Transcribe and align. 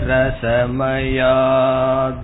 रसमयात् 0.07 2.23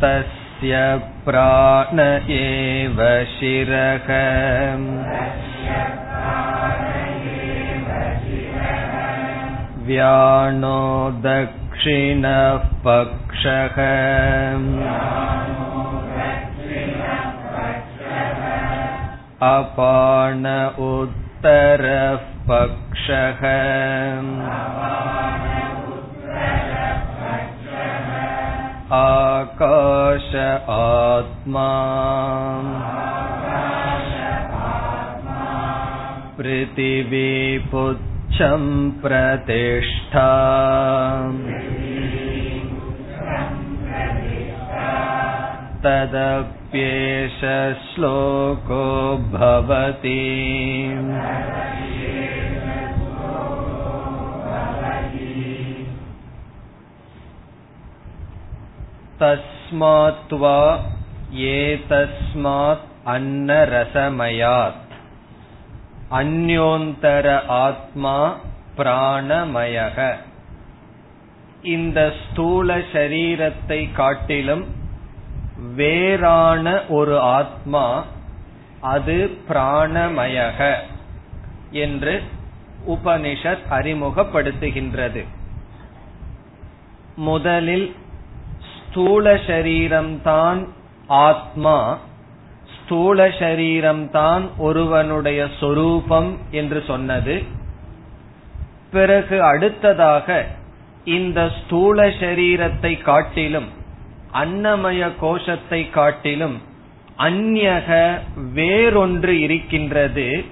तस्य 0.01 0.81
प्राण 1.25 1.99
एव 2.39 2.99
शिरः 3.35 4.09
व्याणो 9.87 10.81
दक्षिणः 11.25 12.57
पक्षः 12.85 13.77
अपान 19.44 20.46
उत्तरः 20.78 22.20
पक्षः 22.50 23.42
आकाश 28.96 30.30
आत्मा। 30.70 31.70
पृथिवीपुच्छं 36.38 38.90
प्रतिष्ठा 38.90 40.30
इत्येष 46.74 47.40
श्लोको 47.88 48.84
भवति 49.32 50.22
तस्मात्वा 59.20 60.56
एतस्मात् 61.52 62.88
अन्नरसमयात्। 63.14 64.80
அந்யோந்தர 66.18 67.26
ஆத்மா 67.64 68.16
பிராணமயக 68.78 69.98
இந்த 71.74 71.98
ஸ்தூல 72.22 72.76
சரீரத்தை 72.92 73.80
காட்டிலும் 73.98 74.64
வேறான 75.72 76.82
ஒரு 76.88 77.18
ஆத்மா 77.18 78.04
அது 78.80 79.38
பிராணமயக 79.48 80.74
என்று 81.70 82.22
உபனிஷத் 82.88 83.66
அறிமுகப்படுத்துகின்றது. 83.70 85.24
முதலில் 87.16 87.96
ஸ்தூல 88.72 89.34
சரீரம்தான் 89.34 90.66
ஆத்மா 91.06 91.98
ஸ்தூல 92.76 93.28
சரீரம்தான் 93.28 94.48
ஒருவனுடைய 94.58 95.48
சொரூபம் 95.60 96.38
என்று 96.50 96.84
சொன்னது. 96.86 97.42
பிறகு 98.90 99.42
அடுத்ததாக 99.42 100.46
இந்த 101.04 101.50
ஸ்தூல 101.64 102.08
சரீரத்தை 102.08 103.02
காட்டிலும் 103.02 103.82
அன்னமய 104.34 105.16
கோஷத்தை 105.20 105.90
காட்டிலும் 105.90 106.62
அந்நக 107.18 108.18
வேறொன்று 108.54 109.28
இருக்கின்றது. 109.28 110.44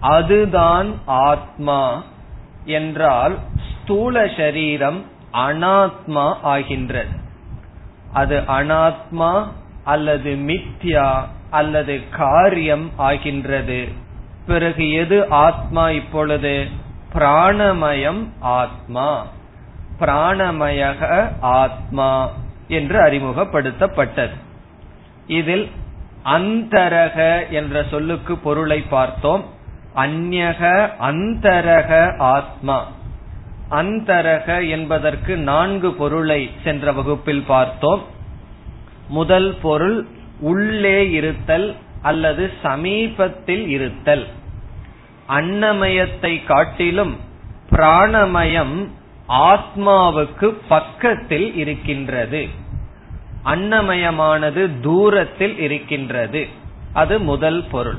அதுதான் 0.00 0.98
ஆத்மா 1.06 2.02
என்றால் 2.64 3.38
ஸ்தூல 3.72 4.30
சரீரம் 4.36 5.04
அனாத்மா 5.32 6.34
ஆகின்றது. 6.42 7.16
அது 8.12 8.40
அனாத்மா 8.40 9.48
அல்லது 9.84 10.34
மித்யா 10.34 11.20
அல்லது 11.50 12.08
காரியம் 12.10 12.90
ஆகின்றது. 12.96 13.88
பிறகு 14.46 14.92
எது 14.92 15.28
ஆத்மா 15.28 15.90
இப்பொழுது? 15.90 16.66
பிராணமயம் 17.14 18.26
ஆத்மா. 18.40 19.26
பிராணமயக 20.00 21.32
ஆத்மா. 21.40 22.30
என்று 22.72 23.00
அறிமுகப்படுத்தப்பட்டது. 23.00 24.36
இதில் 25.26 25.70
அந்தரக 26.24 27.48
என்ற 27.50 27.84
சொல்லுக்கு 27.90 28.36
பொருளை 28.36 28.80
பார்த்தோம். 28.80 29.44
அந்யக 29.96 30.90
அந்தரக 31.00 32.16
ஆத்மா. 32.18 32.78
அந்தரக 33.70 34.68
என்பதற்கு 34.68 35.36
நான்கு 35.36 35.92
பொருளை 35.92 36.50
சென்ற 36.64 36.92
வகுப்பில் 36.92 37.44
பார்த்தோம். 37.46 38.02
முதல் 39.08 39.56
பொருள் 39.62 40.06
உள்ளே 40.40 41.10
இருத்தல் 41.10 41.74
அல்லது 42.02 42.50
சமீபத்தில் 42.62 43.68
இருத்தல். 43.68 44.26
அன்னமயத்தை 45.28 46.44
காட்டிலும் 46.44 47.16
பிராணமயம் 47.70 48.88
ஆத்மாவுக்கு 49.28 50.54
பக்கத்தில் 50.68 51.54
இருக்கின்றது. 51.54 52.48
அன்னமயமானது 53.44 54.80
தூரத்தில் 54.80 55.58
இருக்கின்றது. 55.58 56.46
அது 56.92 57.20
முதல் 57.20 57.64
பொருள். 57.70 57.98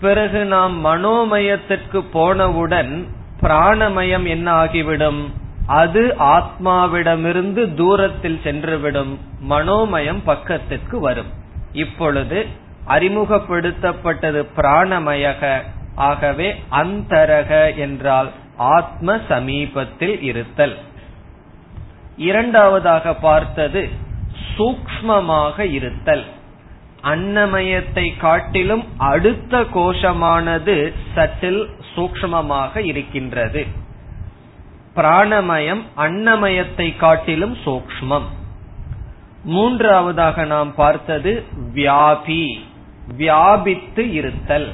பிறகு 0.00 0.44
நாம் 0.44 0.84
மனோமயத்திற்கு 0.84 2.00
போனவுடன் 2.12 3.06
பிராணமயம் 3.40 4.26
என்ன 4.26 4.64
ஆகிவிடும்? 4.64 5.32
அது 5.66 6.16
ஆத்மாவிடமிருந்து 6.18 7.74
தூரத்தில் 7.74 8.40
சென்றுவிடும். 8.44 9.16
மனோமயம் 9.50 10.22
பக்கத்திற்கு 10.24 11.00
வரும். 11.00 11.32
இப்பொழுது 11.72 12.46
அறிமுகப்படுத்தப்பட்டது 12.88 14.46
பிராணமயக. 14.56 15.60
ஆகவே 15.94 16.62
அந்தரக 16.70 17.76
என்றால் 17.76 18.30
ஆத்ம 18.56 19.18
சமீபத்தில் 19.28 20.22
இருத்தல். 20.22 20.76
இரண்டாவதாக 22.16 23.14
பார்த்தது 23.14 24.03
சூக்மமாக 24.56 25.72
இருத்தல். 25.72 26.24
அன்னமயத்தை 27.02 28.16
காட்டிலும் 28.18 28.84
அடுத்த 28.96 29.60
கோஷமானது 29.60 30.92
சட்டில் 31.14 31.68
சூக்மமாக 31.96 32.84
இருக்கின்றது. 32.84 33.66
பிராணமயம் 34.94 35.82
அன்னமயத்தை 35.96 36.96
காட்டிலும் 36.96 37.56
சூக்மம் 37.64 38.28
மூன்றாவதாக 39.44 40.44
நாம் 40.44 40.74
பார்த்தது 40.74 41.44
வியாபி. 41.74 42.58
வியாபித்து 43.16 44.12
இருத்தல். 44.12 44.68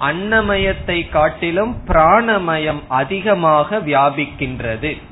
அன்னமயத்தை 0.00 1.08
காட்டிலும் 1.08 1.76
பிராணமயம் 1.86 2.80
அதிகமாக 2.88 3.76
வியாபிக்கின்றது. 3.76 5.02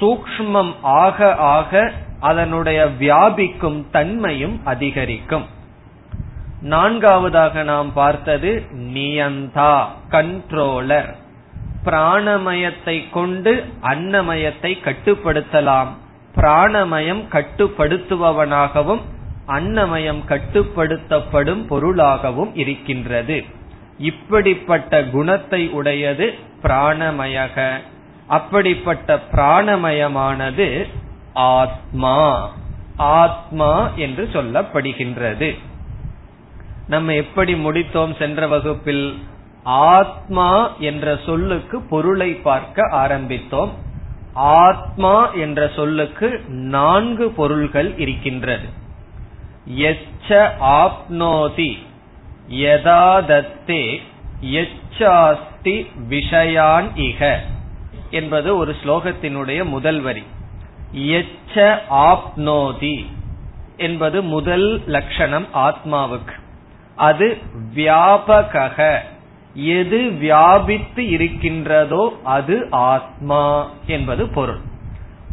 சூக்மம் 0.00 0.72
ஆக 0.82 1.34
ஆக 1.34 1.92
அதனுடைய 2.22 2.80
வியாபிக்கும் 3.00 3.78
தன்மையும் 3.90 4.56
அதிகரிக்கும். 4.64 5.46
நான்காவதாக 6.62 7.62
நாம் 7.62 7.92
பார்த்தது 7.92 8.50
நியந்தா 8.94 9.72
கண்ட்ரோலர் 10.10 11.10
பிராணமயத்தை 11.84 12.96
கொண்டு 13.10 13.52
அன்னமயத்தை 13.82 14.72
கட்டுப்படுத்தலாம். 14.84 15.90
பிராணமயம் 16.36 17.24
கட்டுப்படுத்துபவனாகவும் 17.32 19.02
அன்னமயம் 19.48 20.22
கட்டுப்படுத்தப்படும் 20.28 21.66
பொருளாகவும் 21.66 22.52
இருக்கின்றது. 22.54 23.38
இப்படிப்பட்ட 23.98 25.02
குணத்தை 25.04 25.62
உடையது 25.68 26.26
பிராணமயக. 26.62 27.56
அப்படிப்பட்ட 28.28 29.18
பிராணமயமானது 29.32 30.68
ஆத்மா. 31.34 32.50
ஆத்மா 32.96 33.90
என்று 33.96 34.28
சொல்லப்படுகின்றது. 34.32 35.58
நம்ம 36.88 37.14
எப்படி 37.14 37.54
முடித்தோம் 37.54 38.16
சென்ற 38.18 38.46
வகுப்பில்? 38.46 39.22
ஆத்மா 39.64 40.76
என்ற 40.76 41.18
சொல்லுக்கு 41.26 41.80
பொருளை 41.80 42.34
பார்க்க 42.34 42.82
ஆரம்பித்தோம். 42.82 43.70
ஆத்மா 44.34 45.30
என்ற 45.30 45.70
சொல்லுக்கு 45.76 46.44
நான்கு 46.48 47.30
பொருள்கள் 47.30 47.98
இருக்கின்றது. 47.98 48.68
எச்ச 49.78 50.50
ஆப்னோதி 50.60 51.78
யதாதத்தே 52.50 54.00
எச்சாஸ்தி 54.44 55.86
விஷயான் 56.08 56.84
இக 56.94 57.36
என்பது 58.10 58.56
ஒரு 58.56 58.76
ஸ்லோகத்தினுடைய 58.84 59.64
முதல் 59.64 60.00
வரி. 60.00 60.22
எச்ச 60.92 61.78
ஆப்னோதி 61.90 63.06
என்பது 63.76 64.22
முதல் 64.22 64.82
லட்சணம் 64.86 65.46
ஆத்மாவுக்கு. 65.54 66.34
அது 66.96 67.38
வியாபக 67.74 68.98
எது 69.54 70.10
வியாபித்து 70.10 71.08
இருக்கின்றதோ 71.08 72.16
அது 72.24 72.66
ஆத்மா 72.70 73.68
என்பது 73.86 74.28
பொருள். 74.28 74.60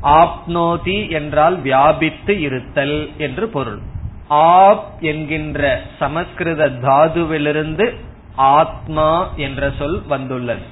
ஆப்னோதி 0.03 1.11
என்றால் 1.11 1.61
வியாபித்து 1.61 2.39
இருத்தல் 2.39 3.09
என்று 3.17 3.47
பொருள். 3.47 3.79
ஆப் 4.27 4.85
என்கின்ற 4.99 5.81
சமஸ்கிருத 5.99 6.69
தாதுவிலிருந்து 6.69 7.95
ஆத்மா 8.35 9.29
என்ற 9.35 9.71
சொல் 9.77 10.01
வந்துள்ளது. 10.07 10.65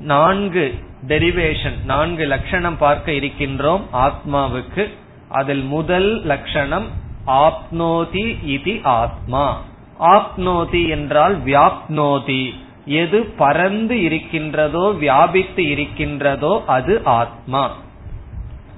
நான்கு 0.00 0.74
டெரிவேஷன் 1.06 1.84
நான்கு 1.84 2.26
லட்சணம் 2.26 2.78
பார்க்க 2.78 3.12
இருக்கின்றோம் 3.12 3.80
ஆத்மாவுக்கு. 3.92 4.90
அதில் 5.28 5.62
முதல் 5.62 6.24
லட்சணம் 6.24 6.86
ஆப்னோதி 7.26 8.44
இது 8.44 8.80
ஆத்மா. 8.82 9.62
ஆப்னோதி 10.00 10.88
என்றால் 10.88 11.44
வியாப்னோதி. 11.44 12.54
எது 12.84 13.24
பறந்து 13.24 14.02
இருக்கின்றதோ 14.02 14.90
வியாபித்து 14.90 15.68
இருக்கின்றதோ 15.68 16.62
அது 16.66 17.00
ஆத்மா. 17.04 17.76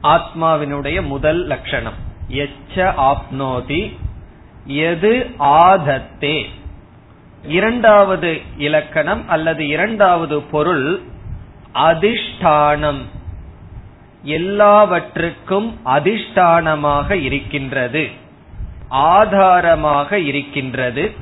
ஆத்மாவினுடைய 0.03 1.07
முதல் 1.07 1.47
லட்சணம். 1.47 1.95
எச்ச 2.29 2.95
ஆப்னோதி. 2.97 3.97
எது 4.67 5.31
ஆதத்தே. 5.39 6.47
இரண்டாவது 7.47 8.41
இலக்கணம் 8.57 9.29
அல்லது 9.29 9.67
இரண்டாவது 9.67 10.43
பொருள் 10.43 11.01
அதிஷ்டானம். 11.75 13.03
எல்லாவற்றுக்கும் 14.23 15.81
அதிஷ்டானமாக 15.85 17.11
இருக்கின்றது. 17.11 18.09
ஆதாரமாக 18.89 20.19
இருக்கின்றது. 20.19 21.13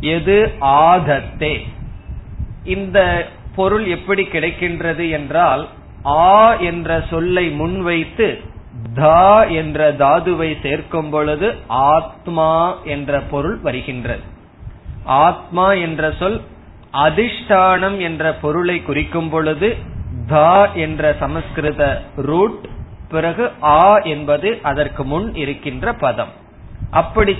எது? 0.00 0.52
ஆதத்தே. 0.60 1.68
இந்த 2.64 3.28
பொருள் 3.54 3.86
எப்படி 3.86 4.22
கிடைக்கின்றது 4.22 5.10
என்றால் 5.10 5.68
ஆ 6.04 6.54
என்ற 6.54 7.04
சொல்லை 7.10 7.50
முன்வைத்து 7.50 8.40
தா 8.94 9.44
என்ற 9.44 9.92
தாதுவை 9.92 10.60
சேர்க்கும் 10.62 11.10
பொழுது 11.10 11.54
ஆத்மா 11.66 12.76
என்ற 12.84 13.20
பொருள் 13.20 13.56
வருகின்றது. 13.56 14.22
ஆத்மா 15.04 15.72
என்ற 15.72 16.12
சொல் 16.18 16.40
அதிஷ்டானம் 16.92 17.98
என்ற 17.98 18.32
பொருளை 18.34 18.82
குறிக்கும் 18.82 19.28
பொழுது 19.28 19.76
தா 20.26 20.66
என்ற 20.74 21.16
சமஸ்கிருத 21.20 22.02
ரூட் 22.16 22.68
பிறகு 23.08 23.50
ஆ 23.62 23.98
என்பது 23.98 24.58
அதற்கு 24.62 25.04
முன் 25.04 25.34
இருக்கின்ற 25.34 25.92
பதம். 25.92 26.32
அப்படி 26.90 27.36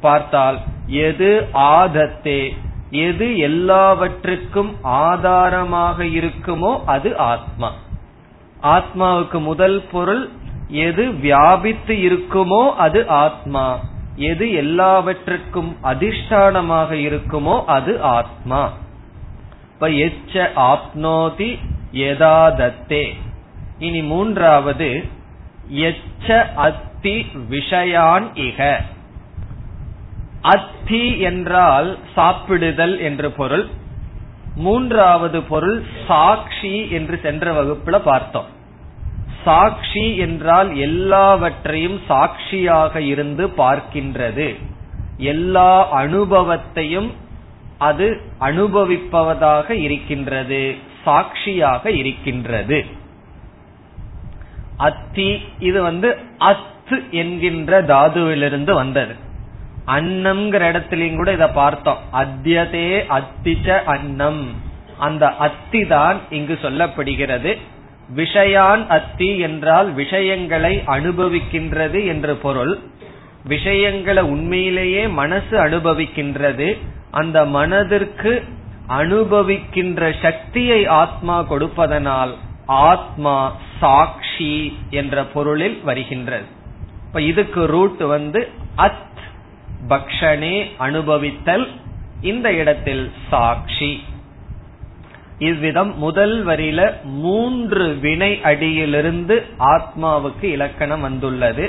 பார்த்தால் 0.00 0.58
எது 0.86 1.48
ஆதத்தே 1.52 2.56
எது 2.90 3.38
எல்லாவற்றுக்கும் 3.38 4.76
ஆதாரமாக 4.82 6.04
இருக்குமோ 6.04 6.84
அது 6.84 7.16
ஆத்மா. 7.16 7.72
ஆத்மாவுக்கு 8.62 9.40
முதல் 9.40 9.84
பொருள் 9.92 10.28
எது 10.68 11.12
வியாபித்து 11.12 11.94
இருக்குமோ 11.94 12.74
அது 12.76 13.08
ஆத்மா. 13.08 13.78
எது 14.16 14.52
எல்லாவற்றுக்கும் 14.52 15.76
அதிஷ்டானமாக 15.82 16.90
இருக்குமோ 16.92 17.64
அது 17.64 18.02
ஆத்மா. 18.02 18.72
இப்ப 19.80 19.90
எச்ச 19.90 20.48
ஆப்னோதி 20.56 21.58
யதாதத்தே 21.92 23.14
இனி 23.78 24.02
மூன்றாவது 24.02 25.04
எச்ச 25.70 26.54
அத்தி 26.54 27.26
விஷயான் 27.50 28.26
இக. 28.34 28.80
அத்தி 30.42 31.18
என்றால் 31.18 31.98
சாப்பிடுதல் 32.16 32.98
என்று 33.00 33.30
பொருள். 33.30 33.66
மூன்றாவது 34.56 35.42
பொருள் 35.42 35.84
சாட்சி 36.06 36.90
என்று 36.90 37.18
சென்ற 37.22 37.62
வகுப்புல 37.62 37.98
பார்த்தோம். 37.98 38.46
சாட்சி 39.44 40.16
என்றால் 40.16 40.76
எல்லாவற்றையும் 40.76 42.00
சாட்சியாக 42.06 43.00
இருந்து 43.00 43.46
பார்க்கின்றது. 43.46 44.56
எல்லா 45.16 45.88
அனுபவத்தையும் 45.90 47.12
அது 47.78 48.20
அனுபவிப்பவதாக 48.40 49.70
இருக்கின்றது 49.70 50.76
சாட்சியாக 51.04 51.90
இருக்கின்றது. 51.90 52.86
அத்தி 54.76 55.42
இது 55.58 55.82
வந்து 55.82 56.16
அத்து 56.38 57.10
என்கின்ற 57.10 57.82
தாதுவிலிருந்து 57.82 58.72
வந்தது. 58.72 59.14
அன்னம்ங்கிற 59.86 60.62
இடத்துலயும் 60.70 61.16
கூட 61.16 61.32
இத 61.32 61.48
பார்த்தோம். 61.48 61.98
அத்தியதே 62.12 62.88
அத்திச்ச 63.08 63.84
அன்னம். 63.84 64.54
அந்த 64.98 65.28
அத்தி 65.36 65.86
தான் 65.86 66.20
இங்கு 66.30 66.58
சொல்லப்படுகிறது. 66.62 67.58
விஷயான் 68.16 68.86
அத்தி 68.86 69.38
என்றால் 69.38 69.92
விஷயங்களை 69.92 70.82
அனுபவிக்கின்றது 70.86 72.06
என்று 72.06 72.36
பொருள். 72.36 72.78
விஷயங்களை 73.48 74.22
உண்மையிலேயே 74.22 75.02
மனசு 75.20 75.54
அனுபவிக்கின்றது 75.64 76.68
அந்த 77.10 77.44
மனதிற்கு 77.56 78.32
அனுபவிக்கின்ற 78.88 80.02
சக்தியை 80.22 80.80
ஆத்மா 81.02 81.36
கொடுப்பதனால் 81.42 82.34
ஆத்மா 82.66 83.36
சாட்சி 83.80 84.54
என்ற 84.90 85.24
பொருளில் 85.34 85.80
வருகின்றது. 85.84 86.46
இப்ப 87.06 87.20
இதுக்கு 87.22 87.66
ரூட் 87.66 88.02
வந்து 88.14 88.40
அத் 88.76 89.20
பக்ஷனே 89.88 90.56
அனுபவித்தல் 90.78 91.66
இந்த 92.20 92.46
இடத்தில் 92.52 93.04
சாட்சி. 93.30 93.92
இவ்விதம் 95.38 95.92
முதல் 95.98 96.46
வரியில 96.46 96.80
மூன்று 97.18 97.84
வினை 98.00 98.32
அடியிலிருந்து 98.42 99.36
ஆத்மாவுக்கு 99.58 100.46
இலக்கணம் 100.56 101.00
வந்துள்ளது. 101.00 101.66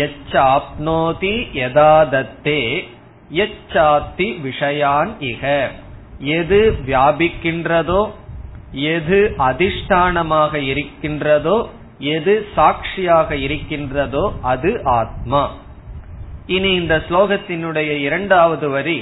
எச்சாப்னோதி 0.00 1.36
யதாதத்தே 1.60 2.60
எச்சாத்தி 3.44 4.28
விஷயான் 4.46 5.12
இக. 5.30 5.68
எது 6.18 6.60
வியாபிக்கின்றதோ 6.86 8.02
எது 8.72 9.18
அதிஷ்டானமாக 9.38 10.54
இருக்கின்றதோ 10.54 11.56
எது 11.98 12.34
சாட்சியாக 12.54 13.36
இருக்கின்றதோ 13.36 14.32
அது 14.42 14.70
ஆத்மா. 14.84 15.42
இனி 16.46 16.70
இந்த 16.74 16.94
ஸ்லோகத்தினுடைய 17.08 17.90
இரண்டாவது 18.06 18.68
வரி 18.68 19.00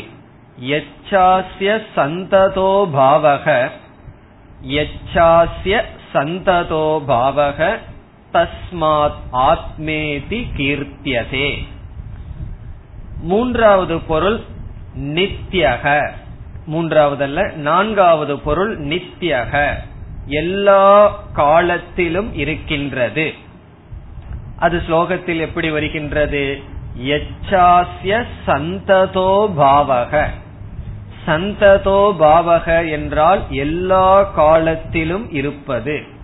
எச்சாசிய 0.78 1.70
சந்ததோ 1.97 2.73
பாவக 2.97 3.47
எச்சாசிய 4.82 5.76
சந்ததோ 6.12 6.87
பாவக 7.09 7.78
தஸ்மாத் 8.32 9.20
ஆத்மேதி 9.32 10.44
கீர்த்தியதே. 10.56 11.66
மூன்றாவது 13.22 14.00
பொருள் 14.00 14.40
நித்தியக 14.99 16.10
மூன்றாவதல்ல 16.70 17.52
நான்காவது 17.52 18.38
பொருள் 18.38 18.80
நித்தியக 18.80 19.75
எல்லா 20.26 21.08
காலத்திலும் 21.32 22.34
இருக்கின்றது. 22.34 23.34
அது 24.58 24.82
ஸ்லோகத்தில் 24.88 25.40
எப்படி 25.40 25.70
வருகின்றது? 25.70 26.62
எச்சாசிய 26.99 28.25
சந்ததோ 28.46 29.50
பாவக. 29.58 30.26
சந்ததோ 31.26 32.14
பாவக 32.20 32.90
என்றால் 32.90 33.42
எல்லா 33.50 34.22
காலத்திலும் 34.22 35.32
இருப்பது. 35.32 36.18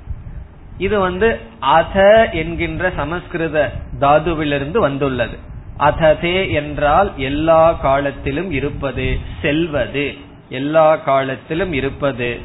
இது 0.79 0.99
வந்து 0.99 1.41
அத 1.61 2.29
என்கின்ற 2.33 2.93
சமஸ்கிருத 2.97 3.73
தாதுவிலிருந்து 4.01 4.79
வந்துள்ளது. 4.79 5.39
அததே 5.79 6.51
என்றால் 6.51 7.13
எல்லா 7.17 7.73
காலத்திலும் 7.73 8.51
இருப்பது 8.51 9.19
செல்வது. 9.43 10.15
எல்லா 10.49 10.97
காலத்திலும் 10.97 11.73
இருப்பது. 11.73 12.41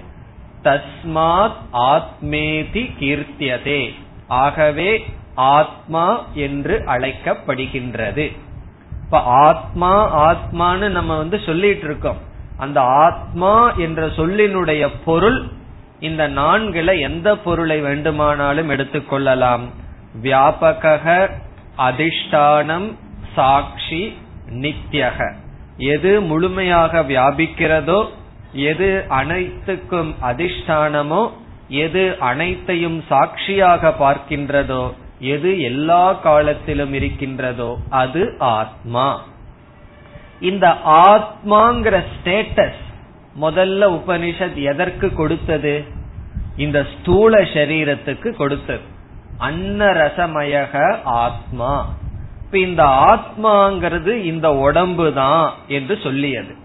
தஸ்மாத் 0.64 1.60
ஆத்மேதி 1.74 2.92
கீர்த்தியதே. 3.00 3.94
ஆகவே 4.28 5.06
ஆத்மா 5.36 6.26
என்று 6.34 6.84
அழைக்கப்படுகின்றது. 6.88 8.38
இப்ப 9.04 9.22
ஆத்மா 9.24 10.26
ஆத்மான்னு 10.32 10.90
நம்ம 10.90 11.18
வந்து 11.18 11.40
சொல்லிட்டு 11.46 11.84
இருக்கோம். 11.84 12.18
அந்த 12.58 12.82
ஆத்மா 12.82 13.72
என்ற 13.72 14.08
சொல்லினுடைய 14.08 14.90
பொருள் 15.06 15.42
இந்த 16.02 16.28
நான்குல 16.30 17.00
எந்த 17.00 17.38
பொருளை 17.38 17.80
வேண்டுமானாலும் 17.80 18.70
எடுத்துக்கொள்ளலாம் 18.70 19.62
வியாபக 20.24 21.30
அதிஷ்டானம் 21.78 22.94
சாட்சி 23.36 24.18
நித்தியக 24.48 25.34
எது 25.78 26.22
முழுமையாக 26.22 27.02
வியாபிக்கிறதோ 27.02 28.10
எது 28.54 29.06
அனைத்துக்கும் 29.10 30.16
அதிஷ்டானமோ 30.22 31.30
எது 31.68 32.18
அனைத்தையும் 32.20 33.04
சாட்சியாக 33.10 33.94
பார்க்கின்றதோ 34.00 34.94
எது 35.20 35.62
எல்லா 35.62 36.14
காலத்திலும் 36.14 36.94
இருக்கின்றதோ 36.94 37.78
அது 37.90 38.36
ஆத்மா. 38.40 39.22
இந்த 40.40 40.68
ஆத்மாங்கிற 40.86 42.04
ஸ்டேட்டஸ் 42.12 42.82
முதல்ல 43.40 44.02
உபனிஷத் 44.02 44.54
எதற்கு 44.54 45.14
கொடுத்தது? 45.14 45.84
இந்த 46.58 46.86
ஸ்தூல 47.00 47.42
சரீரத்துக்கு 47.42 48.36
கொடுத்தது. 48.36 48.80
அன்னரசமயக 49.40 50.98
ஆத்மா. 51.04 51.96
இப்ப 52.46 52.58
இந்த 52.58 52.84
ஆத்மாங்கிறது 52.84 54.24
இந்த 54.24 54.54
உடம்பு 54.54 55.14
தான் 55.14 55.54
என்று 55.68 55.98
சொல்லியது. 56.04 56.56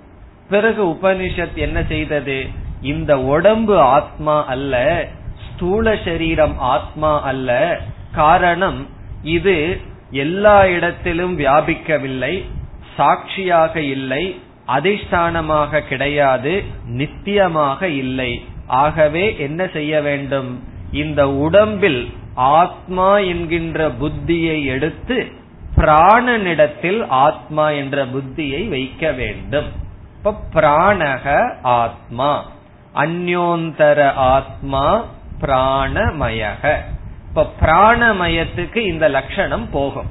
பிறகு 0.48 0.84
உபனிஷத் 0.84 1.54
என்ன 1.54 1.82
செய்தது? 1.82 2.46
இந்த 2.80 3.20
உடம்பு 3.20 3.80
ஆத்மா 3.80 4.44
அல்ல 4.44 5.06
ஸ்தூல 5.52 5.96
சரீரம் 6.04 6.58
ஆத்மா 6.58 7.22
அல்ல. 7.22 7.80
காரணம் 8.12 8.86
இது 9.22 9.80
எல்லா 10.10 10.66
இடத்திலும் 10.66 11.38
வியாபிக்கவில்லை 11.38 12.44
சாட்சியாக 12.96 13.80
இல்லை 13.80 14.40
அதிஷ்டானமாக 14.68 15.80
கிடையாது 15.80 16.64
நித்தியமாக 16.86 17.82
இல்லை. 17.82 18.44
ஆகவே 18.66 19.38
என்ன 19.38 19.66
செய்ய 19.66 20.00
வேண்டும்? 20.00 20.64
இந்த 20.92 21.30
உடம்பில் 21.30 22.12
ஆத்மா 22.34 23.18
என்கின்ற 23.18 23.88
புத்தியை 23.88 24.64
எடுத்து 24.64 25.44
பிராணனிடத்தில் 25.76 27.06
ஆத்மா 27.08 27.70
என்ற 27.70 28.06
புத்தியை 28.06 28.68
வைக்க 28.68 29.12
வேண்டும். 29.12 29.68
இப்ப 30.16 30.34
பிராணக 30.54 31.54
ஆத்மா 31.62 32.50
அந்யோந்தர 32.94 34.12
ஆத்மா 34.12 35.04
பிராணமயக. 35.40 36.76
இப்ப 37.28 37.52
பிராணமயத்துக்கு 37.60 38.76
இந்த 38.76 39.08
லட்சணம் 39.08 39.70
போகும். 39.70 40.10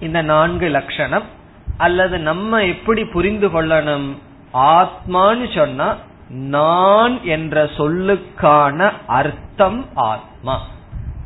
இந்த 0.00 0.22
நான்கு 0.22 0.68
லட்சணம் 0.68 1.40
அல்லது 1.76 2.18
நம்ம 2.18 2.64
எப்படி 2.64 3.04
புரிந்து 3.04 3.48
கொள்ளணும்? 3.48 4.16
ஆத்மான்னு 4.54 5.54
சொன்னா 5.54 5.96
நான் 6.28 7.24
என்ற 7.24 7.64
சொல்லுக்கான 7.64 8.92
அர்த்தம் 9.06 9.86
ஆத்மா. 9.94 10.60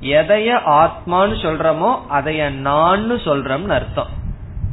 எதைய 0.00 0.58
ஆத்மான்னு 0.66 1.36
சொல்றோமோ 1.42 1.98
அதைய 2.10 2.50
நான் 2.50 3.10
சொல்றோம்னு 3.10 3.68
அர்த்தம். 3.68 4.06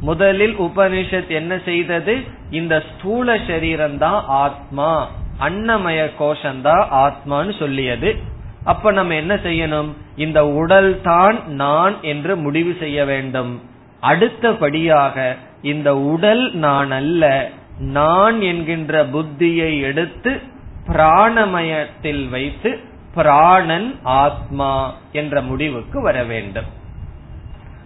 முதலில் 0.00 0.58
உபனிஷத் 0.58 1.28
என்ன 1.28 1.58
செய்தது? 1.64 2.20
இந்த 2.50 2.82
ஸ்தூல 2.90 3.38
சரீரம் 3.46 3.98
தான் 3.98 4.24
ஆத்மா 4.26 5.08
அன்னமய 5.40 6.10
கோஷந்தான் 6.18 6.86
ஆத்மான்னு 6.90 7.58
சொல்லியது. 7.58 8.16
அப்ப 8.64 8.92
நம்ம 8.92 9.14
என்ன 9.14 9.34
செய்யணும்? 9.34 9.88
இந்த 10.16 10.46
உடல் 10.46 11.00
தான் 11.02 11.48
நான் 11.48 11.94
என்று 12.02 12.36
முடிவு 12.36 12.76
செய்ய 12.80 13.04
வேண்டும். 13.04 13.62
அடுத்தபடியாக 14.00 15.36
இந்த 15.64 15.96
உடல் 15.96 16.54
நான் 16.54 16.90
அல்ல 16.90 17.50
நான் 17.78 18.40
என்கின்ற 18.40 19.06
புத்தியை 19.06 19.80
எடுத்து 19.80 20.40
பிராணமயத்தில் 20.86 22.28
வைத்து 22.28 22.78
பிராணன் 23.14 23.98
ஆத்மா 24.02 24.94
என்ற 25.12 25.40
முடிவுக்கு 25.40 26.02
வர 26.02 26.24
வேண்டும். 26.24 26.64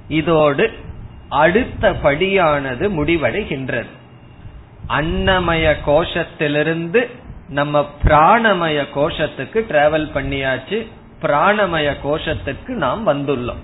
இதோடு 0.09 0.73
அடுத்த 1.29 1.91
படியானது 2.03 2.89
முடிவடைகின்றது. 2.89 3.93
அன்னமய 4.89 5.75
கோஷத்திலிருந்து 5.87 7.11
நம்ம 7.49 7.89
பிராணமய 8.05 8.85
கோஷத்துக்கு 8.95 9.65
டிராவல் 9.69 10.11
பண்ணியாச்சு. 10.15 10.87
பிராணமய 11.23 11.95
கோஷத்துக்கு 12.05 12.69
நாம் 12.69 13.07
வந்துள்ளோம். 13.07 13.63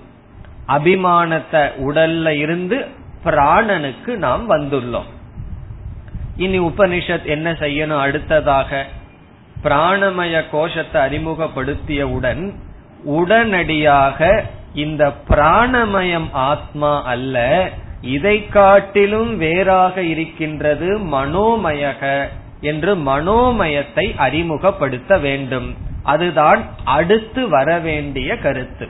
அபிமானத்தை 0.67 1.71
உடல்ல 1.87 2.29
இருந்து 2.29 3.03
பிராணனுக்கு 3.25 4.15
நாம் 4.15 4.49
வந்துள்ளோம். 4.49 5.09
இனி 6.37 6.59
உபனிஷத் 6.59 7.23
என்ன 7.23 7.51
செய்யணும்? 7.51 7.99
அடுத்ததாக 7.99 8.85
பிராணமய 9.63 10.43
கோஷத்தை 10.51 11.01
அறிமுகப்படுத்தியவுடன் 11.01 12.53
உடனடியாக 13.03 14.43
இந்த 14.73 15.13
பிராணமயம் 15.29 16.27
ஆத்மா 16.31 17.03
அல்ல 17.03 17.69
இதை 18.01 18.47
காட்டிலும் 18.47 19.37
வேறாக 19.37 20.01
இருக்கின்றது 20.01 20.99
மனோமயக 20.99 22.27
என்று 22.61 22.95
மனோமயத்தை 22.95 24.15
அறிமுகப்படுத்த 24.15 25.17
வேண்டும். 25.17 25.75
அதுதான் 26.03 26.65
அடுத்து 26.83 27.49
வர 27.49 27.79
வேண்டிய 27.79 28.37
கருத்து. 28.37 28.87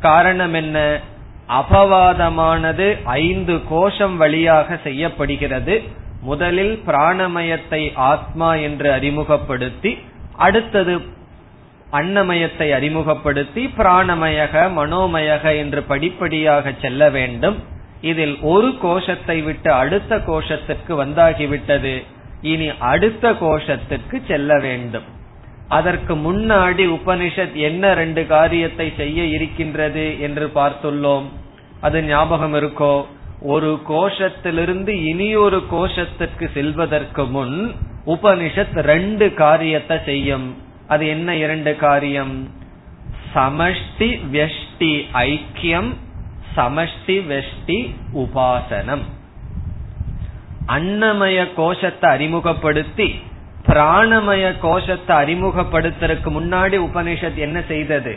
காரணம் 0.00 0.54
என்ன? 0.54 1.00
அபவாதமானது 1.48 3.02
ஐந்து 3.04 3.60
கோஷம் 3.68 4.16
வழியாக 4.16 4.78
செய்யப்படுகிறது. 4.82 5.82
முதலில் 6.22 6.82
பிராணமயத்தை 6.86 7.92
ஆத்மா 7.94 8.54
என்று 8.54 8.92
அறிமுகப்படுத்தி 8.92 9.98
அடுத்தது 10.36 11.00
அன்னமயத்தை 11.92 12.74
அறிமுகப்படுத்தி 12.74 13.70
பிராணமயக 13.78 14.70
மனோமயக 14.76 15.56
என்று 15.56 15.82
படிப்படியாக 15.82 16.72
செல்ல 16.80 17.10
வேண்டும். 17.10 17.62
இதில் 18.00 18.38
ஒரு 18.40 18.76
கோஷத்தை 18.80 19.42
விட்டு 19.42 19.72
அடுத்த 19.72 20.16
கோஷத்திற்கு 20.16 20.88
வந்தாகிவிட்டது. 20.88 22.04
இனி 22.40 22.72
அடுத்த 22.78 23.32
கோஷத்திற்கு 23.32 24.26
செல்ல 24.26 24.58
வேண்டும். 24.58 25.14
அதற்கு 25.68 26.16
முன்னாடி 26.16 26.98
உபனிஷத் 26.98 27.52
என்ன 27.52 27.94
ரெண்டு 27.94 28.26
காரியத்தை 28.26 28.92
செய்ய 28.96 29.24
இருக்கின்றது 29.24 30.20
என்று 30.20 30.50
பார்த்துள்ளோம். 30.54 31.24
அது 31.80 32.02
ஞாபகம் 32.02 32.54
இருக்கோ? 32.54 33.04
ஒரு 33.40 33.80
கோஷத்திலிருந்து 33.88 34.88
இனியொரு 34.88 35.64
கோஷத்திற்கு 35.72 36.52
செல்வதற்கு 36.54 37.24
முன் 37.24 37.74
உபனிஷத் 38.06 38.78
ரெண்டு 38.78 39.34
காரியத்தை 39.34 39.98
செய்யும். 40.04 40.56
அது 40.88 41.08
என்ன 41.08 41.36
இரண்டு 41.36 41.76
காரியம்? 41.76 42.48
சமஷ்டி 43.34 44.20
வெஷ்டி 44.32 45.04
ஐக்கியம் 45.12 45.94
சமஷ்டி 46.56 47.16
வெஷ்டி 47.32 47.94
உபாசனம். 48.14 49.02
அன்னமய 50.68 51.48
கோஷத்தை 51.54 52.10
அறிமுகப்படுத்தி 52.10 53.20
பிராணமய 53.68 54.58
கோஷத்தை 54.58 55.16
அறிமுகப்படுத்துறதுக்கு 55.16 56.30
முன்னாடி 56.30 56.78
உபனிஷத் 56.78 57.34
என்ன 57.34 57.62
செய்தது? 57.68 58.16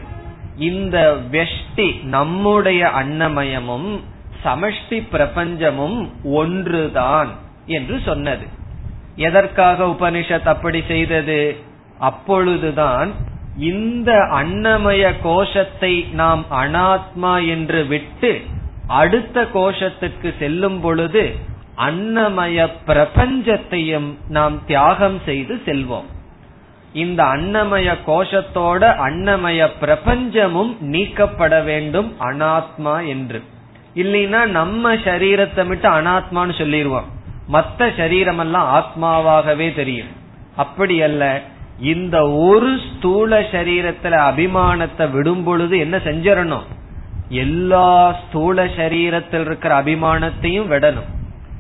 இந்த 0.58 1.18
வெஷ்டி 1.32 2.04
நம்முடைய 2.04 2.88
அன்னமயமும் 2.88 4.00
சமஷ்டி 4.44 5.04
பிரபஞ்சமும் 5.14 6.10
ஒன்றுதான் 6.24 7.30
என்று 7.66 8.00
சொன்னது. 8.06 8.46
எதற்காக 9.16 9.84
உபனிஷத் 9.86 10.48
அப்படி 10.48 10.84
செய்தது? 10.88 11.56
அப்பொழுதுதான் 12.00 13.12
இந்த 13.58 14.12
அன்னமய 14.14 15.14
கோஷத்தை 15.22 16.08
நாம் 16.12 16.46
அனாத்மா 16.52 17.48
என்று 17.48 17.86
விட்டு 17.86 18.42
அடுத்த 18.88 19.42
கோஷத்துக்கு 19.54 20.34
செல்லும் 20.40 20.82
பொழுது 20.82 21.36
அன்னமய 21.88 22.68
பிரபஞ்சத்தையும் 22.88 24.08
நாம் 24.28 24.66
தியாகம் 24.66 25.20
செய்து 25.26 25.62
செல்வோம். 25.66 26.08
இந்த 26.94 27.24
அன்னமய 27.24 27.90
கோஷத்தோட 28.08 28.82
அன்னமய 29.08 29.68
பிரபஞ்சமும் 29.82 30.72
நீக்கப்பட 30.80 31.62
வேண்டும் 31.62 32.10
அனாத்மா 32.20 33.08
என்று. 33.08 33.42
இல்லைன்னா 33.96 34.46
நம்ம 34.46 34.94
சரீரத்தை 34.94 35.68
விட்டு 35.68 35.90
அனாத்மான்னு 35.90 36.56
சொல்லிடுவோம். 36.58 37.08
மத்த 37.54 37.90
சரீரம் 37.98 38.38
எல்லாம் 38.38 38.68
ஆத்மாவாகவே 38.80 39.76
தெரியும். 39.76 40.12
அப்படி 40.56 41.02
அல்ல 41.02 41.42
இந்த 41.80 42.18
ஒரு 42.32 42.72
ஸ்தூல 42.88 43.40
சரீரத்துல 43.40 44.16
அபிமானத்தை 44.30 45.12
விடும் 45.12 45.44
பொழுது 45.44 45.80
என்ன 45.80 45.98
செஞ்சிடணும்? 45.98 46.68
எல்லா 47.30 48.12
ஸ்தூல 48.12 48.66
சரீரத்தில் 48.66 49.46
இருக்கிற 49.46 49.82
அபிமானத்தையும் 49.82 50.70
விடணும். 50.74 51.10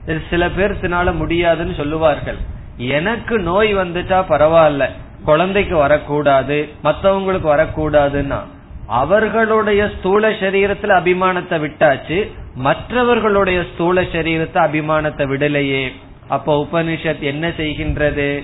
சில 0.05 0.19
சில 0.29 0.47
பேர்த்தினால 0.47 1.15
முடியாதுன்னு 1.15 1.73
சொல்லுவார்கள். 1.73 2.37
எனக்கு 2.77 3.39
நோய் 3.39 3.75
வந்துட்டா 3.75 4.23
பரவாயில்ல. 4.29 4.89
குழந்தைக்கு 5.25 5.75
வரக்கூடாது 5.75 6.69
மத்தவங்களுக்கு 6.83 7.49
வரக்கூடாதுன்னா. 7.55 8.39
அவர்களுடைய 8.87 9.89
ஸ்தூல 9.99 10.29
சரீரத்துல 10.29 10.93
அபிமானத்தை 11.01 11.59
விட்டாச்சு 11.59 12.31
மற்றவர்களுடைய 12.55 13.63
ஸ்தூல 13.73 14.01
சரீரத்தை 14.01 14.61
அபிமானத்தை 14.67 15.25
விடலையே. 15.27 15.91
அப்ப 16.27 16.67
உபனிஷத் 16.71 17.19
என்ன 17.19 17.47
செய்கின்றது? 17.47 18.43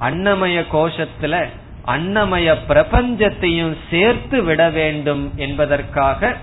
அன்னமய 0.00 0.64
கோஷத்துல 0.72 1.46
அன்னமய 1.86 2.56
பிரபஞ்சத்தையும் 2.68 3.76
சேர்த்து 3.90 4.42
விட 4.42 4.70
வேண்டும் 4.70 5.32
என்பதற்காக 5.36 6.34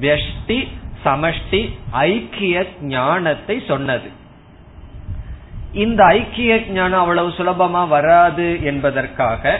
வெஷ்டி 0.00 0.68
சமஷ்டி 1.04 1.60
ஐக்கிய 1.90 2.64
ஞானத்தை 2.80 3.56
சொன்னது. 3.66 4.08
இந்த 5.72 6.00
ஐக்கிய 6.18 6.52
ஞானம் 6.68 7.00
அவ்வளவு 7.00 7.30
சுலபமா 7.38 7.82
வராது 7.88 8.46
என்பதற்காக 8.62 9.58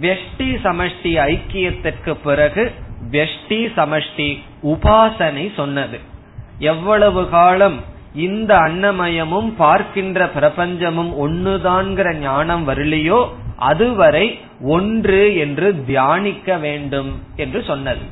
வெஷ்டி 0.00 0.48
சமஷ்டி 0.66 1.12
ஐக்கியத்திற்கு 1.30 2.12
பிறகு 2.26 2.64
வெஷ்டி 3.10 3.60
சமஷ்டி 3.76 4.28
உபாசனை 4.72 5.46
சொன்னது. 5.54 5.98
எவ்வளவு 6.58 7.22
காலம் 7.28 7.76
இந்த 8.26 8.52
அன்னமயமும் 8.56 9.50
பார்க்கின்ற 9.56 10.26
பிரபஞ்சமும் 10.34 11.12
ஒன்னுதான்கிற 11.24 12.08
ஞானம் 12.18 12.64
வரலையோ 12.68 13.20
அதுவரை 13.70 14.26
ஒன்று 14.76 15.22
என்று 15.36 15.68
தியானிக்க 15.86 16.56
வேண்டும் 16.56 17.10
என்று 17.36 17.60
சொன்னது. 17.64 18.04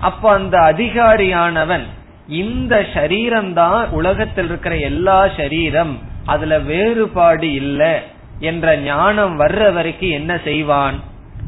அப்ப 0.00 0.30
அந்த 0.30 0.58
அதிகாரியானவன் 0.58 1.86
இந்த 2.26 2.74
சரீரம்தான் 2.94 3.88
உலகத்தில் 3.90 4.44
இருக்கிற 4.44 4.76
எல்லா 4.90 5.26
சரீரம் 5.36 5.98
அதுல 6.24 6.58
வேறுபாடு 6.58 7.52
இல்லை 7.52 7.94
என்ற 8.40 8.76
ஞானம் 8.76 9.40
வர்ற 9.40 9.72
வரைக்கும் 9.72 10.10
என்ன 10.10 10.32
செய்வான்? 10.44 10.98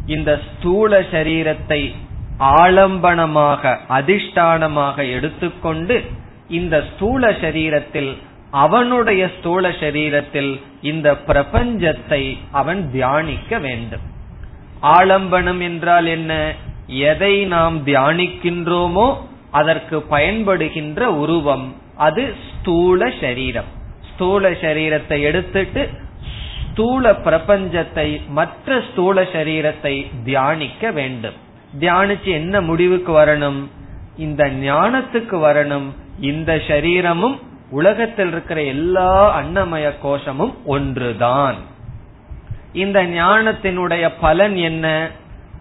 இந்த 0.06 0.40
ஸ்தூல 0.47 1.00
சரீரத்தை 1.00 1.94
ஆலம்பனமாக 2.38 3.76
அதிஷ்டானமாக 3.88 4.97
எடுத்துக்கொண்டு 5.12 6.02
இந்த 6.49 6.85
ஸ்தூல 6.90 7.30
சரீரத்தில் 7.30 8.12
அவனுடைய 8.50 9.23
ஸ்தூல 9.38 9.68
சரீரத்தில் 9.68 10.61
இந்த 10.82 11.09
பிரபஞ்சத்தை 11.26 12.23
அவன் 12.50 12.90
தியானிக்க 12.90 13.59
வேண்டும். 13.59 14.04
ஆலம்பனம் 14.82 15.61
என்றால் 15.61 16.06
என்ன? 16.06 16.32
எதை 16.86 17.44
நாம் 17.44 17.86
தியானிக்கின்றோமோ 17.86 19.16
அதற்கு 19.50 20.04
பயன்படுகின்ற 20.10 21.00
உருவம். 21.00 21.74
அது 21.96 22.34
ஸ்தூல 22.50 23.12
சரீரம். 23.20 23.64
ஸ்தூல 24.14 24.50
சரீரத்தை 24.50 25.20
எடுத்துட்டு 25.20 25.90
ஸ்தூல 26.70 27.12
பிரபஞ்சத்தை 27.12 28.26
மற்ற 28.28 28.82
ஸ்தூல 28.92 29.22
சரீரத்தை 29.22 30.10
தியானிக்க 30.24 30.90
வேண்டும். 30.90 31.34
தியானிச்சு 31.80 32.24
என்ன 32.24 32.60
முடிவுக்கு 32.60 33.12
வரணும்? 33.12 33.68
இந்த 34.16 34.46
ஞானத்துக்கு 34.46 35.36
வரணும். 35.38 35.86
இந்த 36.20 36.60
சரீரமும் 36.68 37.40
உலகத்தில் 37.70 38.28
இருக்கிற 38.28 38.62
எல்லா 38.62 39.42
அன்னமய 39.42 39.92
கோஷமும் 40.02 40.66
ஒன்றுதான். 40.66 41.54
இந்த 42.72 43.04
ஞானத்தினுடைய 43.04 44.12
பலன் 44.21 44.56
என்ன? 44.56 45.10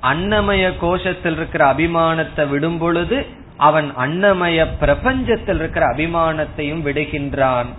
அன்னமய 0.02 0.72
கோஷத்தில் 0.82 1.36
இருக்கிற 1.36 1.74
அபிமானத்தை 1.74 2.50
விடும் 2.50 2.78
பொழுது 2.78 3.26
அவன் 3.58 3.94
அன்னமய 3.98 4.68
பிரபஞ்சத்தில் 4.80 5.56
இருக்கிற 5.56 5.86
அபிமானத்தையும் 5.86 6.84
விடுகின்றான். 6.86 7.70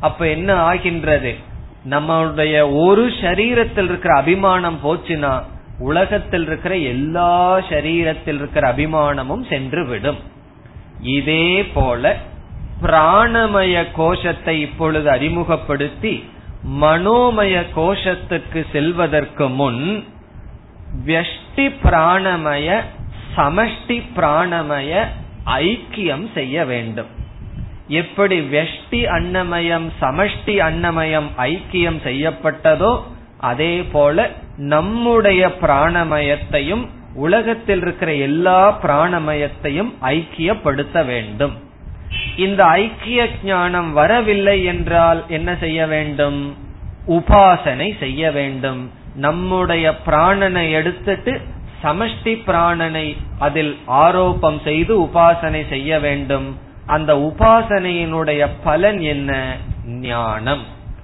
அப்ப 0.00 0.28
என்ன 0.28 0.54
ஆகின்றது? 0.54 1.34
நம்மளுடைய 1.90 2.74
ஒரு 2.74 3.06
சரீரத்தில் 3.06 3.84
இருக்கிற 3.84 4.14
அபிமானம் 4.14 4.78
போச்சுன்னா 4.84 5.42
உலகத்தில் 5.78 6.46
இருக்கிற 6.46 6.76
எல்லா 6.76 7.58
சரீரத்தில் 7.58 8.34
இருக்கிற 8.34 8.72
அபிமானமும் 8.72 9.48
சென்று 9.48 9.86
விடும் 9.86 10.20
இதே 11.00 11.64
போல 11.64 12.16
பிராணமய 12.82 13.84
கோஷத்தை 13.96 14.60
இப்பொழுது 14.60 15.10
அறிமுகப்படுத்தி 15.10 16.24
மனோமய 16.80 17.64
கோஷத்துக்கு 17.76 18.66
செல்வதற்கு 18.72 19.48
முன் 19.48 20.04
வெஷ்டி 21.06 21.70
பிராணமய 21.84 22.80
சமஷ்டி 23.36 24.02
பிராணமய 24.16 25.04
ஐக்கியம் 25.46 26.32
செய்ய 26.34 26.64
வேண்டும். 26.64 27.06
எப்படி 27.88 28.40
வெஷ்டி 28.40 29.00
அன்னமயம் 29.06 29.88
சமஷ்டி 30.00 30.54
அன்னமயம் 30.58 31.28
ஐக்கியம் 31.38 31.98
செய்யப்பட்டதோ 32.04 33.02
அதே 33.38 33.82
போல 33.82 34.30
நம்முடைய 34.56 35.48
பிராணமயத்தையும் 35.60 36.86
உலகத்தில் 37.14 37.80
இருக்கிற 37.80 38.14
எல்லா 38.14 38.80
பிராணமயத்தையும் 38.82 39.92
ஐக்கியப்படுத்த 40.02 41.04
வேண்டும். 41.04 41.52
இந்த 42.36 42.64
ஐக்கிய 42.64 43.28
ஞானம் 43.44 43.92
வரவில்லை 43.92 44.64
என்றால் 44.64 45.24
என்ன 45.28 45.56
செய்ய 45.56 45.86
வேண்டும்? 45.86 46.56
உபாசனை 47.08 47.98
செய்ய 47.98 48.30
வேண்டும். 48.30 48.90
நம்முடைய 49.14 49.94
பிராணனை 50.06 50.70
எடுத்துட்டு 50.70 51.40
சமஷ்டி 51.82 52.42
பிராணனை 52.46 53.16
அதில் 53.38 53.78
ஆரோப்பம் 53.88 54.62
செய்து 54.62 55.00
உபாசனை 55.00 55.68
செய்ய 55.68 56.00
வேண்டும். 56.00 56.58
அந்த 56.86 57.14
உபாசனையினுடைய 57.14 58.48
பலன் 58.64 59.00
என்ன? 59.00 59.56
ஞானம். 59.86 60.62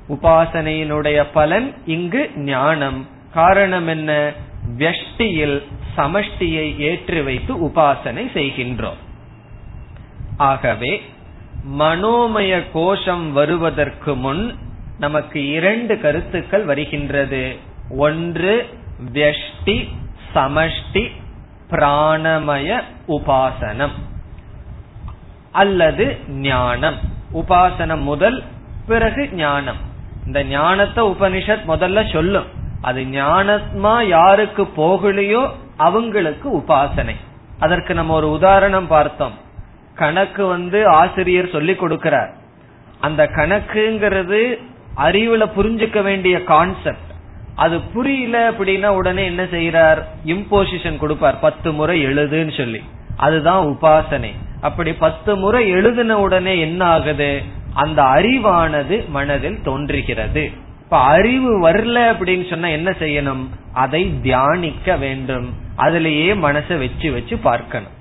உபாசனையினுடைய 0.09 1.27
பலன் 1.33 1.75
இங்கு 1.87 2.31
ஞானம். 2.37 3.07
காரணம் 3.35 3.87
என்ன? 3.87 4.33
வெஷ்டியில் 4.79 5.63
சமஷ்டியை 5.97 6.79
ஏற்றி 6.79 7.21
வைத்து 7.21 7.67
உபாசனை 7.67 8.27
செய்கின்றோம். 8.35 8.99
ஆகவே 10.37 11.03
மனோமய 11.79 12.63
கோஷம் 12.73 13.33
வருவதற்கு 13.33 14.15
முன் 14.15 14.55
நமக்கு 14.99 15.49
இரண்டு 15.49 16.01
கருத்துக்கள் 16.01 16.65
வருகின்றது. 16.65 17.57
ஒன்று 17.91 18.69
வியஷ்டி 19.13 19.89
சமஷ்டி 20.35 21.11
பிராணமய 21.71 22.81
உபாசனம். 23.09 23.91
அல்லது 25.53 26.19
ஞானம். 26.29 26.97
உபாசனம் 27.35 28.01
முதல் 28.01 28.43
பிறகு 28.87 29.29
ஞானம். 29.33 29.77
இந்த 30.27 30.45
ஞானத்தை 30.45 31.05
உபனிஷத் 31.05 31.65
முதல்ல 31.69 32.13
சொல்லும். 32.13 32.47
அது 32.81 33.03
ஞானமா 33.03 34.05
யாருக்கு 34.05 34.63
போகலையோ 34.63 35.51
அவங்களுக்கு 35.77 36.57
உபாசனை. 36.57 37.15
அதற்கு 37.59 37.95
நம்ம 37.95 38.15
ஒரு 38.15 38.31
உதாரணம் 38.31 38.87
பார்த்தோம். 38.87 39.35
கணக்கு 39.95 40.47
வந்து 40.47 40.89
ஆசிரியர் 40.89 41.51
சொல்லி 41.51 41.73
கொடுக்கிறார். 41.73 42.33
அந்த 43.01 43.25
கணக்குங்கிறது 43.27 44.63
அறிவுல 44.97 45.51
புரிஞ்சுக்க 45.57 46.03
வேண்டிய 46.03 46.45
கான்செப்ட் 46.45 47.08
அது 47.59 47.81
புரியல 47.81 48.51
அப்படின்னா 48.51 48.87
உடனே 48.87 49.25
என்ன 49.25 49.45
செய்யறார் 49.45 50.03
இம்போசிஷன் 50.27 50.97
கொடுப்பார். 50.97 51.39
பத்து 51.39 51.73
முறை 51.73 52.07
எழுதுன்னு 52.07 52.57
சொல்லி. 52.57 52.83
அதுதான் 53.17 53.65
உபாசனை. 53.67 54.33
அப்படி 54.61 54.93
பத்து 54.93 55.37
முறை 55.37 55.69
எழுதின 55.69 56.21
உடனே 56.21 56.59
என்ன 56.59 56.85
ஆகுது? 56.85 57.43
அந்த 57.75 58.03
அறிவானது 58.03 59.09
மனதில் 59.09 59.63
தோன்றுகிறது. 59.63 60.51
இப்ப 60.81 60.99
அறிவு 60.99 61.69
வரல 61.69 62.15
அப்படின்னு 62.15 62.51
சொன்னா 62.51 62.69
என்ன 62.69 62.91
செய்யணும்? 62.91 63.47
அதை 63.73 64.21
தியானிக்க 64.23 64.97
வேண்டும். 64.97 65.53
அதுலயே 65.79 66.31
மனசை 66.35 66.79
வச்சு 66.79 67.13
வச்சு 67.13 67.39
பார்க்கணும். 67.39 67.95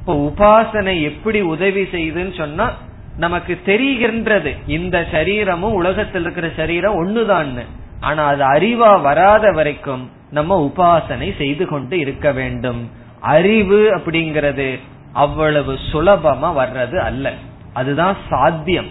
இப்ப 0.00 0.32
உபாசனை 0.32 1.02
எப்படி 1.02 1.40
உதவி 1.40 1.82
செய்யுதுன்னு 1.82 2.36
சொன்னா 2.36 2.72
நமக்கு 3.16 3.60
தெரிகின்றது. 3.66 4.56
இந்த 4.66 5.06
சரீரமும் 5.10 5.72
உலகத்தில் 5.72 6.22
இருக்கிற 6.22 6.50
சரீரம் 6.56 6.94
ஒண்ணுதான்னு. 6.94 7.64
ஆனா 8.04 8.26
அது 8.26 8.44
அறிவா 8.52 9.00
வராத 9.00 9.50
வரைக்கும் 9.50 10.10
நம்ம 10.30 10.72
உபாசனை 10.72 11.36
செய்து 11.36 11.66
கொண்டு 11.66 11.98
இருக்க 11.98 12.32
வேண்டும். 12.32 12.90
அறிவு 13.20 13.96
அப்படிங்கிறது 13.96 14.80
அவ்வளவு 15.12 15.78
சுலபமா 15.92 16.52
வர்றது 16.56 16.96
அல்ல. 16.96 17.32
அதுதான் 17.72 18.16
சாத்தியம். 18.28 18.88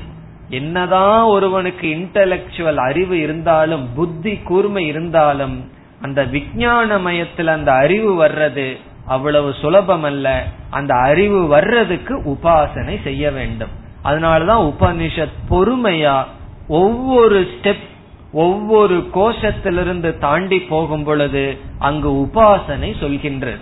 என்னதான் 0.49 1.21
ஒருவனுக்கு 1.21 1.88
இன்டலெக்சுவல் 1.88 2.76
அறிவு 2.76 3.19
இருந்தாலும் 3.19 3.93
புத்தி 3.95 4.36
கூர்மை 4.38 4.86
இருந்தாலும் 4.86 5.71
அந்த 6.02 6.23
விஞ்ஞான 6.23 6.97
மயத்தில் 6.97 7.47
அந்த 7.47 7.71
அறிவு 7.73 8.26
வர்றது 8.26 8.78
அவ்வளவு 9.08 9.54
சுலபம் 9.54 10.04
அல்ல 10.04 10.43
அந்த 10.69 10.95
அறிவு 10.95 11.47
வர்றதுக்கு 11.47 12.19
உபாசனை 12.19 13.04
செய்ய 13.04 13.32
வேண்டும். 13.32 13.69
அதனாலதான் 14.06 14.73
உபனிஷத் 14.73 15.38
பொறுமையா 15.49 16.23
ஒவ்வொரு 16.67 17.39
ஸ்டெப் 17.41 17.91
ஒவ்வொரு 18.33 18.95
கோஷத்திலிருந்து 19.13 20.17
தாண்டி 20.17 20.59
போகும் 20.59 21.03
பொழுது 21.03 21.57
அங்கு 21.79 22.09
உபாசனை 22.11 22.89
சொல்கின்றது. 23.01 23.61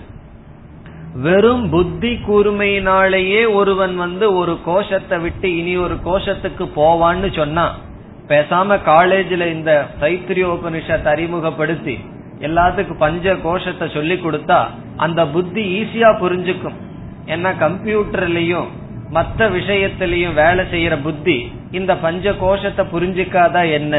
வெறும் 1.16 1.70
புத்தி 1.70 2.12
கூர்மையினாலேயே 2.28 3.54
ஒருவன் 3.54 3.96
வந்து 3.96 4.36
ஒரு 4.36 4.58
கோஷத்தை 4.66 5.20
விட்டு 5.20 5.58
இனி 5.58 5.78
ஒரு 5.78 5.96
கோஷத்துக்கு 6.06 6.66
போவான்னு 6.76 7.36
சொன்னா 7.36 7.66
பேசாம 8.28 8.78
காலேஜ்ல 8.86 9.48
இந்த 9.52 9.88
தைத்திரியோபனிஷத்தை 10.02 11.06
அறிமுகப்படுத்தி 11.06 12.00
எல்லாத்துக்கும் 12.40 13.04
பஞ்ச 13.06 13.36
கோஷத்தை 13.36 13.90
சொல்லி 13.90 14.16
கொடுத்தா 14.16 14.60
அந்த 14.96 15.28
புத்தி 15.28 15.64
ஈஸியா 15.82 16.12
புரிஞ்சுக்கும். 16.24 16.78
ஏன்னா 17.26 17.50
கம்ப்யூட்டர்லயும் 17.60 18.70
மற்ற 19.10 19.50
விஷயத்திலையும் 19.50 20.34
வேலை 20.34 20.66
செய்யற 20.74 21.02
புத்தி 21.02 21.52
இந்த 21.72 21.98
பஞ்ச 21.98 22.34
கோஷத்தை 22.34 22.86
புரிஞ்சுக்காதா 22.86 23.72
என்ன? 23.72 23.96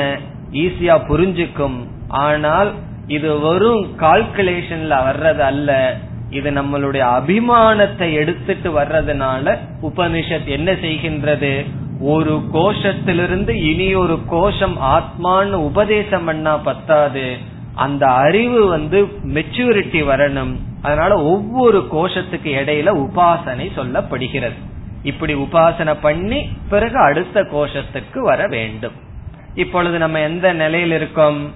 ஈஸியா 0.53 0.97
புரிஞ்சுக்கும். 1.09 1.79
ஆனால் 2.09 2.73
இது 3.07 3.39
வெறும் 3.39 3.99
கால்குலேஷன்ல 3.99 4.97
வர்றது 5.09 5.39
அல்ல. 5.39 5.97
இது 6.31 6.51
நம்மளுடைய 6.51 7.05
அபிமானத்தை 7.19 8.13
எடுத்துட்டு 8.13 8.81
வர்றதுனால 8.81 9.59
உபனிஷத் 9.83 10.45
என்ன 10.45 10.73
செய்கின்றது? 10.73 11.67
ஒரு 12.01 12.43
கோஷத்திலிருந்து 12.53 13.49
இனி 13.49 13.95
ஒரு 13.95 14.19
கோஷம் 14.27 14.79
ஆத்மான்னு 14.83 15.53
உபதேசம் 15.53 16.25
பண்ணா 16.25 16.57
பத்தாது. 16.57 17.37
அந்த 17.75 18.07
அறிவு 18.07 18.67
வந்து 18.67 19.05
மெச்சூரிட்டி 19.05 20.01
வரணும். 20.03 20.57
அதனால 20.83 21.23
ஒவ்வொரு 21.23 21.89
கோஷத்துக்கு 21.93 22.45
இடையில 22.45 23.07
உபாசனை 23.07 23.69
சொல்லப்படுகிறது. 23.77 24.59
இப்படி 25.03 25.35
உபாசனை 25.35 25.97
பண்ணி 26.03 26.49
பிறகு 26.69 26.99
அடுத்த 26.99 27.41
கோஷத்துக்கு 27.43 28.19
வர 28.19 28.47
வேண்டும். 28.47 29.11
இப்பொழுது 29.55 29.99
நம்ம 29.99 30.19
எந்த 30.19 30.53
நிலையில் 30.53 30.93
இருக்கோம்? 30.93 31.53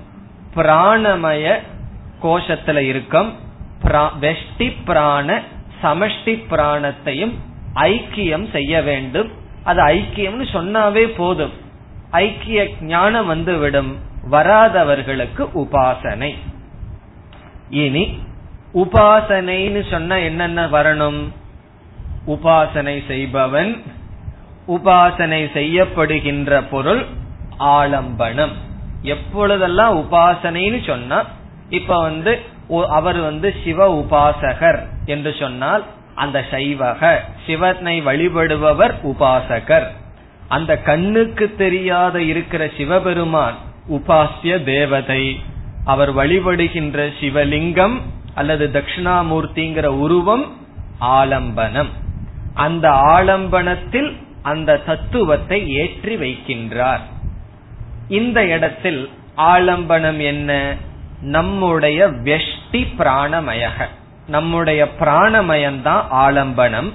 பிராணமய 0.54 1.58
கோஷத்துல 2.22 2.76
இருக்கோம். 2.76 3.32
வெஷ்டி 4.20 4.76
பிராண 4.84 5.42
சமஷ்டி 5.82 6.44
பிராணத்தையும் 6.50 7.32
ஐக்கியம் 7.74 8.50
செய்ய 8.50 8.82
வேண்டும். 8.82 9.30
அது 9.64 9.82
ஐக்கியம்னு 9.82 10.46
சொன்னாவே 10.52 11.04
போதும். 11.04 11.52
ஐக்கிய 12.10 12.68
ஞானம் 12.80 13.26
வந்துவிடும். 13.26 13.96
வராதவர்களுக்கு 14.30 15.48
உபாசனை. 15.54 16.34
இனி 17.70 18.18
உபாசனைன்னு 18.74 19.90
சொன்ன 19.90 20.18
என்னென்ன 20.18 20.66
வரணும்? 20.66 21.28
உபாசனை 22.26 23.06
செய்பவன் 23.06 23.82
உபாசனை 24.68 25.48
செய்யப்படுகின்ற 25.54 26.62
பொருள் 26.70 27.06
ஆலம்பனம். 27.58 28.54
எப்பொழுதெல்லாம் 29.02 29.92
உபாசனைன்னு 29.98 30.86
சொன்னா 30.86 31.24
இப்ப 31.68 32.00
வந்து 32.00 32.32
அவர் 32.88 33.20
வந்து 33.20 33.54
சிவ 33.64 33.88
உபாசகர் 34.02 34.80
என்று 35.06 35.34
சொன்னால் 35.38 35.84
அந்த 36.14 36.44
சைவக 36.50 37.18
சிவனை 37.46 37.96
வழிபடுபவர் 38.04 38.94
உபாசகர். 39.12 39.86
அந்த 40.48 40.72
கண்ணுக்கு 40.78 41.54
தெரியாத 41.56 42.22
இருக்கிற 42.22 42.70
சிவபெருமான் 42.76 43.56
உபாசிய 43.90 44.64
தேவதை. 44.64 45.40
அவர் 45.84 46.16
வழிபடுகின்ற 46.16 47.08
சிவலிங்கம் 47.20 47.96
அல்லது 48.34 48.70
தட்சிணாமூர்த்திங்கிற 48.72 49.86
உருவம் 49.86 50.46
ஆலம்பனம். 51.00 51.92
அந்த 52.54 52.88
ஆலம்பனத்தில் 52.90 54.10
அந்த 54.42 54.80
தத்துவத்தை 54.86 55.68
ஏற்றி 55.68 56.16
வைக்கின்றார். 56.16 57.04
இந்த 58.08 58.44
இடத்தில் 58.44 59.10
ஆலம்பனம் 59.36 60.18
என்ன? 60.18 60.74
நம்முடைய 61.20 62.06
வெஷ்டி 62.06 62.86
பிராணமயக. 62.98 63.86
நம்முடைய 64.26 64.88
பிராணமயம்தான் 65.00 66.02
ஆலம்பனம். 66.10 66.92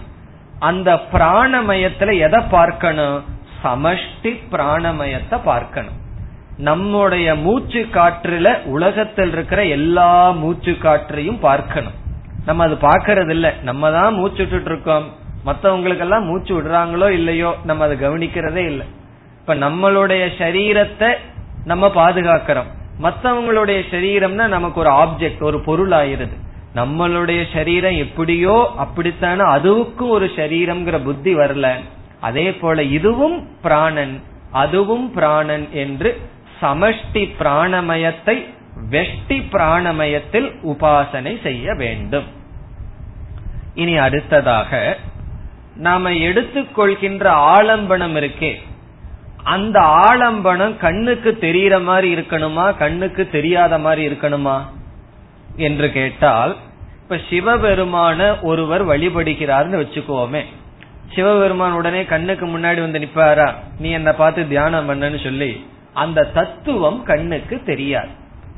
அந்த 0.59 0.99
பிராணமயத்துல 1.13 2.19
எதை 2.19 2.41
பார்க்கணும்? 2.49 3.23
சமஷ்டி 3.63 4.39
பிராணமயத்தை 4.51 5.39
பார்க்கணும். 5.43 5.99
நம்முடைய 6.57 7.35
மூச்சு 7.35 7.87
காற்றுல 7.93 8.63
உலகத்தில் 8.63 9.31
இருக்கிற 9.31 9.65
எல்லா 9.65 10.31
மூச்சு 10.31 10.77
காற்றையும் 10.77 11.39
பார்க்கணும். 11.39 11.93
நம்ம 12.45 12.63
அது 12.63 12.75
பாக்கறது 12.75 13.29
இல்ல 13.29 13.53
நம்ம 13.63 13.91
தான் 13.91 14.13
மூச்சு 14.13 14.37
விட்டுட்டு 14.37 14.69
இருக்கோம். 14.69 15.05
மத்தவங்களுக்கு 15.45 15.97
எல்லாம் 15.97 16.25
மூச்சு 16.25 16.61
விடுறாங்களோ 16.61 17.09
இல்லையோ 17.09 17.55
நம்ம 17.63 17.83
அதை 17.83 17.97
கவனிக்கிறதே 17.97 18.65
இல்லை. 18.65 18.85
இப்ப 19.51 19.63
நம்மளுடைய 19.67 20.23
சரீரத்தை 20.37 21.07
நம்ம 21.65 21.85
பாதுகாக்கிறோம். 21.95 22.69
மத்தவங்களுடைய 23.03 23.79
சரீரம்னா 23.91 24.45
நமக்கு 24.47 24.79
ஒரு 24.79 24.91
ஆப்ஜெக்ட் 24.91 25.43
ஒரு 25.47 25.57
பொருள் 25.65 25.91
ஆயிருது 25.91 26.35
நம்மளுடைய 26.75 27.41
சரீரம் 27.53 27.97
எப்படியோ 27.97 28.55
அப்படித்தானே 28.77 29.43
அதுவுக்கும் 29.55 30.13
ஒரு 30.17 30.31
சரீரம்ங்கிற 30.37 30.97
புத்தி 31.03 31.33
வரல. 31.35 31.73
அதே 32.19 32.47
போல 32.53 32.83
இதுவும் 32.97 33.37
பிராணன் 33.61 34.15
அதுவும் 34.63 35.05
பிராணன் 35.11 35.67
என்று 35.83 36.11
சமஷ்டி 36.61 37.25
பிராணமயத்தை 37.43 38.37
வெஷ்டி 38.95 39.39
பிராணமயத்தில் 39.51 40.49
உபாசனை 40.63 41.35
செய்ய 41.43 41.73
வேண்டும். 41.73 42.27
இனி 43.75 43.97
அடுத்ததாக 43.97 44.97
நாம 45.75 46.09
எடுத்துக்கொள்கின்ற 46.29 47.25
ஆலம்பனம் 47.55 48.17
இருக்கே. 48.21 48.55
அந்த 49.43 49.79
ஆலம்பனம் 49.79 50.77
கண்ணுக்கு 50.77 51.37
தெரியற 51.41 51.83
மாதிரி 51.83 52.15
இருக்கணுமா? 52.15 52.77
கண்ணுக்கு 52.77 53.29
தெரியாத 53.29 53.77
மாதிரி 53.77 54.15
இருக்கணுமா? 54.15 54.61
என்று 55.55 55.91
கேட்டால் 55.91 56.57
இப்ப 57.01 57.15
சிவபெருமான 57.15 58.41
ஒருவர் 58.41 58.87
வழிபடுகிறார்னு 58.87 59.79
வச்சுக்கோமே. 59.79 60.43
சிவபெருமான் 61.15 61.71
உடனே 61.71 62.05
கண்ணுக்கு 62.05 62.45
முன்னாடி 62.45 62.79
வந்து 62.79 62.99
நிப்பாரா? 62.99 63.53
நீ 63.79 63.89
என்ன 63.89 64.13
பார்த்து 64.13 64.47
தியானம் 64.47 64.89
பண்ணன்னு 64.89 65.23
சொல்லி 65.23 65.65
அந்த 65.93 66.23
தத்துவம் 66.23 67.03
கண்ணுக்கு 67.03 67.61
தெரியாது. 67.65 68.09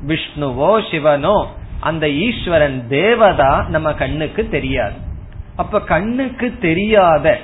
விஷ்ணுவோ 0.06 0.90
சிவனோ 0.90 1.46
அந்த 1.80 2.08
ஈஸ்வரன் 2.08 2.88
தேவதா 2.88 3.66
நம்ம 3.68 3.92
கண்ணுக்கு 3.92 4.48
தெரியாது. 4.48 4.94
அப்ப 5.56 5.80
கண்ணுக்கு 5.80 6.54
தெரியாத 6.60 7.40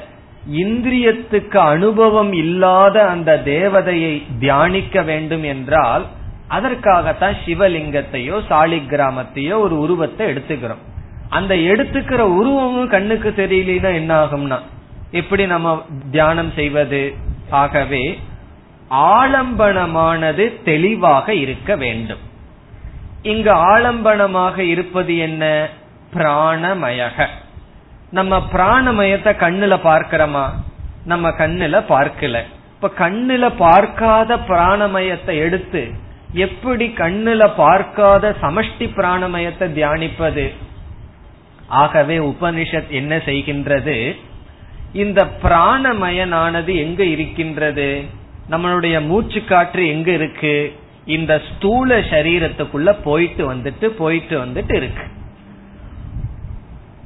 இந்திரியத்துக்கு 0.49 1.57
அனுபவம் 1.57 2.33
இல்லாத 2.33 3.07
அந்த 3.07 3.43
தேவதையை 3.45 4.23
தியானிக்க 4.39 5.03
வேண்டும் 5.03 5.43
என்றால் 5.43 6.07
அதற்காகத்தான் 6.49 7.35
சிவலிங்கத்தையோ 7.47 8.43
சாலிகிராமத்தையோ 8.49 9.59
ஒரு 9.59 9.79
உருவத்தை 9.79 10.27
எடுத்துக்கிறோம். 10.27 10.83
அந்த 11.29 11.55
எடுத்துக்கிற 11.55 12.19
உருவமும் 12.19 12.89
கண்ணுக்கு 12.89 13.35
தெரியலனா 13.37 13.95
என்ன 13.95 14.25
ஆகும்னா 14.25 14.59
எப்படி 15.11 15.47
நம்ம 15.47 15.85
தியானம் 16.11 16.53
செய்வது? 16.53 17.15
ஆகவே 17.51 18.19
ஆலம்பனமானது 18.91 20.63
தெளிவாக 20.65 21.35
இருக்க 21.35 21.77
வேண்டும். 21.77 22.19
இங்கு 23.23 23.53
ஆலம்பனமாக 23.53 24.59
இருப்பது 24.59 25.17
என்ன? 25.17 25.69
பிராணமயக. 26.15 27.27
நம்ம 28.11 28.47
பிராணமயத்தை 28.53 29.33
கண்ணுல 29.33 29.79
பார்க்கிறோமா? 29.85 30.51
நம்ம 31.05 31.29
கண்ணுல 31.29 31.85
பார்க்கல. 31.89 32.43
இப்ப 32.75 33.11
கண்ணுல 33.11 33.53
பார்க்காத 33.57 34.37
பிராணமயத்தை 34.37 35.39
எடுத்து 35.39 35.91
எப்படி 36.33 36.87
கண்ணுல 36.89 37.53
பார்க்காத 37.57 38.37
சமஷ்டி 38.43 38.79
பிராணமயத்தை 38.79 39.69
தியானிப்பது? 39.73 40.55
ஆகவே 41.67 42.19
உபனிஷத் 42.19 42.89
என்ன 42.89 43.17
செய்கின்றது? 43.17 44.17
இந்த 44.93 45.29
பிராணமயனானது 45.43 46.77
எங்க 46.77 47.05
இருக்கின்றது? 47.05 48.05
நம்மளுடைய 48.51 49.07
மூச்சு 49.07 49.45
காற்று 49.45 49.89
எங்க 49.89 50.11
இருக்கு? 50.11 50.77
இந்த 51.05 51.43
ஸ்தூல 51.51 52.01
சரீரத்துக்குள்ள 52.01 52.99
போயிட்டு 53.05 53.55
வந்துட்டு 53.55 53.87
போயிட்டு 53.87 54.45
வந்துட்டு 54.45 54.75
இருக்கு. 54.75 55.10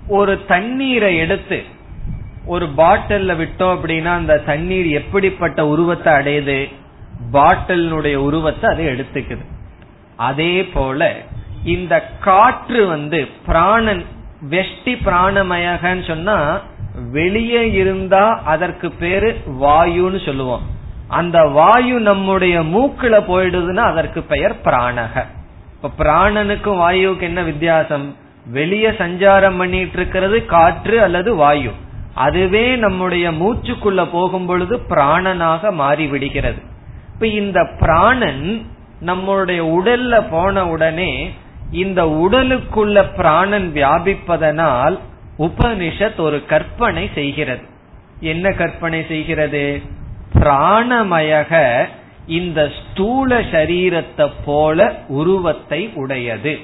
ஒரு 0.08 0.44
தண்ணீரை 0.44 1.16
எடுத்து 1.16 1.62
ஒரு 2.46 2.66
பாட்டில்ல 2.76 3.34
விட்டோம் 3.36 3.76
அப்படின்னா 3.76 4.04
அந்த 4.04 4.38
தண்ணீர் 4.38 4.86
எப்படிப்பட்ட 4.86 5.66
உருவத்தை 5.66 6.12
அடையுது? 6.12 6.72
பாட்டிலுடைய 7.32 8.14
உருவத்தை 8.14 8.70
அதை 8.70 8.86
எடுத்துக்குது. 8.86 9.44
அதே 10.16 10.64
போல 10.64 11.16
இந்த 11.64 12.08
காற்று 12.20 12.86
வந்து 12.86 13.28
பிராணன் 13.46 14.04
வெஷ்டி 14.50 14.98
பிராணமயகன்னு 15.04 16.06
சொன்னா 16.06 16.60
வெளியே 17.10 17.70
இருந்தா 17.70 18.42
அதற்கு 18.44 18.90
பேரு 18.90 19.42
வாயுன்னு 19.60 20.24
சொல்லுவோம். 20.24 20.62
அந்த 21.08 21.44
வாயு 21.44 22.00
நம்முடைய 22.00 22.60
மூக்குல 22.60 23.14
போயிடுதுன்னா 23.28 23.76
அதற்கு 23.76 24.22
பெயர் 24.22 24.54
பிராணக. 24.64 25.24
இப்ப 25.82 26.04
பிராணனுக்கும் 26.04 26.80
வாயுவுக்கு 26.80 27.20
என்ன 27.20 27.42
வித்தியாசம்? 27.42 28.16
வெளியே 28.46 28.88
சஞ்சாரம் 28.88 29.58
பண்ணிட்டு 29.58 29.96
இருக்கிறது 29.96 30.46
காற்று 30.46 31.02
அல்லது 31.02 31.34
வாயு. 31.34 31.70
அதுவே 32.14 32.76
நம்முடைய 32.76 33.30
மூச்சுக்குள்ள 33.30 34.08
போகும் 34.12 34.46
பொழுது 34.46 34.80
பிராணனாக 34.88 35.70
மாறிவிடுகிறது. 35.70 36.62
இப்ப 37.14 37.26
இந்த 37.26 37.68
பிராணன் 37.80 38.66
நம்மளுடைய 39.00 39.60
உடல்ல 39.60 40.26
போன 40.30 40.68
உடனே 40.68 41.30
இந்த 41.72 42.04
உடலுக்குள்ள 42.04 43.16
பிராணன் 43.16 43.72
வியாபிப்பதனால் 43.74 44.98
உபனிஷத் 45.38 46.16
ஒரு 46.16 46.46
கற்பனை 46.46 47.10
செய்கிறது. 47.14 47.62
என்ன 48.20 48.52
கற்பனை 48.52 49.04
செய்கிறது? 49.08 49.82
பிராணமயக 50.34 51.84
இந்த 52.26 52.70
ஸ்தூல 52.80 53.40
சரீரத்தை 53.40 54.30
போல 54.44 55.02
உருவத்தை 55.08 55.90
உடையது. 55.94 56.58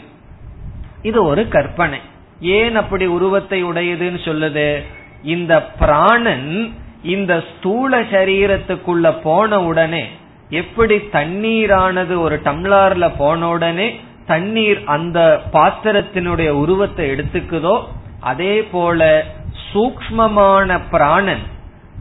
இது 1.02 1.24
ஒரு 1.24 1.48
கற்பனை. 1.48 1.98
ஏன் 2.40 2.76
அப்படி 2.76 3.06
உருவத்தை 3.06 3.64
உடையதுன்னு 3.64 4.20
சொல்லுது? 4.24 4.84
இந்த 5.22 5.62
பிராணன் 5.62 6.74
இந்த 7.02 7.42
ஸ்தூல 7.48 8.00
சரீரத்துக்குள்ள 8.00 9.20
போன 9.22 9.60
உடனே 9.60 10.08
எப்படி 10.50 10.96
தண்ணீரானது 10.96 12.20
ஒரு 12.20 12.40
டம்ளார்ல 12.44 13.10
போன 13.16 13.48
உடனே 13.48 14.00
தண்ணீர் 14.26 14.84
அந்த 14.84 15.40
பாத்திரத்தினுடைய 15.52 16.48
உருவத்தை 16.48 17.10
எடுத்துக்குதோ 17.10 17.84
அதே 18.20 18.62
போல 18.62 19.24
சூக்மமான 19.72 20.80
பிராணன் 20.90 21.44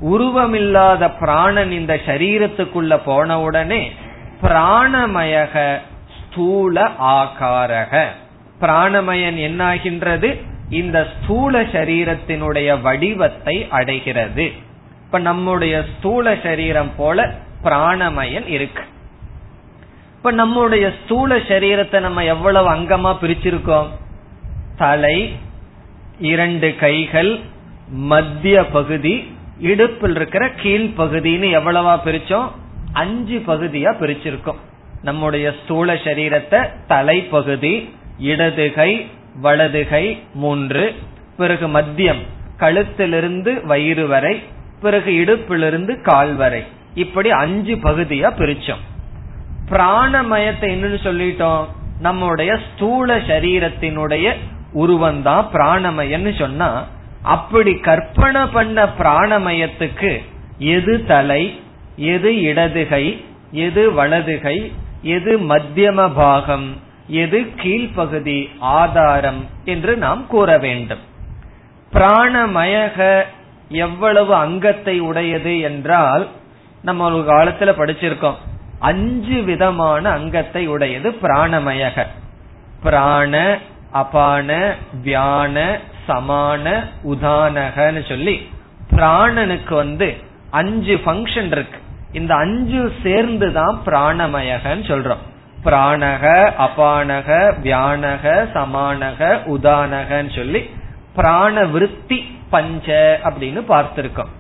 உருவமில்லாத 0.02 1.12
பிராணன் 1.20 1.72
இந்த 1.72 2.00
சரீரத்துக்குள்ள 2.06 3.00
போன 3.06 3.40
உடனே 3.40 3.92
பிராணமயக 4.42 5.78
ஸ்தூல 6.18 6.92
ஆகாரக. 7.00 8.06
பிராணமயன் 8.62 9.38
என்னாகின்றது? 9.38 10.42
இந்த 10.70 11.08
ஸ்தூல 11.16 11.62
சரீரத்தினுடைய 11.62 12.82
வடிவத்தை 12.82 13.68
அடைகிறது. 13.70 14.52
இப்ப 15.06 15.20
நம்முடைய 15.20 15.86
ஸ்தூல 15.98 16.36
சரீரம் 16.44 16.92
போல 16.98 17.34
பிராணமயன் 17.64 18.48
இருக்கு. 18.48 18.84
இப்ப 20.16 20.32
நம்முடைய 20.32 20.94
ஸ்தூல 21.04 21.38
சரீரத்தை 21.38 22.00
நம்ம 22.00 22.24
எவ்வளவு 22.24 22.74
அங்கமா 22.74 23.16
பிரிச்சிருக்கோம்? 23.22 23.88
தலை 24.78 25.36
இரண்டு 26.20 26.76
கைகள் 26.76 27.40
மத்திய 27.90 28.66
பகுதி 28.66 29.36
இடுப்பில் 29.60 30.16
இருக்கிற 30.16 30.50
கீழ் 30.50 30.90
பகுதின்னு 30.98 31.48
எவ்வளவா 31.60 32.00
பிரிச்சோம்? 32.06 32.50
அஞ்சு 32.94 33.44
பகுதியா 33.48 33.92
பிரிச்சிருக்கோம். 34.02 34.60
நம்முடைய 35.02 35.56
ஸ்தூல 35.64 35.94
சரீரத்தை 35.94 36.70
தலைப்பகுதி 36.88 37.90
இடது 38.20 38.74
கை 38.74 39.10
வலது 39.36 39.88
கை 39.88 40.24
மூன்று. 40.34 40.96
பிறகு 41.38 41.68
மத்தியம் 41.68 42.22
கழுத்திலிருந்து 42.60 43.66
வயிறு 43.66 44.08
வரை 44.08 44.44
பிறகு 44.82 45.12
இடுப்பிலிருந்து 45.12 46.02
கால் 46.02 46.36
வரை. 46.36 46.64
இப்படி 46.94 47.30
அஞ்சு 47.30 47.76
பகுதியா 47.76 48.30
பிரிச்சோம். 48.38 48.84
பிராணமயத்தை 49.70 50.68
என்னன்னு 50.76 51.00
சொல்லிட்டோம். 51.04 51.66
நம்முடைய 52.00 52.58
ஸ்தூல 52.58 53.18
சரீரத்தினுடைய 53.18 54.34
உருவந்தான் 54.76 55.46
பிராணமயன்னு 55.54 56.40
சொன்னா 56.40 56.88
அப்படி 57.24 57.76
கற்பனை 57.76 58.46
பண்ண 58.46 58.90
பிராணமயத்துக்கு 59.00 60.24
எது 60.58 61.06
தலை 61.06 61.60
எது 61.96 62.42
இடதுகை 62.42 63.26
எது 63.52 63.94
வலதுகை 63.94 64.72
எது 65.02 65.40
மத்தியம 65.40 66.14
பாகம் 66.14 66.78
எது 67.10 67.40
கீழ்ப்பகுதி 67.56 68.50
ஆதாரம் 68.60 69.46
என்று 69.66 69.98
நாம் 69.98 70.28
கூற 70.28 70.58
வேண்டும். 70.58 71.00
பிராணமயக 71.94 73.24
எவ்வளவு 73.70 74.36
அங்கத்தை 74.36 75.00
உடையது 75.00 75.60
என்றால் 75.60 76.28
நம்ம 76.82 77.06
ஒரு 77.06 77.34
காலத்துல 77.34 77.72
படிச்சிருக்கோம். 77.80 78.36
அஞ்சு 78.80 79.42
விதமான 79.42 80.10
அங்கத்தை 80.10 80.68
உடையது 80.68 81.10
பிராணமயக. 81.22 82.06
பிராண 82.84 83.60
அபான 83.92 84.76
வியான 85.04 85.80
சமான 86.08 86.66
உதானகன்னு 87.04 88.08
சொல்லி 88.10 88.48
பிராணனுக்கு 88.92 89.74
வந்து 89.74 90.18
அஞ்சு 90.50 90.96
பங்கன் 91.06 91.52
இருக்கு. 91.52 91.80
இந்த 92.12 92.36
அஞ்சு 92.36 92.94
சேர்ந்து 93.04 93.54
தான் 93.54 93.82
பிராணமயகன்னு 93.86 94.86
சொல்றோம். 94.88 95.24
பிராணக 95.66 96.52
அபானக 96.58 97.54
வியானக 97.62 98.48
சமானக 98.54 99.40
உதானகன்னு 99.46 100.36
சொல்லி 100.36 100.70
பிராண 101.16 101.66
விருத்தி 101.66 102.38
பஞ்ச 102.50 103.20
அப்படின்னு 103.24 103.64
பார்த்திருக்கோம். 103.70 104.32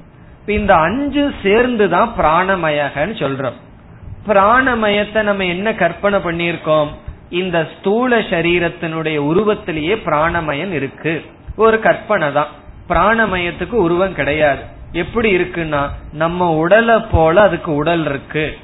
இந்த 0.45 0.75
அஞ்சு 0.75 1.33
சேர்ந்து 1.43 1.89
தான் 1.89 2.13
பிராணமயகன்னு 2.17 3.15
சொல்றோம். 3.15 3.53
பிராணமயத்தை 4.27 5.21
நம்ம 5.21 5.45
என்ன 5.45 5.73
கற்பனை 5.73 6.19
பண்ணியிருக்கோம்? 6.19 6.87
இந்த 7.29 7.67
ஸ்தூல 7.79 8.19
சரீரத்தினுடைய 8.19 9.17
உருவத்திலேயே 9.17 9.95
பிராணமயன் 9.95 10.71
இருக்கு. 10.71 11.25
ஒரு 11.55 11.79
கற்பனை 11.79 12.31
தான். 12.31 12.47
பிராணமயத்துக்கு 12.89 13.71
உருவம் 13.71 14.13
கிடையாது. 14.13 14.61
எப்படி 14.91 15.37
இருக்குன்னா 15.37 15.89
நம்ம 16.13 16.51
உடலை 16.53 16.99
போல 17.11 17.41
அதுக்கு 17.41 17.75
உடல் 17.75 18.05
இருக்கு. 18.05 18.57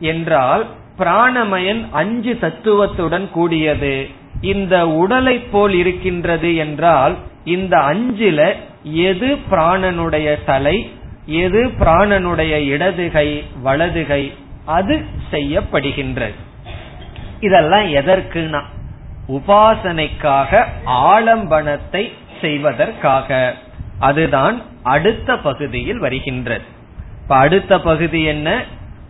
என்றால் 0.00 0.66
பிராணமயன் 0.98 1.86
அஞ்சு 1.90 2.38
தத்துவத்துடன் 2.38 3.30
கூடியது. 3.30 4.08
இந்த 4.40 4.88
உடலை 4.88 5.38
போல் 5.38 5.72
இருக்கின்றது 5.72 6.54
என்றால் 6.56 7.16
இந்த 7.44 7.76
அஞ்சில 7.76 8.52
எது 8.82 9.36
பிராணனுடைய 9.50 10.44
தலை 10.44 10.90
எது 11.26 11.66
பிராணனுடைய 11.80 12.66
இடதுகை 12.66 13.44
வலதுகை 13.62 14.32
அது 14.64 15.04
செய்யப்படுகின்றது. 15.32 16.34
இதெல்லாம் 17.40 17.94
எதற்குனா 17.94 18.62
உபாசனைக்காக 19.28 20.64
ஆலம்பனத்தை 20.86 22.12
செய்வதற்காக. 22.40 23.54
அதுதான் 23.98 24.62
அடுத்த 24.82 25.36
பகுதியில் 25.36 25.98
வருகின்றது. 25.98 26.64
இப்ப 27.22 27.36
அடுத்த 27.36 27.80
பகுதி 27.80 28.22
என்ன? 28.22 28.64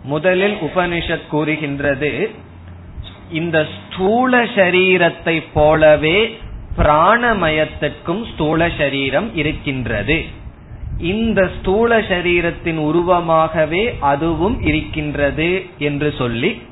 முதலில் 0.05 0.55
உபனிஷத் 0.55 1.27
கூறுகின்றது 1.31 2.31
இந்த 3.31 3.67
ஸ்தூல 3.77 4.45
சரீரத்தை 4.45 5.43
போலவே 5.53 6.39
பிராணமயத்திற்கும் 6.77 8.33
ஸ்தூல 8.33 8.69
சரீரம் 8.79 9.37
இருக்கின்றது. 9.37 10.25
இந்த 10.99 11.51
ஸ்தூல 11.59 11.99
சரீரத்தின் 12.01 12.79
உருவமாகவே 12.79 13.99
அதுவும் 14.01 14.63
இருக்கின்றது 14.63 15.67
என்று 15.79 16.15
சொல்லி 16.19 16.63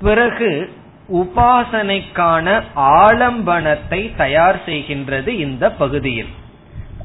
பிறகு 0.00 0.70
உபாசனைக்கான 1.12 2.62
ஆலம்பனத்தை 2.76 4.16
தயார் 4.16 4.62
செய்கின்றது 4.66 5.28
இந்த 5.28 5.72
பகுதியில். 5.72 6.28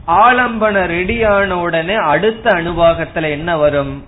ஆலம்பன 0.08 0.76
ரெடியான 0.86 1.52
உடனே 1.52 1.94
அடுத்த 1.94 2.52
அனுபாகத்துல 2.52 3.30
என்ன 3.30 3.58
வரும்? 3.58 4.04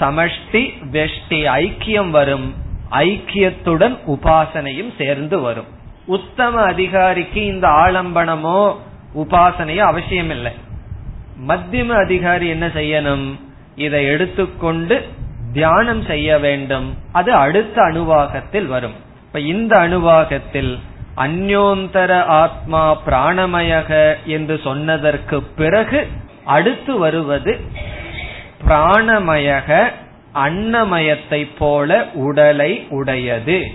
சமஷ்டி 0.00 0.62
வெஷ்டி 0.92 1.40
ஐக்கியம் 1.60 2.10
வரும். 2.10 2.54
ஐக்கியத்துடன் 2.90 3.96
உபாசனையும் 4.06 4.92
சேர்ந்து 4.98 5.40
வரும். 5.40 5.70
உத்தம 6.06 6.60
அதிகாரிக்கு 6.62 7.44
இந்த 7.44 7.68
ஆலம்பனமோ 7.68 8.60
உபாசனையோ 9.14 9.84
அவசியம் 9.92 10.30
இல்லை 10.30 10.52
மத்தியம 11.48 11.88
அதிகாரி 11.88 12.48
என்ன 12.48 12.66
செய்யணும்? 12.66 13.26
இதை 13.76 14.04
எடுத்துக்கொண்டு 14.04 15.06
தியானம் 15.52 16.04
செய்ய 16.04 16.38
வேண்டும். 16.38 16.94
அது 17.12 17.34
அடுத்த 17.34 17.82
அணுவாகத்தில் 17.82 18.66
வரும். 18.66 18.94
இப்ப 19.26 19.40
இந்த 19.40 19.78
அணுவாகத்தில் 19.78 20.78
அந்யோந்தர 21.16 22.24
ஆத்மா 22.24 22.82
பிராணமயக 23.06 23.90
என்று 24.24 24.60
சொன்னதற்கு 24.64 25.42
பிறகு 25.42 26.06
அடுத்து 26.44 26.98
வருவது 26.98 27.60
பிராணமயக 28.66 29.90
அன்னமயத்தை 30.34 31.48
போல 31.58 32.06
உடலை 32.14 32.86
உடையது 32.90 33.70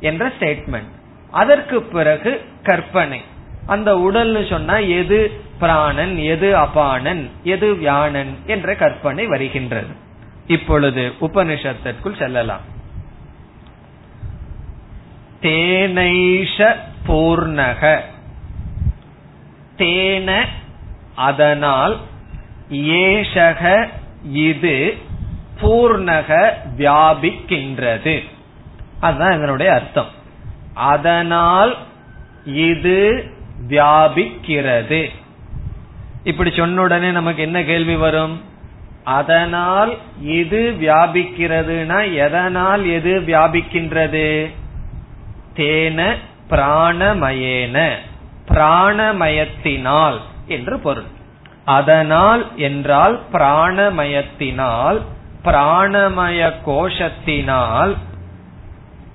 என்ற 0.00 0.32
ஸ்டேட்மெண்ட் 0.40 0.92
அதற்கு 1.30 1.82
பிறகு 1.82 2.44
கற்பனை. 2.62 3.22
அந்த 3.66 3.94
உடல்னு 3.94 4.50
சொன்னா 4.50 4.78
எது 4.78 5.40
பிராணன் 5.58 6.16
எது 6.18 6.56
அபானன் 6.56 7.30
எது 7.44 7.74
வியானன் 7.74 8.34
என்ற 8.46 8.74
கற்பனை 8.74 9.26
வருகின்றது. 9.26 9.94
இப்பொழுது 10.46 11.12
உபனிஷத்திற்குள் 11.20 12.18
செல்லலாம். 12.18 12.60
தேனைஷ 15.42 16.76
பூர்ணக. 17.08 18.00
தேன 19.76 20.44
அதனால் 21.14 22.00
ஏஷக 22.70 23.88
இது 24.32 24.96
பூர்ணக 25.62 26.52
வியாபிக்கின்றது. 26.76 28.24
அதுதான் 29.00 29.36
இதனுடைய 29.36 29.72
அர்த்தம். 29.72 30.08
அதனால் 30.74 31.76
இது 32.44 33.30
வியாபிக்கிறது. 33.68 35.08
இப்படி 36.24 36.52
சொன்ன 36.56 36.82
உடனே 36.82 37.10
நமக்கு 37.10 37.42
என்ன 37.42 37.62
கேள்வி 37.62 37.96
வரும்? 37.96 38.40
அதனால் 39.04 39.96
இது 40.22 40.76
வியாபிக்கிறதுனா 40.80 42.14
எதனால் 42.14 42.86
எது 42.86 43.20
வியாபிக்கின்றது? 43.20 44.50
தேன 45.54 46.16
பிராணமயேன. 46.50 47.92
பிராணமயத்தினால் 48.48 50.20
என்று 50.46 50.78
பொருள். 50.78 51.13
அதனால் 51.64 52.56
என்றால் 52.56 53.20
பிராணமயத்தினால் 53.32 55.00
பிராணமய 55.44 56.52
கோஷத்தினால் 56.66 57.96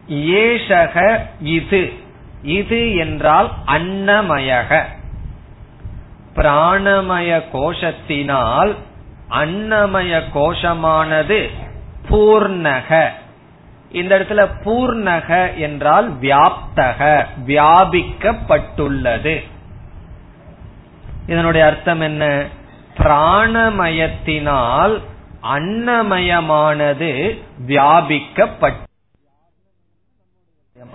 ஏஷக 0.10 1.20
இது. 1.42 1.94
இது 2.44 2.96
என்றால் 2.96 3.52
அன்னமயக. 3.68 4.84
பிராணமய 6.36 7.44
கோஷத்தினால் 7.54 8.76
அன்னமய 9.30 10.22
கோஷமானது 10.34 11.50
பூர்ணக. 12.10 13.10
இந்த 13.92 14.20
இடத்துல 14.20 14.50
பூர்ணக 14.66 15.56
என்றால் 15.56 16.20
வியாப்தக 16.20 17.26
வியாபிக்கப்பட்டுள்ளது. 17.46 19.44
இதனுடைய 21.30 21.64
அர்த்தம் 21.68 22.02
என்ன? 22.02 22.24
பிராணமயத்தினால் 22.98 24.96
அன்னமயமானது 25.56 27.10
வியாபிக்கப்பட்டு 27.68 28.88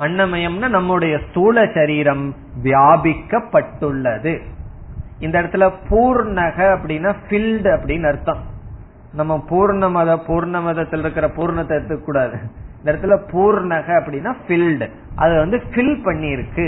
அன்னமயம்னா 0.01 0.69
நம்முடைய 0.69 1.15
ஸ்தூல 1.29 1.57
சரீரம் 1.75 2.25
வியாபிக்கப்பட்டுள்ளது. 2.63 4.33
இந்த 5.21 5.35
இடத்துல 5.43 5.65
பூர்ணக 5.91 6.59
அப்படின்னா 6.77 7.11
ஃபில்டு 7.27 7.69
அப்படின்னு 7.75 8.09
அர்த்தம். 8.13 8.43
நம்ம 9.13 9.33
பூர்ணமத 9.51 10.11
பூர்ணமதத்தில் 10.29 10.99
இருக்கிற 10.99 11.27
பூர்ணத்தை 11.37 11.75
எடுத்துக்கூடாது. 11.79 12.37
இந்த 12.79 12.89
இடத்துல 12.93 13.17
பூர்ணக 13.33 13.89
அப்படின்னா 13.99 14.33
ஃபில்டு 14.47 14.87
அது 15.17 15.35
வந்து 15.43 15.59
ஃபில் 15.71 15.97
பண்ணிருக்கு 16.07 16.67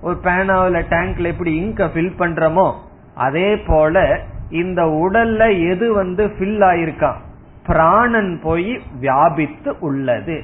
ஒரு 0.00 0.20
பேனாவில 0.22 0.82
டேங்க்ல 0.90 1.26
எப்படி 1.26 1.54
இங்க 1.54 1.84
ஃபில் 1.84 2.12
பண்றோமோ 2.18 2.72
அதே 3.14 3.56
போல 3.56 4.20
இந்த 4.50 4.82
உடல்ல 4.82 5.70
எது 5.70 5.94
வந்து 5.94 6.26
ஃபில் 6.26 6.60
ஆயிருக்கான் 6.62 7.18
பிராணன் 7.66 8.40
போய் 8.42 8.80
வியாபித்து 9.00 9.76
உள்ளது. 9.80 10.42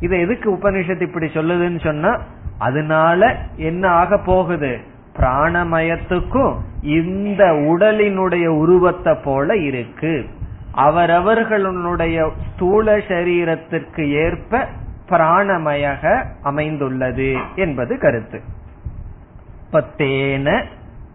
இது 0.00 0.20
எதுக்கு 0.20 0.52
உபனிஷத்து 0.52 1.00
இப்படி 1.00 1.26
சொல்லுதுன்னு 1.26 1.84
சொன்னா 1.84 2.20
அதனால 2.58 3.36
என்ன 3.56 3.88
ஆக 3.88 4.18
போகுது? 4.18 4.78
பிராணமயத்துக்கும் 5.16 6.54
இந்த 6.82 7.44
உடலினுடைய 7.44 8.46
உருவத்தை 8.46 9.14
போல 9.24 9.56
இருக்கு. 9.56 10.26
அவரவர்களுடைய 10.72 12.30
ஸ்தூல 12.46 12.96
சரீரத்திற்கு 12.96 14.08
ஏற்ப 14.10 14.66
பிராணமயக 15.08 16.24
அமைந்துள்ளது 16.42 17.36
என்பது 17.54 17.98
கருத்து. 17.98 18.40
பத்தேன 19.72 20.64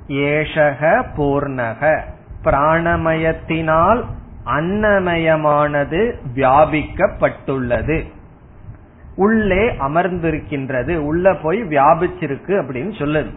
ஏஷக 0.08 1.04
பூர்ணக. 1.18 2.00
பிராணமயத்தினால் 2.44 4.04
அன்னமயமானது 4.46 6.14
வியாபிக்கப்பட்டுள்ளது. 6.36 8.06
உள்ளே 9.16 9.72
அமர்ந்திருக்கின்றது. 9.72 10.98
உள்ள 10.98 11.34
போய் 11.34 11.64
வியாபிச்சிருக்கு 11.64 12.48
அப்படின்னு 12.48 12.94
சொல்லுது. 13.00 13.30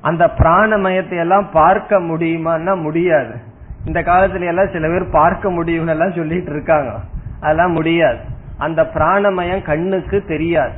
அந்த 0.00 0.26
பிராணமயத்தை 0.26 1.18
எல்லாம் 1.18 1.50
பார்க்க 1.50 2.00
முடியுமான்னா 2.00 2.80
முடியாது. 2.82 3.34
இந்த 3.84 4.00
காலத்துல 4.00 4.46
எல்லாம் 4.46 4.70
சில 4.72 4.88
பேர் 4.88 5.10
பார்க்க 5.10 5.50
முடியும்னு 5.50 5.88
எல்லாம் 5.88 6.12
சொல்லிட்டு 6.12 6.50
இருக்காங்க. 6.50 7.00
அதெல்லாம் 7.40 7.72
முடியாது. 7.72 8.18
அந்த 8.58 8.82
பிராணமயம் 8.82 9.62
கண்ணுக்கு 9.62 10.24
தெரியாது. 10.26 10.72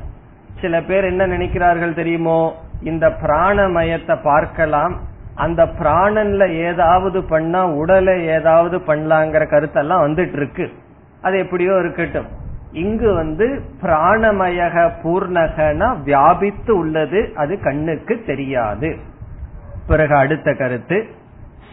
சில 0.61 0.83
பேர் 0.83 1.05
என்ன 1.05 1.27
நினைக்கிறார்கள் 1.27 1.95
தெரியுமோ? 1.95 2.67
இந்த 2.83 3.09
பிராணமயத்தை 3.09 4.17
பார்க்கலாம். 4.23 5.01
அந்த 5.35 5.65
பிராணன்ல 5.65 6.51
ஏதாவது 6.51 7.25
பண்ணா 7.25 7.67
உடலை 7.67 8.27
ஏதாவது 8.27 8.79
பண்ணலாங்கிற 8.79 9.47
கருத்தெல்லாம் 9.47 10.05
வந்துட்டு 10.07 10.33
இருக்கு 10.33 10.73
அது 11.23 11.39
எப்படியோ 11.39 11.79
இருக்கட்டும். 11.79 12.27
இங்கு 12.73 13.15
வந்து 13.15 13.63
பிராணமயக 13.83 14.91
பூர்ணகனா 15.03 16.03
வியாபித்து 16.03 16.77
உள்ளது. 16.77 17.33
அது 17.35 17.61
கண்ணுக்கு 17.61 18.23
தெரியாது. 18.27 18.97
பிறகு 19.87 20.17
அடுத்த 20.17 20.55
கருத்து. 20.55 21.07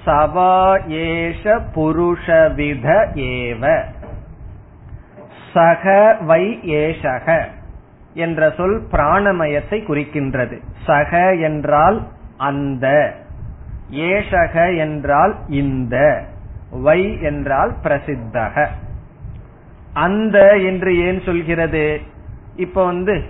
சவா 0.06 0.78
ஏஷ 0.88 1.60
புருஷவித 1.76 3.08
ஏவ. 3.16 3.82
சக 5.54 6.18
வை 6.22 6.60
ஏஷக. 6.64 7.46
என்ற 8.16 8.54
சொல் 8.58 8.88
பிராணமயத்தை 8.92 9.84
குறிக்கின்றது. 9.84 10.60
சக 10.86 11.34
என்றால் 11.34 12.08
அந்த. 12.38 13.14
ஏஷக 13.92 14.78
என்றால் 14.78 15.36
இந்த. 15.48 16.24
வை 16.72 17.22
என்றால் 17.22 17.76
பிரசித்தக. 17.84 18.68
அந்த 19.94 20.58
என்று 20.58 20.98
ஏன் 20.98 21.22
சொல்கிறது? 21.26 22.02
இப்ப 22.56 22.86
வந்து 22.86 23.24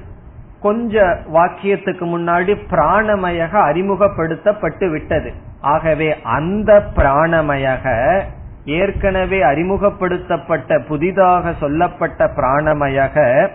கொஞ்ச 0.62 1.02
வாக்கியத்துக்கு 1.34 2.06
முன்னாடி 2.06 2.58
பிராணமயக 2.70 3.52
அறிமுகப்படுத்தப்பட்டு 3.52 4.90
விட்டது. 4.90 5.34
ஆகவே 5.62 6.22
அந்த 6.22 6.84
பிராணமயக 6.96 8.22
ஏற்கனவே 8.66 9.42
அறிமுகப்படுத்தப்பட்ட 9.42 10.80
புதிதாக 10.88 11.54
சொல்லப்பட்ட 11.60 12.28
பிராணமயக 12.28 13.48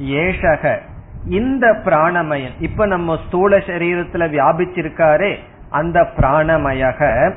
ஏஷக 0.00 0.78
இந்த 1.28 1.72
பிராணமயன் 1.84 2.54
இப்ப 2.60 2.86
நம்ம 2.86 3.18
ஸ்தூல 3.26 3.58
சரீரத்துல 3.58 4.28
வியாபிச்சிருக்காரே 4.28 5.34
அந்த 5.70 6.00
பிராணமயக 6.16 7.32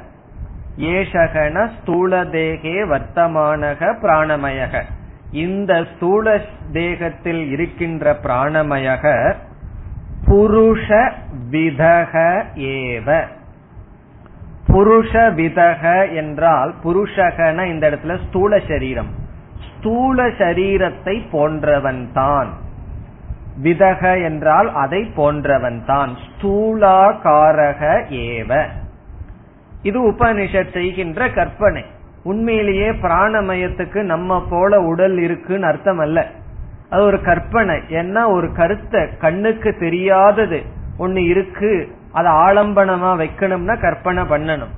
ஏஷகன 0.78 1.70
ஸ்தூல 1.82 2.24
தேகே 2.24 2.78
வர்த்தமானக 2.92 3.96
பிராணமயக. 4.02 4.82
இந்த 5.32 5.86
ஸ்தூல 5.96 6.40
தேகத்தில் 6.72 7.52
இருக்கின்ற 7.52 8.18
பிராணமயக 8.24 9.34
புருஷ 10.28 11.12
விதக 11.52 12.44
ஏவ. 12.56 13.26
புருஷ 14.68 15.14
விதக 15.14 16.16
என்றால் 16.16 16.76
புருஷகன 16.84 17.66
இந்த 17.66 17.90
இடத்துல 17.90 18.18
ஸ்தூல 18.28 18.60
சரீரம். 18.68 19.19
ஸ்தூல 19.80 20.26
சரீரத்தை 20.28 21.30
போன்றவன் 21.32 22.12
தான் 22.14 22.50
விதக 23.64 24.24
என்றால் 24.24 24.74
அதை 24.74 25.04
போன்றவன் 25.16 25.86
தான் 25.86 26.12
ஸ்தூலாகாரக 26.24 27.82
ஏவ. 28.10 28.66
இது 29.82 30.00
உபனிஷத் 30.12 30.72
செய்கின்ற 30.72 31.30
கற்பனை. 31.30 31.84
உண்மையிலேயே 32.24 32.90
பிராணமயத்துக்கு 32.90 34.02
நம்ம 34.02 34.44
போல 34.50 34.82
உடல் 34.82 35.18
இருக்குன்னு 35.18 35.68
அர்த்தம் 35.68 36.00
அல்ல 36.00 36.26
அது 36.90 37.02
ஒரு 37.04 37.22
கற்பனை. 37.22 37.76
ஏன்னா 37.76 38.32
ஒரு 38.32 38.54
கருத்தை 38.54 39.08
கண்ணுக்கு 39.18 39.76
தெரியாதது 39.80 40.64
ஒன்னு 40.98 41.24
இருக்கு. 41.24 41.96
அதை 42.12 42.32
ஆலம்பனமா 42.32 43.12
வைக்கணும்னா 43.24 43.80
கற்பனை 43.82 44.24
பண்ணணும். 44.24 44.74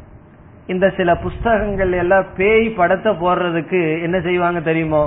இந்த 0.72 0.86
சில 0.98 1.10
புஸ்தகங்கள் 1.24 1.94
எல்லாம் 2.02 2.26
பேய் 2.40 2.68
படத்தை 2.80 3.12
போடுறதுக்கு 3.22 3.82
என்ன 4.06 4.18
செய்வாங்க 4.28 4.60
தெரியுமோ? 4.70 5.04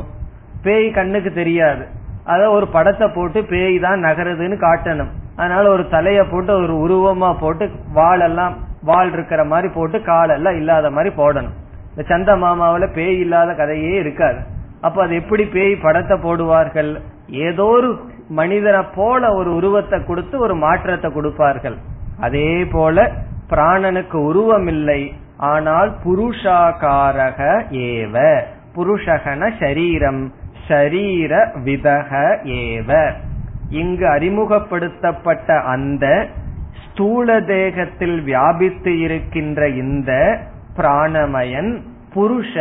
பேய் 0.64 0.86
கண்ணுக்கு 0.98 1.30
தெரியாது. 1.40 1.84
அத 2.32 2.42
ஒரு 2.56 2.66
படத்தை 2.76 3.06
போட்டு 3.16 3.38
பேய் 3.52 3.76
தான் 3.86 4.00
நகருதுன்னு 4.06 4.56
காட்டணும். 4.66 5.10
அதனால 5.40 5.64
ஒரு 5.76 5.84
தலைய 5.94 6.20
போட்டு 6.30 6.52
ஒரு 6.62 6.74
உருவமா 6.84 7.30
போட்டு 7.42 7.64
வாழெல்லாம் 7.98 8.54
வால் 8.88 9.12
இருக்கிற 9.12 9.42
மாதிரி 9.52 9.68
போட்டு 9.76 9.96
காலெல்லாம் 10.10 10.58
இல்லாத 10.60 10.90
மாதிரி 10.90 11.10
போடணும். 11.20 11.56
இந்த 11.90 12.02
சந்த 12.12 12.30
மாமாவில 12.44 12.86
பேய் 12.98 13.18
இல்லாத 13.24 13.50
கதையே 13.60 13.94
இருக்காது. 14.04 14.40
அப்ப 14.86 15.02
அது 15.04 15.14
எப்படி 15.22 15.44
பேய் 15.56 15.82
படத்தை 15.84 16.16
போடுவார்கள்? 16.24 16.90
ஏதோ 17.48 17.66
ஒரு 17.76 17.90
மனிதனை 18.40 18.80
போல 18.96 19.22
ஒரு 19.34 19.50
உருவத்தை 19.58 19.98
கொடுத்து 20.04 20.34
ஒரு 20.38 20.54
மாற்றத்தை 20.64 21.08
கொடுப்பார்கள். 21.12 21.76
அதே 22.26 22.50
போல 22.72 23.06
பிராணனுக்கு 23.50 24.18
உருவம் 24.30 24.68
இல்லை. 24.74 25.00
ஆனால் 25.44 25.90
புருஷாகாரக 26.04 27.40
ஏவ 27.88 28.16
புருஷகன 28.76 29.50
சரீரம் 29.60 30.22
ஷரீர 30.68 31.32
விதக 31.66 32.10
ஏவ. 32.62 32.90
இங்கு 33.80 34.06
அறிமுகப்படுத்தப்பட்ட 34.16 35.48
அந்த 35.74 36.04
ஸ்தூல 36.82 37.36
தேகத்தில் 37.52 38.18
வியாபித்து 38.22 38.92
இருக்கின்ற 38.98 39.68
இந்த 39.82 40.10
பிராணமயன் 40.76 41.72
புருஷ 42.14 42.54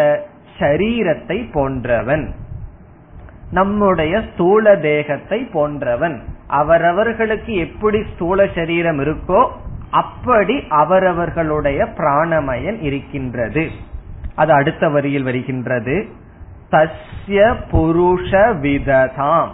சரீரத்தை 0.60 1.38
போன்றவன். 1.54 2.26
நம்முடைய 3.52 4.14
ஸ்தூல 4.30 4.76
தேகத்தை 4.86 5.40
போன்றவன். 5.56 6.18
அவரவர்களுக்கு 6.60 7.54
எப்படி 7.66 8.00
ஸ்தூல 8.12 8.46
சரீரம் 8.56 9.00
இருக்கோ 9.00 9.42
அப்படி 9.94 10.64
அவரவர்களுடைய 10.70 11.84
பிராணமயம் 11.84 12.82
இருக்கின்றது. 12.82 13.70
அது 14.36 14.54
அடுத்த 14.54 14.90
வரியில் 14.90 15.24
வருகின்றது. 15.24 16.08
தஸ்ய 16.72 17.56
புருஷ 17.72 18.32
விததாம். 18.62 19.48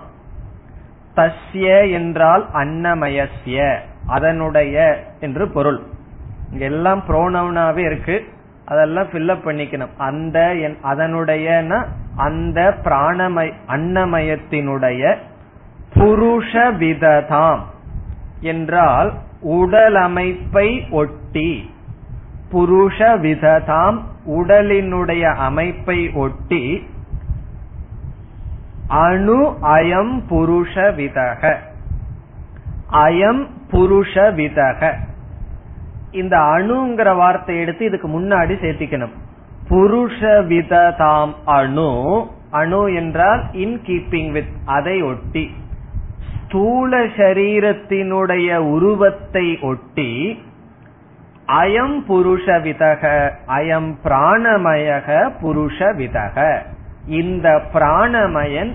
தஸ்ய 1.16 1.92
என்றால் 1.92 2.46
அன்னமயஸ்ய 2.54 3.78
அதனுடைய 4.08 5.04
என்று 5.20 5.48
பொருள். 5.48 5.80
இங்க 6.52 6.66
எல்லாம் 6.66 7.04
புரோனவுனாவே 7.08 7.78
இருக்கு. 7.78 8.24
அதெல்லாம் 8.66 9.06
ஃபில்அப் 9.06 9.46
பண்ணிக்கணும். 9.46 9.98
அந்த 9.98 10.56
அதனுடைய 10.82 11.66
அந்த 12.16 12.78
பிராணமய 12.84 13.54
அன்னமயத்தினுடைய 13.68 15.16
புருஷ 15.96 16.72
விததாம். 16.80 17.60
என்றால் 18.42 19.14
உடலமைப்பை 19.44 20.92
ஒட்டி 20.92 21.74
புருஷ 22.52 22.98
விததாம் 22.98 24.00
உடலினுடைய 24.28 25.36
அமைப்பை 25.36 26.12
ஒட்டி 26.12 26.88
அணு 28.88 29.58
அயம் 29.62 30.22
புருஷ 30.30 30.74
விதக. 30.74 31.56
அயம் 32.92 33.48
புருஷ 33.72 34.14
விதக. 34.14 34.94
இந்த 36.12 36.38
அணுங்கிற 36.38 37.16
வார்த்தை 37.16 37.60
எடுத்து 37.60 37.86
இதுக்கு 37.86 38.08
முன்னாடி 38.08 38.52
சேர்த்திக்கணும். 38.62 39.14
புருஷ 39.70 40.20
விததாம் 40.22 41.34
அணு. 41.46 42.28
அணு 42.52 42.94
என்றால் 42.94 43.54
இன் 43.54 43.82
கீப்பிங் 43.86 44.32
வித் 44.32 44.50
அதை 44.66 45.02
ஒட்டி. 45.02 45.52
ஸ்தூல 46.50 46.98
சரீரத்தினுடைய 46.98 48.56
உருவத்தை 48.56 49.60
ஒட்டி 49.62 50.44
அயம் 51.48 51.98
புருஷ 52.08 52.46
விதக 52.46 53.32
அயம் 53.48 53.94
பிராணமயக 54.04 55.32
புருஷ 55.42 55.78
விதக. 55.78 56.58
இந்த 57.06 57.62
பிராணமயன் 57.74 58.74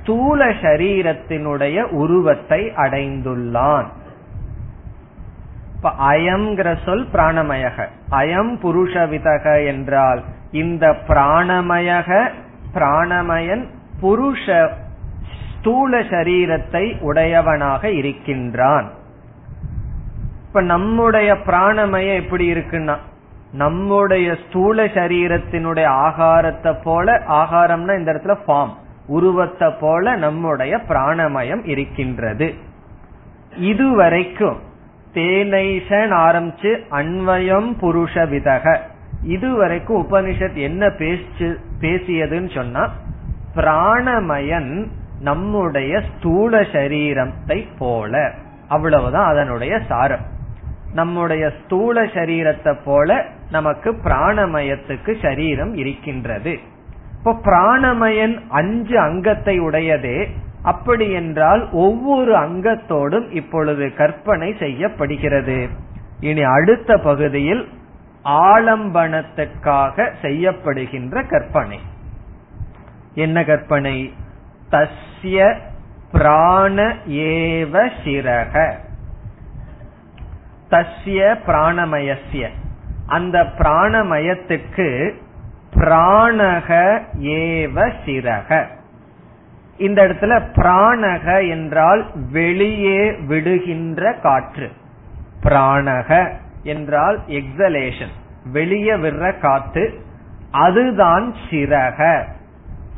ஸ்தூல 0.00 0.46
சரீரத்தினுடைய 0.46 1.82
உருவத்தை 1.82 2.72
அடைந்துள்ளான். 2.76 3.86
இப்ப 5.76 5.92
அயம்ங்கிற 5.98 6.78
சொல் 6.84 7.06
பிராணமயக. 7.12 7.88
அயம் 8.10 8.54
புருஷ 8.62 9.06
விதக 9.06 9.66
என்றால் 9.66 10.22
இந்த 10.50 10.96
பிராணமயக 11.08 12.28
பிராணமயன் 12.74 13.66
புருஷ 14.00 14.68
ஸ்தூல 15.64 16.00
சரீரத்தை 16.00 17.00
உடையவனாக 17.00 17.90
இருக்கின்றான். 17.90 18.90
இப்ப 20.48 20.60
நம்முடைய 20.60 21.34
பிராணமயம் 21.34 22.14
எப்படி 22.14 22.52
இருக்குன்னா 22.52 22.96
நம்முடைய 23.52 24.36
ஸ்தூல 24.48 24.84
சரீரத்தினுடைய 24.84 25.86
ஆகாரத்தை 25.86 26.82
போல 26.82 27.22
ஆகாரம்னா 27.28 27.98
இந்த 27.98 28.12
இடத்துல 28.12 28.36
ஃபார்ம் 28.46 28.72
உருவத்தை 29.06 29.72
போல 29.80 30.16
நம்முடைய 30.16 30.76
பிராணமயம் 30.76 31.68
இருக்கின்றது. 31.68 32.54
இதுவரைக்கும் 33.56 34.58
தேனைசன் 35.12 36.12
ஆரம்பிச்சு 36.12 36.78
அன்வயம் 36.90 37.70
புருஷ 37.80 38.14
விதக. 38.14 38.76
இதுவரைக்கும் 39.22 40.10
உபனிஷத் 40.10 40.54
என்ன 40.54 40.90
பேச்சு 40.90 41.60
பேசியதுன்னு 41.80 42.54
சொன்னா 42.54 42.90
பிராணமயன் 43.54 44.90
நம்முடைய 45.24 46.00
ஸ்தூல 46.00 46.60
சரீரத்தை 46.60 47.58
போல. 47.78 48.30
அவ்வளவுதான் 48.68 49.28
அதனுடைய 49.28 49.80
சாரம். 49.88 50.24
நம்முடைய 50.92 51.52
ஸ்தூல 51.62 52.04
சரீரத்தை 52.04 52.72
போல 52.84 53.24
நமக்கு 53.50 53.90
பிராணமயத்துக்கு 54.04 55.12
சரீரம் 55.22 55.74
இருக்கின்றது. 55.74 56.58
இப்போ 57.18 57.32
பிராணமயன் 57.44 58.36
அஞ்சு 58.48 58.98
அங்கத்தை 58.98 59.60
உடையதே 59.60 60.18
அப்படி 60.62 61.06
என்றால் 61.10 61.62
ஒவ்வொரு 61.72 62.32
அங்கத்தோடும் 62.34 63.30
இப்பொழுது 63.30 63.94
கற்பனை 63.94 64.54
செய்யப்படுகிறது. 64.58 65.68
இனி 66.20 66.42
அடுத்த 66.42 66.98
பகுதியில் 66.98 67.68
ஆலம்பனத்துக்காக 68.24 70.12
செய்யப்படுகின்ற 70.22 71.28
கற்பனை. 71.28 71.80
என்ன 73.14 73.44
கற்பனை? 73.44 73.96
தஸ்ய 74.74 75.58
பிராண 76.12 76.96
ஏவ 77.06 77.90
சிரக 78.04 78.72
தஸ்ய 80.70 81.36
பிராணமயசிய 81.46 82.48
அந்த 83.06 83.42
பிராணமயத்துக்கு 83.58 85.14
பிராணக 85.74 87.00
ஏவ 87.18 87.92
சிரக 88.06 88.66
இந்த 89.76 90.02
இடத்துல 90.02 90.40
பிராணக 90.54 91.48
என்றால் 91.48 92.10
வெளியே 92.30 93.12
விடுகின்ற 93.12 94.12
காற்று. 94.22 94.70
பிராணக 95.42 96.32
என்றால் 96.62 97.20
எக்ஸலேஷன் 97.26 98.12
வெளியே 98.52 98.92
விடுற 98.92 99.38
காத்து 99.38 100.02
அதுதான் 100.50 101.34
சிரக 101.50 102.24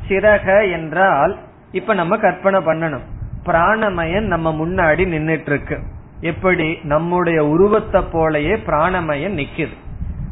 சிரக 0.07 0.71
என்றால் 0.71 1.37
இப்ப 1.71 1.93
நம்ம 1.93 2.17
கற்பனை 2.17 2.59
பண்ணணும். 2.59 3.03
பிராணமயன் 3.43 4.27
நம்ம 4.27 4.51
முன்னாடி 4.51 4.97
நின்னுட்டு 4.97 5.45
இருக்கு 5.45 5.79
எப்படி? 6.21 6.79
நம்முடைய 6.83 7.45
உருவத்தை 7.45 8.01
போலயே 8.01 8.57
பிராணமயன் 8.65 9.35
நிக்குது. 9.35 9.73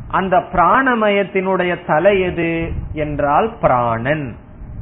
அந்த 0.08 0.38
பிராணமயத்தினுடைய 0.38 1.86
தலை 1.86 2.22
எது 2.22 2.72
என்றால் 2.94 3.58
பிராணன். 3.62 4.36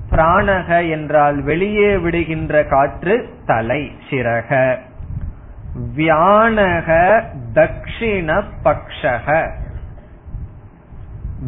பிராணக 0.09 0.89
என்றால் 0.89 1.41
வெளியே 1.41 1.97
விடுகின்ற 1.97 2.63
காற்று 2.63 3.29
தலை 3.45 3.91
சிறக. 4.09 4.77
வியானக 5.95 7.21
தக்ஷிண 7.53 8.43
பக்ஷக. 8.63 9.49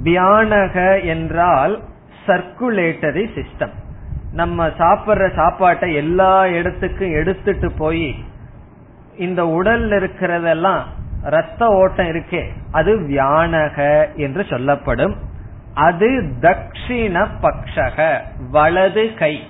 வியானக 0.03 1.03
என்றால் 1.03 1.84
சர்க்குலேட்டரி 2.28 3.26
சிஸ்டம் 3.36 3.84
நம்ம 4.36 4.68
சாப்பிடுற 4.68 5.34
சாப்பாட்டை 5.36 5.94
எல்லா 5.94 6.48
இடத்துக்கும் 6.48 7.12
எடுத்துட்டு 7.12 7.72
போய் 7.72 8.16
இந்த 9.18 9.44
உடல்ல 9.44 9.94
இருக்கிறதெல்லாம் 10.00 10.82
ரத்த 11.22 11.68
ஓட்டம் 11.68 12.06
இருக்கே 12.06 12.44
அது 12.72 13.00
வியானக 13.00 14.08
என்று 14.16 14.46
சொல்லப்படும். 14.50 15.16
அது 15.74 16.08
தக்ஷிண 16.42 17.28
பக்ஷக 17.42 18.20
வலது 18.52 19.14
கை. 19.14 19.48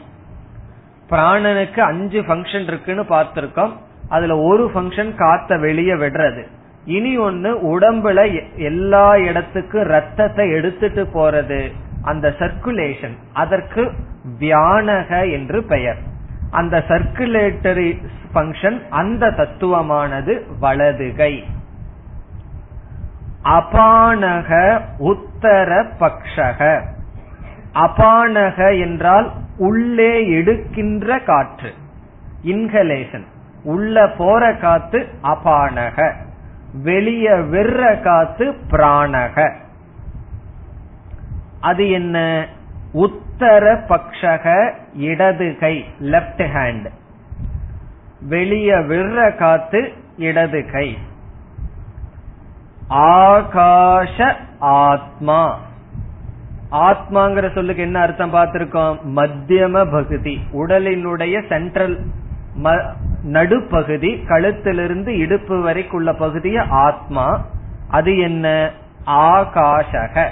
பிராணனுக்கு 1.10 1.80
அஞ்சு 1.80 2.22
பங்கன் 2.22 2.68
இருக்குன்னு 2.68 3.04
பார்த்திருக்கோம். 3.04 3.72
அதுல 4.10 4.38
ஒரு 4.38 4.72
பங்கன் 4.76 5.16
காத்த 5.16 5.58
வெளியே 5.58 5.94
விடுறது. 5.94 6.44
இனி 6.86 7.18
ஒன்னு 7.18 7.80
உடம்புல 7.80 8.42
எல்லா 8.56 9.18
இடத்துக்கும் 9.18 9.84
ரத்தத்தை 9.84 10.52
எடுத்துட்டு 10.52 11.08
போறது. 11.14 11.72
அந்த 12.06 12.34
சர்க்குலேஷன் 12.40 13.18
அதற்கு 13.34 13.92
வியானக 14.40 15.32
என்று 15.32 15.64
பெயர். 15.64 15.98
அந்த 16.52 16.84
சர்க்குலேட்டரி 16.88 18.06
பங்கன் 18.34 18.82
அந்த 18.90 19.32
தத்துவமானது 19.32 20.42
வலதுகை. 20.60 21.44
அபானக 23.44 24.80
உத்தர 24.98 25.86
பக்ஷக. 26.00 26.82
அபானக 27.74 28.80
என்றால் 28.80 29.32
உள்ளே 29.58 30.30
எடுக்கின்ற 30.30 31.20
காற்று 31.20 31.74
இன்ஹலேஷன் 32.44 33.26
உள்ள 33.64 34.08
போற 34.18 34.54
காத்து 34.54 35.08
அபானக. 35.24 36.14
வெளிய 36.84 37.32
வெற 37.32 38.02
காத்து 38.02 38.56
பிராணக 38.72 39.64
அது 41.66 41.90
என்ன? 41.90 42.48
உத்தர 42.94 43.76
பக்ஷக 43.90 44.74
இடது 44.94 45.58
கை 45.60 45.86
லெப்ட் 46.00 46.44
ஹேண்ட் 46.54 46.88
வெளிய 48.20 48.76
விடுற 48.76 49.38
காத்து 49.38 49.94
இடது 50.18 50.66
கை. 50.72 50.98
ஆகாஷ 52.90 54.36
ஆத்மா. 54.60 55.60
ஆத்மாங்கிற 56.72 57.54
சொல்லுக்கு 57.54 57.84
என்ன 57.84 58.00
அர்த்தம் 58.00 58.34
பார்த்திருக்கோம்? 58.34 58.98
மத்தியம 59.16 59.92
பகுதி 59.92 60.40
உடலினுடைய 60.54 61.48
சென்ட்ரல் 61.48 62.00
நடுப்பகுதி 63.24 64.12
கழுத்திலிருந்து 64.28 65.08
இடுப்பு 65.08 65.70
வரைக்குள்ள 65.70 66.14
பகுதிய 66.18 66.64
ஆத்மா. 66.70 67.46
அது 67.90 68.18
என்ன? 68.18 68.72
ஆகாஷக. 69.06 70.30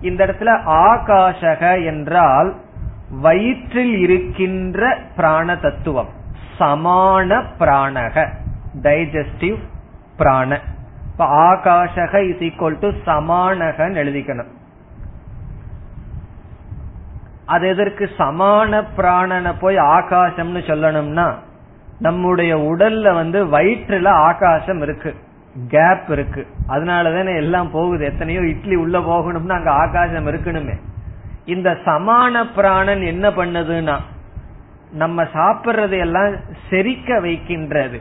இந்த 0.00 0.26
இடத்துல 0.26 0.58
ஆகாஷக 0.66 1.84
என்றால் 1.84 2.54
வயிற்றில் 3.10 3.98
இருக்கின்ற 3.98 4.98
பிராண 5.16 5.56
தத்துவம் 5.56 6.08
சமான 6.58 7.44
பிராணக. 7.58 8.28
டைஜஸ்டிவ் 8.82 9.58
பிராண. 10.16 10.60
இப்ப 11.12 11.26
ஆகாஷக 11.26 12.28
இஸ் 12.28 12.36
ஈக்வல் 12.36 12.78
டு 12.78 12.88
சமானகன்னு 13.06 13.98
எழுதிக்கணும். 14.02 14.58
அது 17.46 17.68
எதற்கு? 17.68 18.10
சமான 18.18 18.84
பிராணனை 18.96 19.54
போய் 19.60 19.76
ஆகாசம்னு 19.76 20.62
சொல்லணும்னா 20.66 21.34
நம்முடைய 21.98 22.56
உடல்ல 22.56 23.14
வந்து 23.14 23.46
வயிற்றுல 23.46 24.08
ஆகாசம் 24.08 24.82
இருக்கு. 24.82 25.14
கேப் 25.68 26.10
இருக்கு. 26.10 26.46
அதனாலதானே 26.68 27.36
எல்லாம் 27.36 27.70
போகுது. 27.70 28.04
எத்தனையோ 28.04 28.40
இட்லி 28.40 28.74
உள்ள 28.74 28.98
போகணும்னா 28.98 29.48
அங்க 29.48 29.70
ஆகாசம் 29.70 30.26
இருக்கணுமே 30.26 30.76
இந்த 31.44 31.78
சமான 31.84 32.44
பிராணன் 32.54 33.02
என்ன 33.02 33.30
பண்ணுதுன்னா 33.30 33.96
நம்ம 34.92 35.22
சாப்பிடுறது 35.22 35.98
எல்லாம் 35.98 36.34
செரிக்க 36.70 37.20
வைக்கின்றது. 37.20 38.00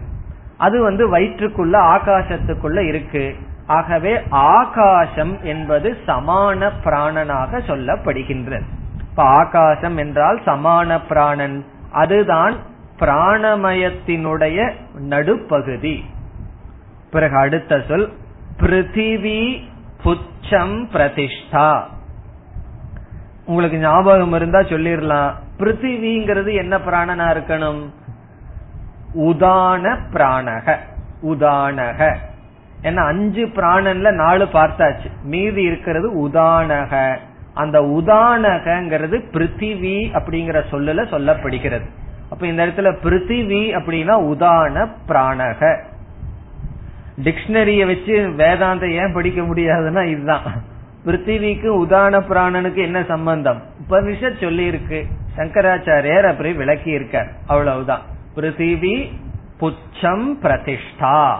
அது 0.57 0.81
வந்து 0.81 1.17
வயிற்றுக்குள்ள 1.17 1.75
ஆகாசத்துக்குள்ள 1.95 2.87
இருக்கு. 2.87 3.35
ஆகவே 3.67 4.21
ஆகாசம் 4.29 5.43
என்பது 5.43 5.97
சமான 6.07 6.69
பிராணனாக 6.83 7.59
சொல்லப்படுகின்றது. 7.67 8.63
இப்ப 9.09 9.23
ஆகாசம் 9.23 9.97
என்றால் 9.97 10.41
சமான 10.45 10.99
பிராணன். 11.07 11.65
அதுதான் 11.91 12.55
பிராணமயத்தினுடைய 12.99 14.71
நடுப்பகுதி. 14.93 16.03
பிறகு 17.11 17.37
அடுத்த 17.37 17.81
சொல் 17.87 18.13
பிருத்திவி 18.59 19.67
புச்சம் 20.03 20.87
பிரதிஷ்டா. 20.93 21.83
உங்களுக்கு 23.45 23.77
ஞாபகம் 23.77 24.33
இருந்தா 24.33 24.59
சொல்லிடலாம். 24.59 25.33
பிருத்திவிங்கிறது 25.57 26.53
என்ன 26.53 26.77
பிராணனா 26.77 27.35
இருக்கணும்? 27.35 27.89
உதான 29.15 29.97
பிராணக 30.13 30.75
உதானக. 31.23 32.15
ஏன்னா 32.81 33.05
அஞ்சு 33.05 33.45
பிராணன்ல 33.45 34.11
நாலு 34.11 34.45
பார்த்தாச்சு. 34.53 35.05
மீதி 35.23 35.63
இருக்கிறது 35.63 36.27
உதானக. 36.27 37.17
அந்த 37.53 37.81
உதானகங்கிறது 37.81 39.23
பிருத்திவி 39.31 40.11
அப்படிங்கிற 40.13 40.63
சொல்லல 40.71 41.05
சொல்லப்படுகிறது. 41.05 41.89
அப்ப 42.29 42.47
இந்த 42.47 42.65
இடத்துல 42.65 42.95
பிருத்திவி 43.03 43.73
அப்படின்னா 43.73 44.15
உதான 44.21 44.89
பிராணக. 45.07 45.87
டிக்ஷனரிய 47.23 47.85
வச்சு 47.85 48.31
வேதாந்த 48.31 48.87
ஏன் 48.87 49.13
படிக்க 49.13 49.41
முடியாதுன்னா 49.41 50.05
இதுதான். 50.05 50.41
பிருத்திவிக்கு 51.05 51.69
உதான 51.85 52.21
பிராணனுக்கு 52.29 52.75
என்ன 52.75 53.03
சம்பந்தம்? 53.07 53.61
உபனிஷத் 53.89 54.41
சொல்லி 54.41 54.65
இருக்கு 54.65 55.05
சங்கராச்சாரியர் 55.35 56.29
அப்படி 56.29 56.53
விளக்கி 56.53 56.89
இருக்கார் 56.89 57.31
அவ்வளவுதான். 57.47 58.01
பிருத்திவி 58.35 59.11
புச்சம் 59.59 60.29
பிரதிஷ்டா. 60.41 61.35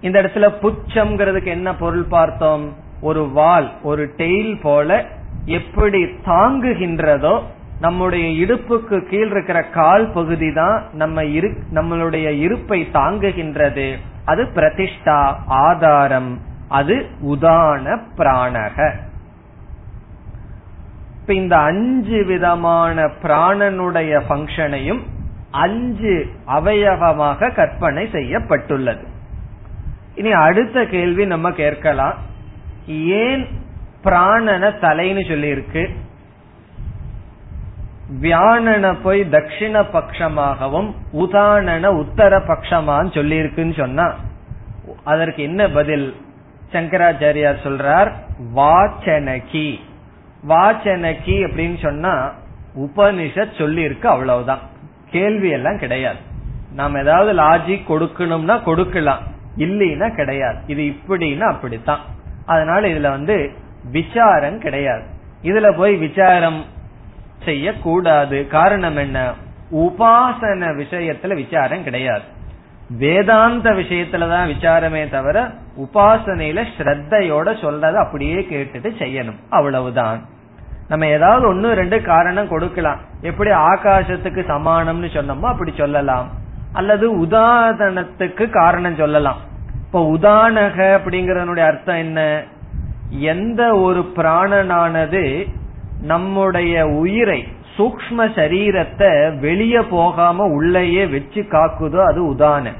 இந்த 0.00 0.22
இடத்துல 0.22 0.52
புச்சம்ங்கிறதுக்கு 0.62 1.44
என்ன 1.44 1.76
பொருள் 1.76 2.02
பார்த்தோம்? 2.02 2.76
ஒரு 3.00 3.28
வால் 3.28 3.72
ஒரு 3.82 4.14
டெயில் 4.16 4.60
போல 4.60 5.06
எப்படி 5.44 6.04
தாங்குகின்றதோ 6.04 7.42
நம்முடைய 7.80 8.44
இடுப்புக்கு 8.44 9.08
கீழ் 9.08 9.30
இருக்கிற 9.30 9.62
கால் 9.62 10.10
பகுதி 10.10 10.52
தான் 10.52 10.88
நம்ம 10.92 11.22
நம்மளுடைய 11.22 12.38
இருப்பை 12.38 12.88
தாங்குகின்றது. 12.92 13.94
அது 14.26 14.44
பிரதிஷ்டா 14.54 15.34
ஆதாரம் 15.46 16.40
அது 16.68 17.06
உதான 17.22 17.98
பிராணக. 18.16 18.92
இப்ப 21.20 21.34
இந்த 21.34 21.56
அஞ்சு 21.56 22.24
விதமான 22.24 23.04
பிராணனுடைய 23.22 24.20
பங்கனையும் 24.28 25.02
அஞ்சு 25.50 26.26
அவயவமாக 26.46 27.54
கற்பனை 27.54 28.08
செய்யப்பட்டுள்ளது. 28.12 29.06
இனி 30.14 30.32
அடுத்த 30.32 30.84
கேள்வி 30.84 31.26
நம்ம 31.26 31.50
கேட்கலாம். 31.50 32.14
ஏன் 32.86 33.46
பிராணன 34.04 34.70
தலைன்னு 34.80 35.22
சொல்லியிருக்கு? 35.28 35.88
வியானன 38.20 38.96
போய் 39.02 39.20
தட்சிண 39.20 39.84
பட்சமாகவும் 39.92 40.94
உதானன 41.12 41.86
உத்தர 41.86 42.38
பட்சமான்னு 42.38 43.14
சொல்லி 43.14 43.36
இருக்குன்னு 43.36 43.74
சொன்னா 43.76 44.14
அதற்கு 45.04 45.42
என்ன 45.42 45.68
பதில்? 45.68 46.16
சங்கராச்சாரியார் 46.72 47.56
சொல்றார் 47.64 48.12
வாச்சனகி. 48.56 49.80
வாச்சனகி 50.48 51.26
அப்படின்னு 51.26 51.82
சொன்னா 51.82 52.32
உபனிஷத் 52.78 53.58
சொல்லி 53.58 53.82
இருக்கு 53.82 54.08
அவ்வளவுதான். 54.08 54.58
கேள்வி 55.10 55.50
எல்லாம் 55.50 55.78
கிடையாது. 55.78 56.16
நாம் 56.72 56.94
ஏதாவது 56.94 57.32
லாஜிக் 57.32 57.86
கொடுக்கணும்னா 57.88 58.62
கொடுக்கலாம். 58.62 59.18
இல்லைன்னா 59.58 60.14
கிடையாது. 60.14 60.58
இது 60.66 60.82
இப்படின்னா 60.82 61.40
அப்படித்தான். 61.40 62.00
அதனால 62.46 62.88
இதுல 62.88 63.10
வந்து 63.10 63.52
விசாரம் 63.90 64.58
கிடையாது. 64.58 65.02
இதுல 65.42 65.76
போய் 65.76 65.96
விசாரம் 65.96 66.74
செய்யக்கூடாது. 67.46 68.46
காரணம் 68.46 68.96
என்ன? 68.96 69.32
உபாசன 69.72 70.82
விஷயத்துல 70.82 71.34
விசாரம் 71.34 71.84
கிடையாது. 71.84 72.34
வேதாந்த 72.88 73.70
விஷயத்துலதான் 73.70 74.52
விசாரமே 74.52 75.10
தவிர 75.10 75.50
உபாசனையில 75.80 76.64
ஸ்ரத்தையோட 76.78 77.48
சொல்றத 77.54 77.94
அப்படியே 77.94 78.46
கேட்டுட்டு 78.50 78.90
செய்யணும். 78.98 79.38
அவ்வளவுதான். 79.50 80.26
நம்ம 80.88 81.06
ஏதாவது 81.06 81.48
ஒன்னு 81.48 81.74
ரெண்டு 81.74 82.02
காரணம் 82.02 82.48
கொடுக்கலாம். 82.48 83.00
எப்படி 83.20 83.50
ஆகாசத்துக்கு 83.50 84.42
சமானம்னு 84.48 85.08
சொன்னோமோ 85.12 85.42
அப்படி 85.42 85.72
சொல்லலாம். 85.76 86.30
அல்லது 86.72 87.16
உதாரணத்துக்கு 87.16 88.50
காரணம் 88.50 88.94
சொல்லலாம். 88.94 89.36
இப்ப 89.84 90.12
உதானக 90.12 90.98
அப்படிங்கறதனுடைய 90.98 91.66
அர்த்தம் 91.66 91.96
என்ன? 91.96 92.42
எந்த 93.08 93.74
ஒரு 93.74 94.12
பிராணனானது 94.16 95.46
நம்முடைய 96.06 96.86
உயிரை 96.86 97.48
சூக்ம 97.76 98.18
சரீரத்தை 98.18 99.38
வெளியே 99.38 99.80
போகாம 99.80 100.44
உள்ளேயே 100.44 101.06
வச்சு 101.06 101.42
காக்குதோ 101.42 102.04
அது 102.06 102.34
உதான 102.34 102.72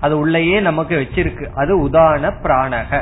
அது 0.00 0.18
உள்ளேயே 0.18 0.60
நமக்கு 0.60 0.94
வச்சிருக்கு. 0.96 1.46
அது 1.54 1.88
உதான 1.88 2.32
பிராணக. 2.42 3.00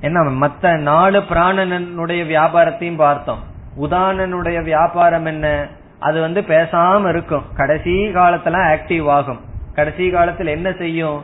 என்ன 0.00 0.20
மத்த 0.20 0.78
நாலு 0.78 1.20
பிராணனுடைய 1.20 2.22
வியாபாரத்தையும் 2.26 2.96
பார்த்தோம். 2.96 3.38
உதானனுடைய 3.80 4.62
வியாபாரம் 4.62 5.24
என்ன? 5.24 5.66
அது 6.00 6.20
வந்து 6.20 6.40
பேசாம 6.40 7.08
இருக்கும். 7.08 7.42
கடைசி 7.56 7.90
காலத்துல 7.90 8.56
ஆக்டிவ் 8.72 9.08
ஆகும். 9.08 9.40
கடைசி 9.74 10.12
காலத்துல 10.12 10.46
என்ன 10.46 10.72
செய்யும்? 10.72 11.22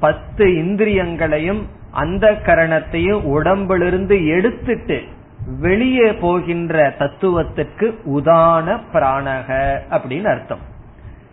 பத்து 0.00 0.44
இந்திரியங்களையும் 0.56 1.66
அந்த 1.90 2.32
கரணத்தையும் 2.46 3.24
உடம்பிலிருந்து 3.24 4.26
எடுத்துட்டு 4.26 5.02
வெளியே 5.46 6.12
போகின்ற 6.12 6.94
தத்துவத்திற்கு 6.98 8.00
உதான 8.06 8.80
பிராணக 8.92 9.78
அப்படின்னு 9.90 10.24
அர்த்தம். 10.24 10.58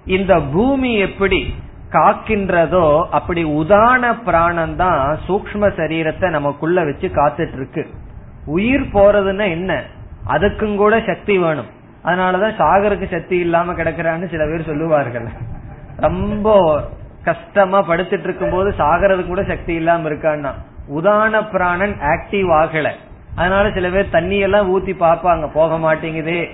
இந்த 0.05 0.39
பூமி 0.39 0.93
எப்படி 0.93 1.53
காக்கின்றதோ 1.91 3.03
அப்படி 3.11 3.43
உதான 3.43 4.23
பிராணம் 4.25 4.75
தான் 4.75 5.19
சூக்ம 5.27 5.69
சரீரத்தை 5.77 6.29
நமக்குள்ள 6.29 6.83
வச்சு 6.83 7.07
காத்துட்டு 7.07 7.53
இருக்கு 7.53 7.87
உயிர் 8.45 8.81
போறதுன்னா 8.81 9.49
என்ன? 9.49 9.83
அதுக்கும் 10.27 10.75
கூட 10.75 11.01
சக்தி 11.05 11.37
வேணும். 11.37 11.65
அதனாலதான் 12.03 12.57
சாகருக்கு 12.57 13.11
சக்தி 13.11 13.37
இல்லாம 13.37 13.71
கிடக்குறான்னு 13.71 14.29
சில 14.29 14.45
பேர் 14.45 14.65
சொல்லுவார்கள். 14.65 15.27
ரொம்ப 15.97 16.81
கஷ்டமா 17.23 17.87
படுத்துட்டு 17.87 18.19
இருக்கும் 18.19 18.49
போது 18.49 18.73
சாகறது 18.77 19.27
கூட 19.27 19.43
சக்தி 19.43 19.73
இல்லாம 19.73 20.09
இருக்கான்னா. 20.09 20.51
உதான 20.95 21.51
பிராணன் 21.51 21.95
ஆக்டிவ் 21.99 22.49
ஆகல. 22.53 22.89
அதனால 23.35 23.71
சில 23.71 23.89
பேர் 23.89 24.09
தண்ணியெல்லாம் 24.11 24.69
ஊத்தி 24.75 24.93
பார்ப்பாங்க. 24.99 25.49
போக 25.53 25.77
மாட்டேங்குது. 25.77 26.47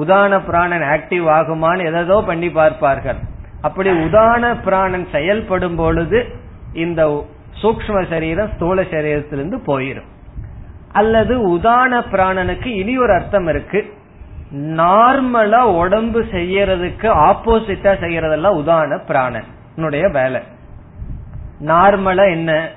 உதான 0.00 0.40
பிராணன் 0.46 0.82
ஆக்டிவ் 0.82 1.26
ஆகுமான்னு 1.38 2.02
எதோ 2.02 2.22
பண்ணி 2.26 2.50
பார்ப்பார்கள். 2.50 3.16
அப்படி 3.60 3.90
உதான 3.90 4.62
பிராணன் 4.64 5.08
செயல்படும் 5.12 5.76
பொழுது 5.76 6.26
இந்த 6.72 7.26
சூக்ம 7.62 8.10
சரீரம் 8.10 8.50
ஸ்தூல 8.54 8.82
சரீரத்திலிருந்து 8.82 9.58
போயிடும் 9.66 10.08
அல்லது 10.92 11.56
உதான 11.56 12.02
பிராணனுக்கு 12.12 12.66
இனி 12.66 12.98
ஒரு 12.98 13.12
அர்த்தம் 13.12 13.46
இருக்கு. 13.46 13.92
நார்மலா 14.52 15.58
உடம்பு 15.58 16.20
செய்யறதுக்கு 16.20 17.06
ஆப்போசிட்டா 17.06 17.92
செய்யறதெல்லாம் 18.00 18.56
உதான 18.62 19.06
பிராணன். 19.06 19.44
வேலை. 20.12 20.40
நார்மலா 21.60 22.30
என்ன? 22.30 22.70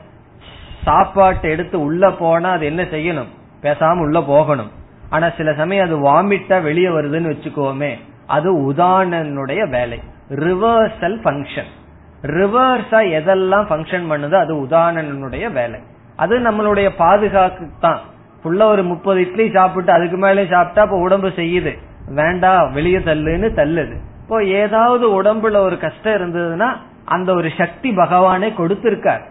சாப்பாட்டை 0.84 1.50
எடுத்து 1.52 1.82
உள்ள 1.82 2.12
போனா 2.12 2.50
அது 2.50 2.66
என்ன 2.66 2.84
செய்யணும்? 2.84 3.32
பேசாம 3.62 4.00
உள்ள 4.00 4.22
போகணும். 4.22 4.72
ஆனா 5.10 5.30
சில 5.30 5.54
சமயம் 5.54 5.86
அது 5.86 5.98
வாமிட்டா 6.00 6.62
வெளியே 6.62 6.88
வருதுன்னு 6.88 7.32
வச்சுக்கோமே 7.34 7.92
அது 8.28 8.50
உதானனுடைய 8.72 9.70
வேலை. 9.70 10.00
ரிவர்சல் 10.30 11.18
பங்கன் 11.22 11.72
ரிவர்ஸா 12.24 13.00
எதெல்லாம் 13.18 13.66
பங்கன் 13.72 14.10
பண்ணுதோ 14.12 14.34
அது 14.34 14.54
உதாரணனுடைய 14.56 15.46
வேலை. 15.52 15.80
அது 16.16 16.40
நம்மளுடைய 16.40 16.90
பாதுகாப்பு 16.98 17.66
தான் 17.80 18.00
புள்ள 18.44 18.64
ஒரு 18.64 18.84
முப்பது 18.84 19.20
இட்லி 19.22 19.52
சாப்பிட்டு 19.52 19.92
அதுக்கு 19.92 20.18
மேலே 20.18 20.46
சாப்பிட்டா 20.46 20.84
இப்ப 20.84 20.98
உடம்பு 20.98 21.28
செய்யுது. 21.28 21.74
வேண்டாம் 22.16 22.72
வெளியே 22.72 22.98
தள்ளுன்னு 22.98 23.50
தள்ளுது. 23.60 23.96
இப்போ 24.22 24.44
ஏதாவது 24.44 25.22
உடம்புல 25.22 25.58
ஒரு 25.58 25.78
கஷ்டம் 25.80 26.14
இருந்ததுன்னா 26.14 26.70
அந்த 27.06 27.34
ஒரு 27.34 27.50
சக்தி 27.58 27.90
பகவானே 27.92 28.50
கொடுத்திருக்கார். 28.58 29.24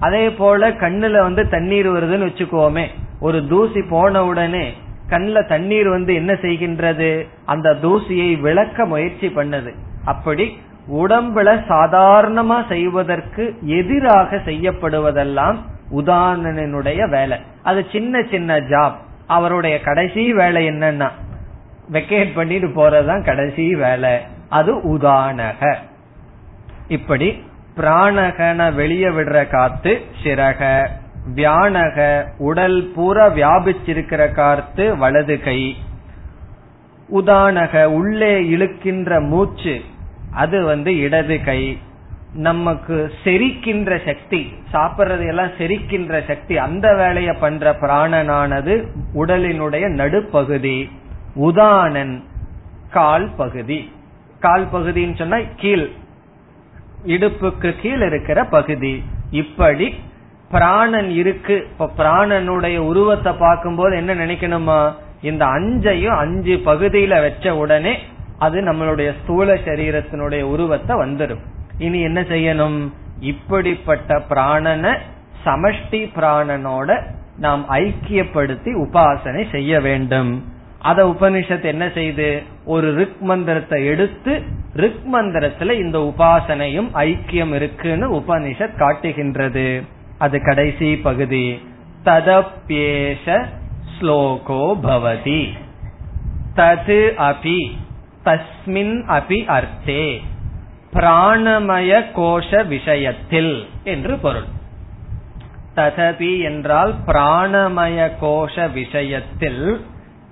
அதே 0.00 0.30
போல 0.30 0.68
கண்ணுல 0.68 1.20
வந்து 1.20 1.48
தண்ணீர் 1.48 1.88
வருதுன்னு 1.90 2.28
வச்சுக்கோமே 2.28 2.86
ஒரு 3.20 3.46
தூசி 3.48 3.82
போன 3.82 4.24
உடனே 4.24 4.74
கண்ணுல 5.08 5.46
தண்ணீர் 5.46 5.88
வந்து 5.88 6.14
என்ன 6.14 6.32
செய்கின்றது? 6.32 7.26
அந்த 7.44 7.76
தூசியை 7.82 8.40
விளக்க 8.40 8.84
முயற்சி 8.84 9.26
பண்ணது. 9.26 9.74
அப்படி 10.04 10.58
உடம்புல 10.92 11.62
சாதாரணமா 11.68 12.68
செய்வதற்கு 12.68 13.58
எதிராக 13.62 14.36
செய்யப்படுவதெல்லாம் 14.36 15.56
உதாரணனுடைய 15.96 17.10
வேலை. 17.10 17.38
அது 17.62 17.86
சின்ன 17.92 18.22
சின்ன 18.30 18.58
ஜாப் 18.58 18.94
அவருடைய 19.26 19.80
கடைசி 19.80 20.32
வேலை 20.32 20.68
என்னன்னா 20.68 21.08
வெக்கேட் 21.92 22.34
பண்ணிட்டு 22.34 22.66
போறதுதான் 22.66 23.24
கடைசி 23.24 23.74
வேலை. 23.74 24.18
அது 24.48 24.96
உதானக 24.96 25.74
இப்படி 26.88 27.42
பிராணகன 27.78 28.74
வெளியே 28.74 29.06
விடுற 29.06 29.48
காத்து 29.48 30.00
சிறக. 30.22 30.86
வியானக 31.34 32.24
உடல் 32.38 32.92
பூரா 32.94 33.26
வியாபிச்சிருக்கிற 33.28 34.32
காத்து 34.32 34.96
வலது 34.96 35.40
கை. 35.42 35.76
உதானக 37.14 37.84
உள்ளே 37.84 38.32
இழுக்கின்ற 38.42 39.26
மூச்சு 39.26 39.80
அது 40.32 40.64
வந்து 40.64 40.96
இடது 40.96 41.44
கை. 41.44 41.78
நமக்கு 42.34 43.12
செரிக்கின்ற 43.24 44.06
சக்தி 44.06 44.52
சாப்பிட்றது 44.72 45.26
எல்லாம் 45.26 45.54
செரிக்கின்ற 45.58 46.26
சக்தி 46.26 46.58
அந்த 46.58 46.94
வேலையை 46.94 47.34
பண்ற 47.40 47.76
பிராணனானது 47.80 48.74
உடலினுடைய 49.14 49.88
நடுப்பகுதி. 49.88 50.90
உதானன் 51.36 52.22
கால் 52.90 53.30
பகுதி 53.36 53.92
கால் 54.40 54.66
பகுதின்னு 54.72 55.16
சொன்னா 55.16 55.38
கீழ். 55.56 55.88
இடுப்புக்கு 57.06 57.80
கீழ் 57.80 58.02
இருக்கிற 58.02 58.44
பகுதி. 58.44 59.02
இப்படி 59.30 59.94
பிராணன் 60.50 61.10
இருக்கு. 61.10 61.66
இப்ப 61.70 61.90
பிராணனுடைய 61.96 62.76
உருவத்தை 62.76 63.32
பார்க்கும்போது 63.32 63.96
என்ன 63.96 64.14
நினைக்கணுமா? 64.14 64.92
இந்த 65.22 65.46
அஞ்சையும் 65.46 66.16
அஞ்சு 66.16 66.60
பகுதியில 66.64 67.20
வச்ச 67.20 67.56
உடனே 67.56 67.98
அது 68.38 68.60
நம்மளுடைய 68.60 69.14
ஸ்தூல 69.22 69.54
சரீரத்தினுடைய 69.54 70.42
உருவத்தை 70.42 70.96
வந்துடும் 70.96 71.44
இனி 71.78 72.00
என்ன 72.00 72.20
செய்யணும்? 72.20 72.88
இப்படிப்பட்ட 73.20 74.22
பிராணனை 74.30 74.98
சமஷ்டி 75.44 76.10
பிராணனோட 76.16 77.02
நாம் 77.38 77.64
ஐக்கியப்படுத்தி 77.70 78.70
உபாசனை 78.84 79.50
செய்ய 79.50 79.80
வேண்டும். 79.80 80.44
அத 80.78 81.04
உபனிஷத் 81.04 81.64
என்ன 81.64 81.90
செய்து? 81.94 82.42
ஒரு 82.64 82.94
ரிக் 82.94 83.20
மந்திரத்தை 83.20 83.86
எடுத்து 83.86 84.42
ரிக் 84.74 85.14
மந்திரத்துல 85.14 85.72
இந்த 85.72 86.12
உபாசனையும் 86.14 86.88
ஐக்கியம் 86.94 87.54
இருக்குன்னு 87.54 88.14
உபனிஷத் 88.14 88.76
காட்டுகின்றது. 88.76 89.82
அது 90.18 90.44
கடைசி 90.44 90.96
பகுதி. 90.96 91.60
ததப்பேஷ 92.04 93.46
ஸ்லோகோ 94.00 94.78
பவதி. 94.82 95.48
தது 96.56 97.12
அபி. 97.18 97.70
தஸ்மின் 98.24 99.02
அபி 99.08 99.44
அர்த்தே. 99.46 100.20
பிராணமய 100.92 102.02
கோஷ 102.16 102.66
விஷயத்தில் 102.66 103.68
என்று 103.84 104.18
பொருள். 104.18 104.44
ததபி 105.76 106.42
என்றால் 106.42 106.94
பிராணமய 107.06 108.10
கோஷ 108.22 108.72
விஷயத்தில் 108.72 109.80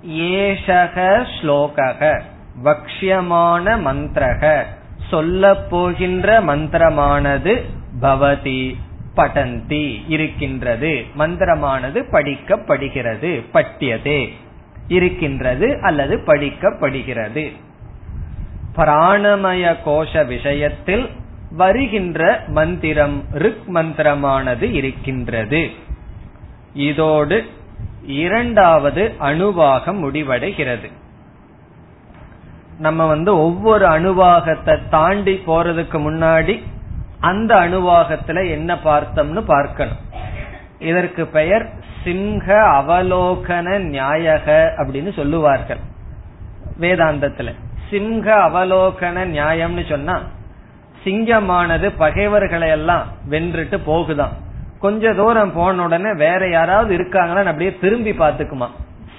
ஏஷக 0.07 1.25
ஸ்லோகக 1.41 2.21
வக்ஷியமான 2.63 3.79
மந்திரக 3.85 4.63
சொல்ல 5.09 5.55
போகின்ற 5.55 6.41
மந்திரமானது 6.41 7.61
பவதி 8.01 8.75
படந்தி 9.15 10.03
இருக்கின்றது. 10.07 11.03
மந்திரமானது 11.17 12.05
படிக்கப்படுகிறது 12.11 13.45
பட்டியதே 13.53 14.33
இருக்கின்றது 14.87 15.79
அல்லது 15.81 16.23
படிக்கப்படுகிறது. 16.27 17.55
பிராணமய 18.75 19.75
கோஷ 19.85 20.25
விஷயத்தில் 20.25 21.09
வருகின்ற 21.51 22.43
மந்திரம் 22.47 23.23
ரிக் 23.33 23.69
மந்திரமானது 23.73 24.61
இருக்கின்றது. 24.61 25.69
இதோடு 26.73 27.45
இரண்டாவது 28.07 29.15
அணுவாகம் 29.19 29.99
முடிவடைகிறது. 30.03 30.91
நம்ம 32.79 33.05
வந்து 33.05 33.37
ஒவ்வொரு 33.37 33.85
அணுவாகத்தை 33.85 34.79
தாண்டி 34.89 35.43
போறதுக்கு 35.47 35.97
முன்னாடி 35.97 36.63
அந்த 37.19 37.55
அணுவாகத்துல 37.55 38.49
என்ன 38.49 38.75
பார்த்தோம்னு 38.75 39.41
பார்க்கணும். 39.41 39.97
இதற்கு 40.79 41.25
பெயர் 41.25 41.69
சிம்ஹ 42.03 42.47
அவலோகன 42.79 43.79
நியாயக 43.83 44.69
அப்படின்னு 44.77 45.13
சொல்லுவார்கள். 45.13 45.77
வேதாந்தத்துல. 46.79 47.53
சிம்ஹ 47.89 48.25
அவலோகன 48.25 49.25
நியாயம்னு 49.25 49.89
சொன்னா 49.89 50.21
சிங்கமானது 51.03 51.91
பகைவர்களை 51.97 52.69
எல்லாம் 52.69 53.03
வென்றுட்டு 53.29 53.79
போகுதான் 53.85 54.45
கொஞ்ச 54.79 55.13
தூரம் 55.13 55.53
போன 55.53 55.83
உடனே 55.83 56.13
வேற 56.13 56.49
யாராவது 56.49 56.97
இருக்காங்களான்னு 56.97 57.45
அப்படியே 57.45 57.77
திரும்பி 57.81 58.11
பாத்துக்குமா 58.11 58.67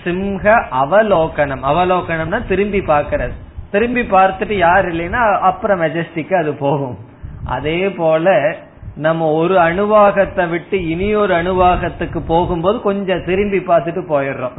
சிம்ஹ 0.05 0.63
அவலோகனம். 0.83 1.63
அவலோகனம்னா 1.63 2.47
திரும்பி 2.47 2.81
பாக்கிறது 2.81 3.33
திரும்பி 3.71 4.01
பார்த்துட்டு 4.01 4.53
யார் 4.53 4.87
இல்லைன்னா 4.87 5.39
அப்புறம் 5.39 5.81
மெஜஸ்டிக்கு 5.81 6.35
அது 6.35 6.55
போகும். 6.55 6.99
அதே 7.45 7.91
போல 7.91 8.57
நம்ம 8.97 9.33
ஒரு 9.33 9.55
அணுவாகத்தை 9.55 10.49
விட்டு 10.49 10.89
இனியொரு 10.89 11.35
அணுவாகத்துக்கு 11.35 12.21
போகும்போது 12.27 12.81
கொஞ்சம் 12.81 13.25
திரும்பி 13.25 13.59
பார்த்துட்டு 13.59 14.03
போயிடுறோம். 14.09 14.59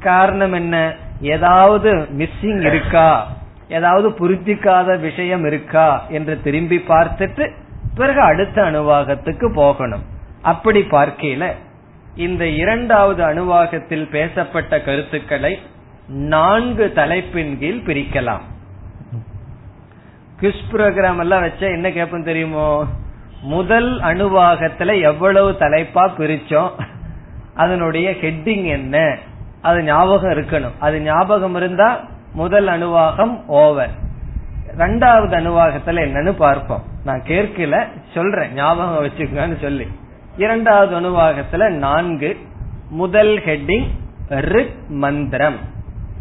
காரணம் 0.00 0.52
என்ன? 0.52 0.94
ஏதாவது 1.20 1.92
மிஸ்ஸிங் 1.92 2.60
இருக்கா? 2.60 3.26
ஏதாவது 3.68 4.08
புரிஞ்சிக்காத 4.08 5.00
விஷயம் 5.00 5.44
இருக்கா? 5.44 6.02
என்று 6.08 6.42
திரும்பி 6.42 6.84
பார்த்துட்டு 6.88 7.50
பிறகு 7.94 8.20
அடுத்த 8.20 8.62
அணுவாகத்துக்கு 8.62 9.52
போகணும். 9.52 10.02
அப்படி 10.48 10.80
பார்க்கையில 10.80 11.52
இந்த 12.16 12.46
இரண்டாவது 12.46 13.22
அணுவாகத்தில் 13.24 14.10
பேசப்பட்ட 14.10 14.80
கருத்துக்களை 14.80 15.58
நான்கு 16.08 16.92
தலைப்பின் 16.92 17.58
கீழ் 17.58 17.82
பிரிக்கலாம். 17.86 18.44
கிஸ் 20.40 20.64
ப்ரோக்ராம் 20.72 21.18
எல்லாம் 21.18 21.42
வச்சா 21.42 21.68
என்ன 21.74 21.90
கேட்போம் 21.90 22.24
தெரியுமோ? 22.24 22.84
முதல் 23.42 24.00
அணுவாகத்துல 24.00 25.00
எவ்வளவு 25.00 25.50
தலைப்பா 25.50 26.10
பிரிச்சோம்? 26.18 26.70
அதனுடைய 27.54 28.10
ஹெட்டிங் 28.10 28.66
என்ன? 28.66 29.18
அது 29.62 29.82
ஞாபகம் 29.82 30.30
இருக்கணும். 30.30 30.76
அது 30.78 31.00
ஞாபகம் 31.00 31.54
இருந்தா 31.54 32.00
முதல் 32.32 32.66
அணுவாகம் 32.66 33.46
ஓவர். 33.46 33.90
ரெண்டாவது 34.76 35.34
அணுவாகத்துல 35.40 36.00
என்னன்னு 36.06 36.32
பார்ப்போம். 36.32 36.82
நான் 37.04 37.22
கேட்கல 37.22 37.86
சொல்றேன். 38.14 38.52
ஞாபகம் 38.52 39.04
வச்சுக்கோன்னு 39.04 39.60
சொல்லி. 39.60 39.86
இரண்டாவது 40.38 41.00
அணுவாகத்துல 41.00 41.70
நான்கு. 41.70 42.36
முதல் 42.90 43.38
ஹெட்டிங் 43.38 43.86
ரிக் 44.28 44.88
மந்திரம். 44.88 45.56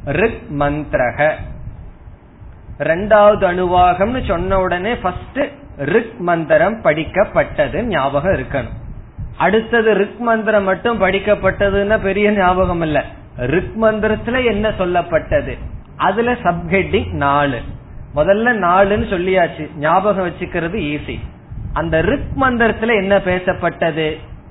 ரிக் 0.06 0.42
மந்திரக. 0.60 1.32
ரெண்டாவது 2.80 3.46
அணுவாகம்னு 3.52 4.26
சொன்ன 4.26 4.60
உடனே 4.60 4.96
ஃபர்ஸ்ட் 4.96 5.40
ரிக் 5.78 6.18
மந்திரம் 6.18 6.82
படிக்கப்பட்டது 6.82 7.82
ஞாபகம் 7.82 8.34
இருக்கணும். 8.34 8.74
அடுத்தது 9.38 9.94
ரிக் 9.94 10.20
மந்திரம் 10.20 10.64
மட்டும் 10.64 11.02
படிக்கப்பட்டதுன்னா 11.02 12.02
பெரிய 12.02 12.32
ஞாபகம் 12.32 12.82
இல்ல. 12.82 13.04
ரிக் 13.38 13.84
மந்திரத்துல 13.84 14.46
என்ன 14.46 14.70
சொல்லப்பட்டது? 14.70 15.58
அதுல 15.96 16.32
சப்ஹெட்டிங் 16.32 17.12
நாலு. 17.12 17.62
முதல்ல 18.16 18.50
நாலுன்னு 18.66 19.10
சொல்லியாச்சு. 19.14 19.78
ஞாபகம் 19.78 20.28
வச்சுக்கிறது 20.28 20.78
ஈஸி 20.94 21.20
அந்த 21.78 22.02
ரிக் 22.02 22.32
மந்திரத்துல 22.40 22.96
என்ன 22.96 23.18
பேசப்பட்டது? 23.18 24.06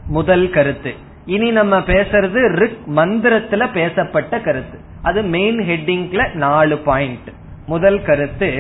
முதல் 0.07 0.51
கருத்து. 0.51 0.95
இனி 1.27 1.51
நம்ம 1.51 1.79
பேசுறது 1.79 2.41
ரிக் 2.55 2.83
மந்திரத்துல 2.89 3.73
பேசப்பட்ட 3.73 4.41
கருத்து. 4.41 4.79
அது 5.03 5.23
மெயின் 5.23 5.59
ஹெட்டிங்ல 5.59 6.35
நாலு 6.35 6.77
பாயிண்ட் 6.79 7.29
முதல் 7.67 8.03
கருத்து 8.03 8.51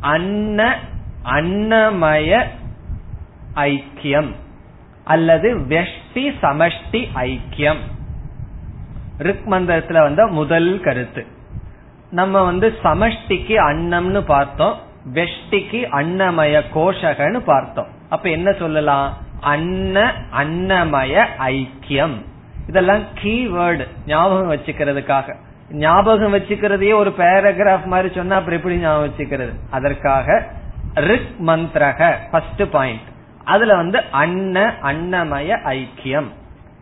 அன்ன 0.00 0.78
அன்னமய 1.24 2.42
ஐக்கியம் 3.54 4.30
அல்லது 5.04 5.48
வெஷ்டி 5.68 6.26
சமஷ்டி 6.42 7.02
ஐக்கியம். 7.14 7.82
ரிக் 9.18 9.46
மந்திரத்துல 9.46 10.00
வந்த 10.00 10.26
முதல் 10.26 10.80
கருத்து. 10.80 11.26
நம்ம 12.10 12.42
வந்து 12.42 12.68
சமஷ்டிக்கு 12.84 13.56
அன்னம்னு 13.68 14.20
பார்த்தோம். 14.20 14.76
வெஷ்டிக்கு 15.12 15.86
அன்னமய 15.92 16.62
கோஷகன்னு 16.74 17.38
பார்த்தோம். 17.38 17.86
அப்ப 18.08 18.28
என்ன 18.28 18.52
சொல்லலாம்? 18.52 19.16
அன்ன 19.40 20.12
அன்னமய 20.38 21.26
ஐக்கியம். 21.38 22.14
இதெல்லாம் 22.68 23.02
கீவேர்டு 23.22 23.86
ஞாபகம் 24.06 24.52
வச்சுக்கிறதுக்காக. 24.52 25.34
ஞாபகம் 25.70 26.34
வச்சுக்கிறதையே 26.34 26.94
ஒரு 26.94 27.14
பேராகிராஃப் 27.18 27.84
மாதிரி 27.84 28.14
சொன்னா 28.14 28.36
அப்புறம் 28.36 28.58
எப்படி 28.58 28.76
ஞாபகம் 28.76 29.10
வச்சுக்கிறது? 29.10 29.52
அதற்காக 29.70 30.46
ரிக் 30.94 31.34
மந்திரக 31.46 32.14
ஃபர்ஸ்ட் 32.30 32.62
பாயிண்ட் 32.70 33.00
அதுல 33.44 33.76
வந்து 33.76 34.02
அன்ன 34.10 34.74
அன்னமய 34.82 35.56
ஐக்கியம். 35.64 36.26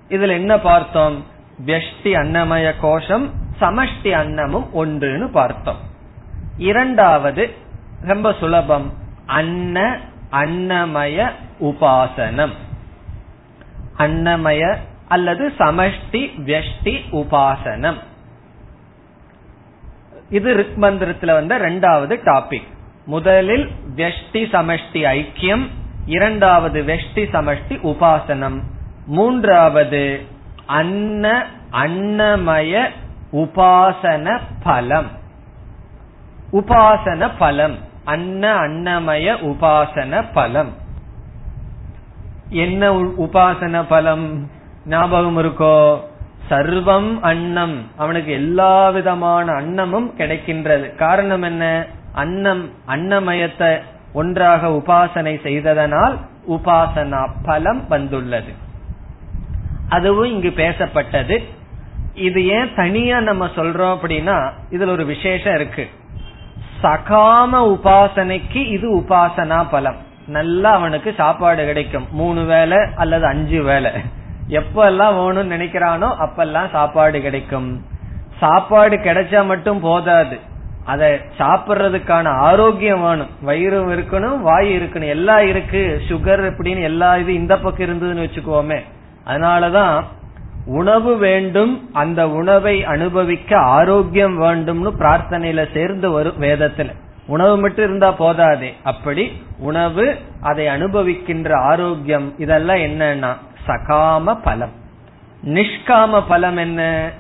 இதுல 0.09 0.29
என்ன 0.29 0.59
பார்த்தோம்? 0.59 1.25
வெஷ்டி 1.67 2.13
அன்னமய 2.13 2.75
கோஷம் 2.81 3.31
சமஷ்டி 3.61 4.05
அன்னமும் 4.05 4.67
ஒன்றுன்னு 4.75 5.27
பார்த்தோம். 5.27 5.79
இரண்டாவது 6.59 7.55
ரொம்ப 8.05 8.33
சுலபம். 8.33 8.93
அன்ன 9.27 9.99
அன்னமய 10.31 11.31
உபாசனம். 11.61 12.53
அன்னமய 13.99 14.77
அல்லது 15.09 15.53
சமஷ்டி 15.59 16.31
வெஷ்டி 16.45 17.01
உபாசனம். 17.13 17.97
இது 20.31 20.55
ரிக் 20.55 20.79
மந்திரத்துல 20.79 21.33
வந்த 21.33 21.59
ரெண்டாவது 21.59 22.19
டாபிக். 22.25 22.69
முதலில் 23.07 23.71
வெஷ்டி 23.97 24.45
சமஷ்டி 24.53 25.03
ஐக்கியம். 25.17 25.69
இரண்டாவது 26.07 26.83
வெஷ்டி 26.83 27.15
சமஷ்டி 27.15 27.79
உபாசனம். 27.83 28.61
மூன்றாவது 29.07 30.27
அன்ன 30.67 31.47
அன்னமய 31.73 32.91
உபாசன 33.33 34.41
பலம். 34.63 35.11
உபாசன 36.53 37.31
பலம். 37.39 37.93
அன்ன 38.05 38.55
அன்னமய 38.55 39.37
உபாசன 39.41 40.25
பலம். 40.33 40.73
என்ன 42.49 42.93
உபாசன 42.99 43.85
பலம்? 43.89 44.51
ஞாபகம் 44.87 45.39
இருக்கோ? 45.39 46.01
சர்வம் 46.51 47.21
அன்னம். 47.21 47.87
அவனுக்கு 47.97 48.33
எல்லா 48.33 48.91
விதமான 48.91 49.53
அன்னமும் 49.53 50.11
கிடைக்கின்றது. 50.19 50.95
காரணம் 50.95 51.43
என்ன? 51.43 51.87
அன்னம் 52.13 52.71
அன்னமயத்தை 52.89 53.81
ஒன்றாக 54.13 54.69
உபாசனை 54.69 55.43
செய்ததனால் 55.43 56.19
உபாசனா 56.49 57.29
பலம் 57.43 57.89
வந்துள்ளது. 57.89 58.53
அதுவும் 59.89 60.31
இங்கு 60.31 60.53
பேசப்பட்டது. 60.57 61.45
இது 62.15 62.47
ஏன் 62.47 62.75
தனியா 62.77 63.21
நம்ம 63.21 63.47
சொல்றோம் 63.47 63.97
அப்படின்னா 63.97 64.51
இதுல 64.71 64.87
ஒரு 64.87 65.05
விசேஷம் 65.05 65.55
இருக்கு. 65.55 65.89
சகாம 66.85 67.53
உபாசனைக்கு 67.53 68.67
இது 68.67 68.97
உபாசனா 68.97 69.67
பலம். 69.71 69.97
நல்லா 70.27 70.73
அவனுக்கு 70.73 71.15
சாப்பாடு 71.17 71.65
கிடைக்கும். 71.65 72.07
மூணு 72.11 72.45
வேலை 72.45 72.79
அல்லது 72.97 73.27
அஞ்சு 73.27 73.63
வேலை 73.63 73.91
எப்பெல்லாம் 74.49 75.17
வேணும்னு 75.19 75.53
நினைக்கிறானோ 75.55 76.15
அப்பெல்லாம் 76.19 76.71
சாப்பாடு 76.71 77.21
கிடைக்கும். 77.21 77.85
சாப்பாடு 78.39 78.97
கிடைச்சா 78.97 79.47
மட்டும் 79.47 79.81
போதாது. 79.81 80.39
அத 80.85 81.21
சாப்பிடுறதுக்கான 81.39 82.29
ஆரோக்கியம் 82.29 83.03
வேணும். 83.03 83.31
வயிறும் 83.41 83.93
இருக்கணும் 83.93 84.39
வாய் 84.39 84.77
இருக்கணும். 84.77 85.09
எல்லாம் 85.09 85.47
இருக்கு. 85.47 86.03
சுகர் 86.09 86.51
அப்படின்னு 86.51 86.83
எல்லா 86.83 87.17
இது 87.17 87.35
இந்த 87.35 87.59
பக்கம் 87.59 87.87
இருந்ததுன்னு 87.87 88.23
வச்சுக்கோமே. 88.23 88.81
அதனாலதான் 89.27 90.03
உணவு 90.67 91.17
வேண்டும் 91.17 91.91
அந்த 91.93 92.29
உணவை 92.29 92.85
அனுபவிக்க 92.85 93.59
ஆரோக்கியம் 93.59 94.43
வேண்டும்னு 94.43 94.93
பிரார்த்தனையில 94.99 95.73
சேர்ந்து 95.73 96.11
வரும் 96.11 96.43
வேதத்துல. 96.43 96.93
உணவு 97.27 97.59
மட்டும் 97.59 97.85
இருந்தா 97.85 98.11
போதாதே. 98.11 98.75
அப்படி 98.83 99.43
உணவு 99.59 100.19
அதை 100.41 100.67
அனுபவிக்கின்ற 100.67 101.53
ஆரோக்கியம் 101.53 102.35
இதெல்லாம் 102.39 102.77
என்னன்னா 102.77 103.37
சகாம 103.67 104.41
பலம். 104.43 104.73
நிஷ்காம 105.45 106.23
பலம் 106.29 106.57
என்ன? 106.57 107.11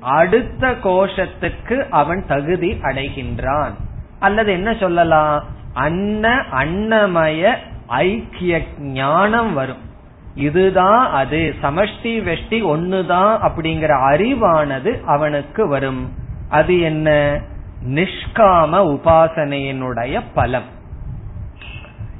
அடுத்த 0.00 0.70
கோஷத்துக்கு 0.70 1.88
அவன் 1.90 2.24
தகுதி 2.26 2.72
அடைகின்றான். 2.72 3.72
அல்லது 4.18 4.52
என்ன 4.52 4.74
சொல்லலாம்? 4.74 5.44
அன்ன 5.74 6.44
அன்னமய 6.52 7.56
ஐக்கிய 7.86 8.62
ஞானம் 8.78 9.54
வரும். 9.54 9.90
இதுதான் 10.34 11.10
அது. 11.10 11.54
சமஷ்டி 11.62 12.20
வெஷ்டி 12.22 12.62
ஒன்னுதான் 12.64 13.38
அப்படிங்கிற 13.42 13.90
அறிவானது 14.10 15.04
அவனுக்கு 15.04 15.68
வரும். 15.68 16.12
அது 16.48 16.80
என்ன? 16.80 17.40
நிஷ்காம 17.88 18.98
உபாசனையினுடைய 18.98 20.20
பலம். 20.34 20.80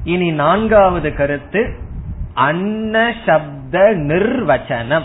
இனி 0.04 0.30
நான்காவது 0.30 1.14
கருத்து 1.14 1.78
அன்ன 2.34 3.14
சப்த 3.26 3.78
நிர்வச்சனம். 3.94 5.04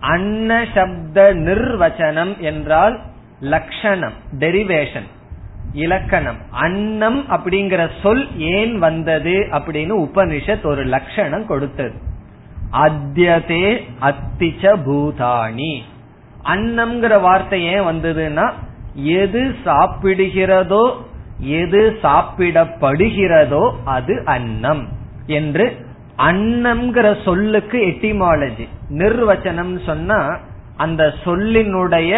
அன்ன 0.00 0.66
சப்த 0.74 1.34
நிர்வச்சனம் 1.34 2.38
என்றால் 2.38 3.00
லட்சணம் 3.40 4.12
டெரிவேஷன் 4.38 5.06
இலக்கணம். 5.82 6.40
அன்னம் 6.64 7.18
அப்படிங்கிற 7.30 7.82
சொல் 8.02 8.24
ஏன் 8.50 8.74
வந்தது 8.78 9.34
அப்படின்னு 9.56 9.94
உபனிஷத் 10.04 10.66
ஒரு 10.66 10.82
லட்சணம் 10.84 11.46
கொடுத்தது. 11.46 11.96
அத்தியதே 12.84 13.66
அத்திச்ச 14.00 14.72
பூதாணி. 14.86 15.72
அன்னம்ங்கிற 16.44 17.14
வார்த்தை 17.20 17.60
ஏன் 17.64 17.86
வந்ததுன்னா 17.90 18.46
எது 19.16 19.42
சாப்பிடுகிறதோ 19.64 20.84
எது 21.60 21.82
சாப்பிடப்படுகிறதோ 22.02 23.64
அது 23.84 24.14
அன்னம் 24.26 24.84
என்று 25.38 25.66
அன்னம்ங்கிற 26.28 27.06
சொல்லுக்கு 27.24 27.78
எட்டிமாலஜி. 27.86 28.66
நிர்வச்சனம் 28.90 29.74
சொன்னா 29.86 30.20
அந்த 30.76 31.02
சொல்லினுடைய 31.24 32.12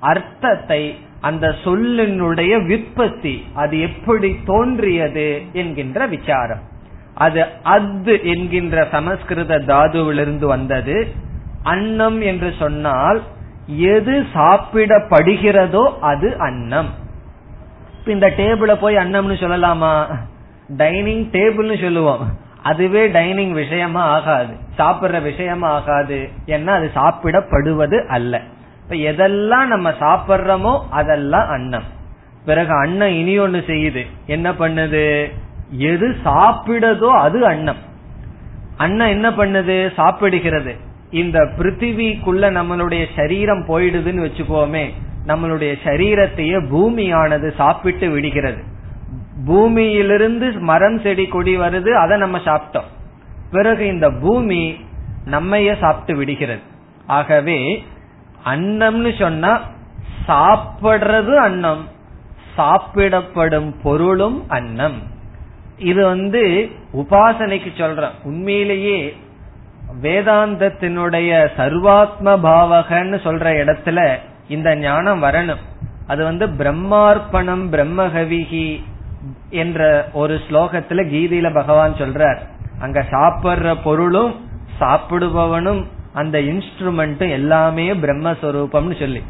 அர்த்தத்தை 0.00 0.82
அந்த 1.24 1.54
சொல்லினுடைய 1.64 2.52
விற்பத்தி 2.68 3.34
அது 3.54 3.80
எப்படி 3.80 4.36
தோன்றியது 4.44 5.42
என்கின்ற 5.52 6.06
விசாரம். 6.06 6.62
அது 7.14 7.46
அத்து 7.64 8.22
என்கின்ற 8.22 8.88
சமஸ்கிருத 8.90 9.58
தாதுவிலிருந்து 9.58 10.46
வந்தது. 10.46 11.08
அன்னம் 11.62 12.20
என்று 12.20 12.54
சொன்னால் 12.58 13.22
எது 13.66 14.26
சாப்பிடப்படுகிறதோ 14.34 15.98
அது 16.00 16.36
அன்னம். 16.38 16.90
இந்த 18.06 18.32
டேபிள 18.36 18.74
போய் 18.74 18.94
அன்னம்னு 18.94 19.36
சொல்லலாமா? 19.44 20.04
டைனிங் 20.68 21.30
டேபிள்னு 21.30 21.82
சொல்லுவோம். 21.82 22.38
அதுவே 22.62 23.08
டைனிங் 23.08 23.52
விஷயமா 23.52 24.02
ஆகாது. 24.02 24.54
சாப்பிடுற 24.78 25.22
விஷயமா 25.22 25.68
ஆகாது. 25.68 26.28
ஏன்னா 26.46 26.66
அது 26.66 26.90
சாப்பிடப்படுவது 26.94 28.06
அல்ல. 28.06 28.40
இப்ப 28.88 28.96
எதெல்லாம் 28.96 29.66
நம்ம 29.66 29.90
சாப்பிட்றோமோ 29.90 30.80
அதெல்லாம் 30.90 31.48
அன்னம். 31.48 31.82
பிறகு 32.44 32.74
அன்னம் 32.74 33.08
இனி 33.08 33.38
ஒண்ணு 33.38 33.62
செய்யுது. 33.66 34.06
என்ன 34.26 34.52
பண்ணுது? 34.52 35.32
எது 35.70 36.16
சாப்பிடுதோ 36.24 37.08
அது 37.08 37.46
அன்னம். 37.46 37.76
அன்னம் 38.76 39.08
என்ன 39.08 39.30
பண்ணுது? 39.30 39.92
சாப்பிடுகிறது. 39.96 40.76
இந்த 41.10 41.38
பிருத்திவிக்குள்ள 41.58 42.44
நம்மளுடைய 42.50 43.06
சரீரம் 43.16 43.64
போயிடுதுன்னு 43.68 44.28
வச்சுக்கோமே 44.28 44.92
நம்மளுடைய 45.26 45.74
சரீரத்தையே 45.84 46.58
பூமியானது 46.70 47.54
சாப்பிட்டு 47.54 48.10
விடுகிறது. 48.10 48.62
பூமியிலிருந்து 49.46 50.52
மரம் 50.52 51.00
செடி 51.00 51.26
கொடி 51.26 51.58
வருது 51.58 51.90
அதை 51.90 52.18
நம்ம 52.18 52.38
சாப்பிட்டோம். 52.38 52.90
பிறகு 53.50 53.86
இந்த 53.86 54.10
பூமி 54.10 54.76
நம்மைய 55.30 55.78
சாப்பிட்டு 55.78 56.16
விடுகிறது. 56.16 56.60
ஆகவே 57.06 57.84
அன்னம்னு 58.44 59.18
சொன்னா 59.18 59.60
சாப்பிடுறது 60.28 61.36
அன்னம். 61.36 61.88
சாப்பிடப்படும் 62.56 63.74
பொருளும் 63.82 64.44
அன்னம். 64.48 65.02
இது 65.78 66.04
வந்து 66.04 66.70
உபாசனைக்கு 66.92 67.70
சொல்றோம் 67.76 68.10
உண்மையிலேயே 68.22 69.16
வேதாந்தத்தினுடைய 70.02 71.48
சர்வாத்ம 71.56 72.24
பாவகன்னு 72.24 73.18
சொல்ற 73.26 73.46
இடத்துல 73.62 74.16
இந்த 74.48 74.76
ஞானம் 74.76 75.22
வரணும். 75.22 75.62
அது 76.06 76.24
வந்து 76.24 76.46
பிரம்மார்ப்பணம் 76.46 77.64
பிரம்மகவிகி 77.72 78.82
என்ற 79.50 80.08
ஒரு 80.12 80.40
ஸ்லோகத்துல 80.48 81.02
கீதையில 81.12 81.54
பகவான் 81.54 81.92
சொல்றார். 81.92 82.38
அங்க 82.80 83.06
சாப்பிடுற 83.10 83.76
பொருளும் 83.84 84.34
சாப்பிடுபவனும் 84.80 85.84
அந்த 86.14 86.38
இன்ஸ்ட்ருமெண்ட்டும் 86.38 87.30
எல்லாமே 87.30 87.92
பிரம்மஸ்வரூபம்னு 87.92 88.98
சொல்லி. 88.98 89.22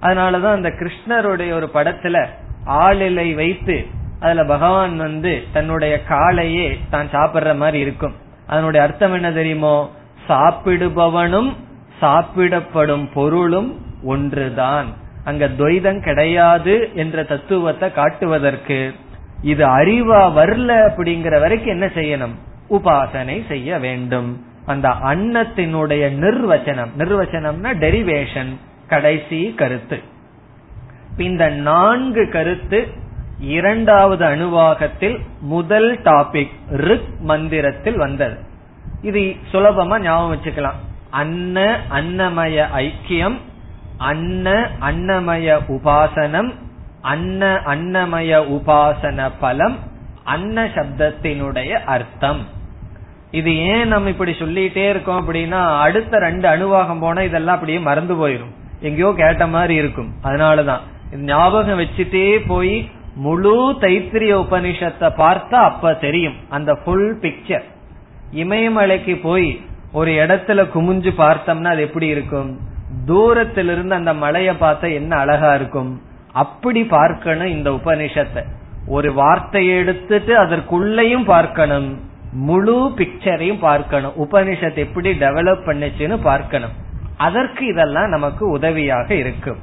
அதனாலதான் 0.00 0.52
அந்த 0.52 0.68
கிருஷ்ணருடைய 0.68 1.52
ஒரு 1.52 1.70
படத்துல 1.74 2.26
ஆளிலை 2.66 3.34
வைத்து 3.34 3.86
அதுல 4.20 4.44
பகவான் 4.44 4.96
வந்து 4.96 5.42
தன்னுடைய 5.52 6.00
காலையே 6.08 6.78
தான் 6.90 7.08
சாப்பிடுற 7.12 7.56
மாதிரி 7.56 7.78
இருக்கும். 7.78 8.14
அதனுடைய 8.46 8.86
அர்த்தம் 8.86 9.12
என்ன 9.12 9.32
தெரியுமோ? 9.32 9.90
சாப்பிடுபவனும் 10.28 11.56
சாப்பிடப்படும் 12.00 13.08
பொருளும் 13.12 13.80
ஒன்றுதான். 14.04 14.86
அங்க 15.24 15.48
துவைதம் 15.48 16.02
கிடையாது 16.02 16.90
என்ற 16.94 17.22
தத்துவத்தை 17.22 17.92
காட்டுவதற்கு 17.92 18.94
இது 19.42 19.66
அறிவா 19.66 20.20
வரல 20.20 20.90
அப்படிங்கிற 20.90 21.40
வரைக்கும் 21.40 21.80
என்ன 21.80 21.86
செய்யணும்? 21.86 22.34
உபாசனை 22.70 23.46
செய்ய 23.48 23.78
வேண்டும். 23.78 24.47
அந்த 24.68 24.88
அன்னத்தினுடைய 24.88 26.04
நிர்வச்சனம். 26.22 26.94
நிர்வச்சனம்னா 26.98 27.70
டெரிவேஷன் 27.84 28.52
கடைசி 28.86 29.40
கருத்து. 29.56 29.98
இந்த 31.16 31.44
நான்கு 31.48 32.28
கருத்து 32.28 32.80
இரண்டாவது 33.56 34.24
அணுவாகத்தில் 34.26 35.16
முதல் 35.40 35.88
டாபிக் 36.02 36.54
ரிக் 36.70 37.10
மந்திரத்தில் 37.20 37.96
வந்தது. 37.96 38.36
இது 39.02 39.22
சுலபமா 39.52 39.96
ஞாபகம் 40.00 40.32
வச்சுக்கலாம். 40.34 40.78
அன்ன 41.10 41.58
அன்னமய 41.90 42.66
ஐக்கியம் 42.76 43.36
அன்ன 43.98 44.68
அன்னமய 44.80 45.58
உபாசனம் 45.68 46.50
அன்ன 47.00 47.54
அன்னமய 47.66 48.40
உபாசன 48.56 49.30
பலம் 49.40 49.76
அன்ன 50.24 50.64
சப்தத்தினுடைய 50.74 51.72
அர்த்தம். 51.96 52.42
இது 53.30 53.56
ஏன் 53.56 53.88
நம்ம 53.88 54.08
இப்படி 54.08 54.32
சொல்லிட்டே 54.32 54.88
இருக்கோம் 54.88 55.28
அப்படின்னா 55.28 55.78
அடுத்த 55.78 56.18
ரெண்டு 56.18 56.48
அணுவாகம் 56.48 57.00
போனா 57.00 57.22
இதெல்லாம் 57.22 57.54
அப்படியே 57.54 57.78
மறந்து 57.78 58.28
போயிடும் 58.28 58.54
எங்கேயோ 58.80 59.14
கேட்ட 59.16 59.46
மாதிரி 59.46 59.74
இருக்கும். 59.74 60.10
அதனாலதான். 60.22 60.80
ஞாபகம் 61.12 61.78
வச்சுட்டே 61.78 62.40
போய் 62.46 62.90
முழு 63.14 63.72
தைத்திரிய 63.80 64.34
உபனிஷத்தை 64.34 65.10
பார்த்தா 65.16 65.54
அப்ப 65.54 65.94
தெரியும். 65.94 66.34
அந்த 66.48 66.74
ஃபுல் 66.74 67.18
பிக்சர் 67.20 67.62
இமயமலைக்கு 68.32 69.20
போய் 69.22 69.60
ஒரு 69.92 70.10
இடத்துல 70.10 70.66
குமிஞ்சு 70.74 71.12
பார்த்தோம்னா 71.18 71.64
அது 71.64 71.82
எப்படி 71.82 72.06
இருக்கும்? 72.06 72.58
தூரத்திலிருந்து 73.06 73.94
அந்த 73.94 74.14
மலைய 74.14 74.52
பார்த்தா 74.52 74.94
என்ன 74.94 75.16
அழகா 75.16 75.54
இருக்கும்? 75.54 76.02
அப்படி 76.32 76.84
பார்க்கணும் 76.84 77.46
இந்த 77.46 77.70
உபனிஷத்தை. 77.70 78.42
ஒரு 78.86 79.12
வார்த்தையை 79.12 79.76
எடுத்துட்டு 79.76 80.36
அதற்குள்ளேயும் 80.36 81.24
பார்க்கணும். 81.24 82.00
முழு 82.32 82.94
பிக்சரையும் 82.96 83.58
பார்க்கணும். 83.58 84.12
உபனிஷத் 84.18 84.74
எப்படி 84.74 85.10
டெவலப் 85.10 85.62
பண்ணுச்சுன்னு 85.66 86.16
பார்க்கணும். 86.22 86.70
அதற்கு 87.16 87.66
இதெல்லாம் 87.66 88.08
நமக்கு 88.08 88.48
உதவியாக 88.48 89.14
இருக்கும். 89.14 89.58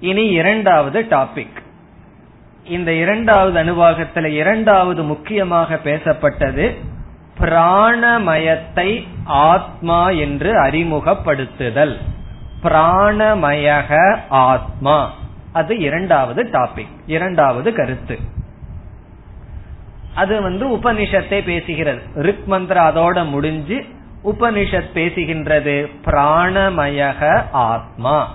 இனி 0.00 0.26
இரண்டாவது 0.26 1.00
டாபிக் 1.02 1.58
இந்த 2.64 2.92
இரண்டாவது 2.92 3.58
அனுபவத்தில் 3.58 4.24
இரண்டாவது 4.24 5.02
முக்கியமாக 5.02 5.74
பேசப்பட்டது 5.74 6.76
பிராணமயத்தை 7.38 9.06
ஆத்மா 9.24 10.10
என்று 10.10 10.62
அறிமுகப்படுத்துதல். 10.62 11.96
பிராணமயக 12.62 14.18
ஆத்மா. 14.28 15.12
அது 15.52 15.78
இரண்டாவது 15.78 16.44
டாபிக் 16.44 16.94
இரண்டாவது 17.06 17.72
கருத்து. 17.72 18.18
அது 20.14 20.42
வந்து 20.42 20.68
உபனிஷத்தை 20.68 21.40
பேசுகிறது. 21.50 22.00
ரிக் 22.14 22.46
மந்திரம் 22.46 22.96
அதோட 22.96 23.28
முடிஞ்சு 23.28 23.84
உபனிஷத் 24.24 24.90
பேசுகின்றது. 24.94 25.90
பிராணமயக 26.04 27.42
ஆத்மா. 27.52 28.34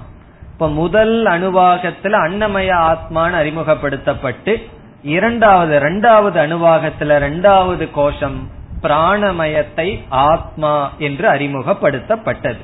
இப்ப 0.52 0.70
முதல் 0.70 1.26
அணுவாகத்துல 1.26 2.16
அன்னமய 2.28 2.70
ஆத்மான்னு 2.72 3.34
அறிமுகப்படுத்தப்பட்டு 3.34 4.68
இரண்டாவது 5.04 5.76
இரண்டாவது 5.76 6.42
அணுவாகத்துல 6.42 7.16
இரண்டாவது 7.16 7.92
கோஷம் 7.92 8.50
பிராணமயத்தை 8.82 10.04
ஆத்மா 10.10 10.92
என்று 10.98 11.30
அறிமுகப்படுத்தப்பட்டது. 11.30 12.58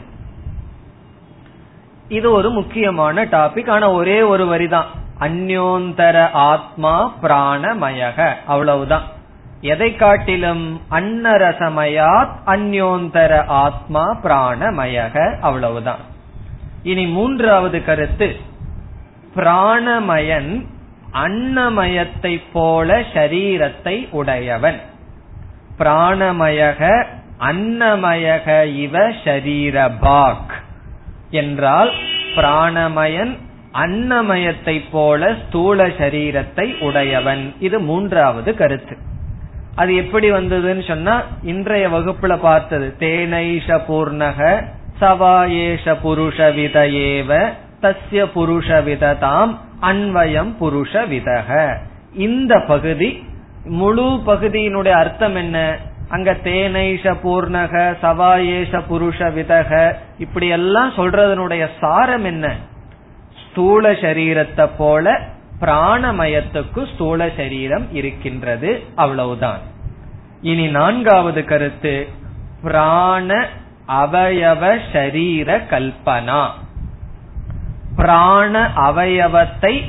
இது 2.07 2.31
ஒரு 2.31 2.49
முக்கியமான 2.49 3.25
டாபிக் 3.25 3.69
ஆனா 3.69 3.91
ஒரே 3.91 4.21
ஒரு 4.21 4.45
வரிதான். 4.45 4.85
அந்யோந்தர 5.21 6.31
ஆத்மா 6.31 7.13
பிராணமயக. 7.23 8.33
அவ்வளவுதான். 8.45 9.03
எதை 9.61 9.95
காட்டிலும் 9.95 10.81
அன்னரசமயாத் 10.91 12.31
அந்யோந்தர 12.45 13.45
ஆத்மா 13.45 14.17
பிராணமயக. 14.23 15.39
அவ்வளவுதான். 15.39 15.99
இனி 16.83 17.05
மூன்றாவது 17.05 17.83
கருத்து. 17.83 18.39
பிராணமயன் 19.35 20.65
அன்னமயத்தை 21.13 22.41
போல 22.53 22.99
சரீரத்தை 22.99 24.09
உடையவன். 24.09 24.81
பிராணமயக 25.79 27.05
அன்னமயக 27.39 28.75
இவ 28.75 28.99
ஷரீரபாக் 28.99 30.51
என்றால் 31.29 31.91
பிராணமயன் 32.35 33.37
அன்னமயத்தை 33.73 34.81
போல 34.91 35.33
ஸ்தூல 35.33 35.87
சரீரத்தை 35.87 36.79
உடையவன். 36.79 37.53
இது 37.59 37.79
மூன்றாவது 37.79 38.55
கருத்து. 38.55 38.97
அது 39.75 39.95
எப்படி 39.95 40.31
வந்ததுன்னு 40.31 40.87
சொன்னா 40.87 41.23
இன்றைய 41.43 41.89
வகுப்புல 41.89 42.37
பார்த்தது. 42.37 42.93
தேனைஷ 42.99 43.67
பூர்ணக 43.87 44.65
சவாயேஷ 44.99 45.95
புருஷ 46.03 46.53
வித 46.53 46.79
ஏவ 46.79 47.53
தஸ்ய 47.81 48.25
புருஷ 48.33 48.67
விததாம் 48.67 49.53
அன்வயம் 49.81 50.51
புருஷ 50.59 50.93
விதக 50.93 51.77
இந்த 52.13 52.59
பகுதி 52.59 53.23
முழு 53.65 54.21
பகுதியினுடைய 54.25 54.89
அர்த்தம் 54.89 55.35
என்ன? 55.35 55.77
அங்க 56.09 56.31
தேனைஷ 56.43 57.15
பூர்ணக 57.23 57.95
சவாயேஷ 58.01 58.81
புருஷ 58.89 59.19
விதக 59.37 59.93
இப்படி 60.17 60.47
எல்லாம் 60.47 60.89
சொல்றதனுடைய 60.89 61.69
சாரம் 61.79 62.23
என்ன? 62.23 62.55
ஸ்தூல 63.51 63.91
சரீரத்தை 63.91 64.69
போல 64.77 65.19
பிராணமயத்துக்கு 65.59 66.93
ஸ்தூல 66.93 67.29
சரீரம் 67.37 67.93
இருக்கின்றது. 67.93 68.83
அவ்வளவுதான். 68.95 69.59
இனி 70.41 70.67
நான்காவது 70.67 71.45
கருத்து 71.45 72.07
பிராண 72.61 73.47
அவயவ 73.87 74.79
ஷரீர 74.93 75.61
கல்பனா. 75.69 76.49
பிராண 77.95 78.71
அவயவத்தை 78.75 79.83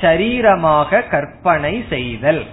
சரீரமாக 0.00 1.08
கற்பனை 1.08 1.84
செய்தல். 1.88 2.44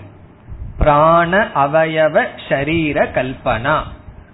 பிராண 0.77 1.49
அவயவ 1.55 2.25
ஷரீர 2.49 3.07
கல்பனா. 3.13 3.77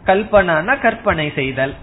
கல்பனான 0.05 0.79
கற்பனை 0.79 1.31
செய்தல். 1.35 1.73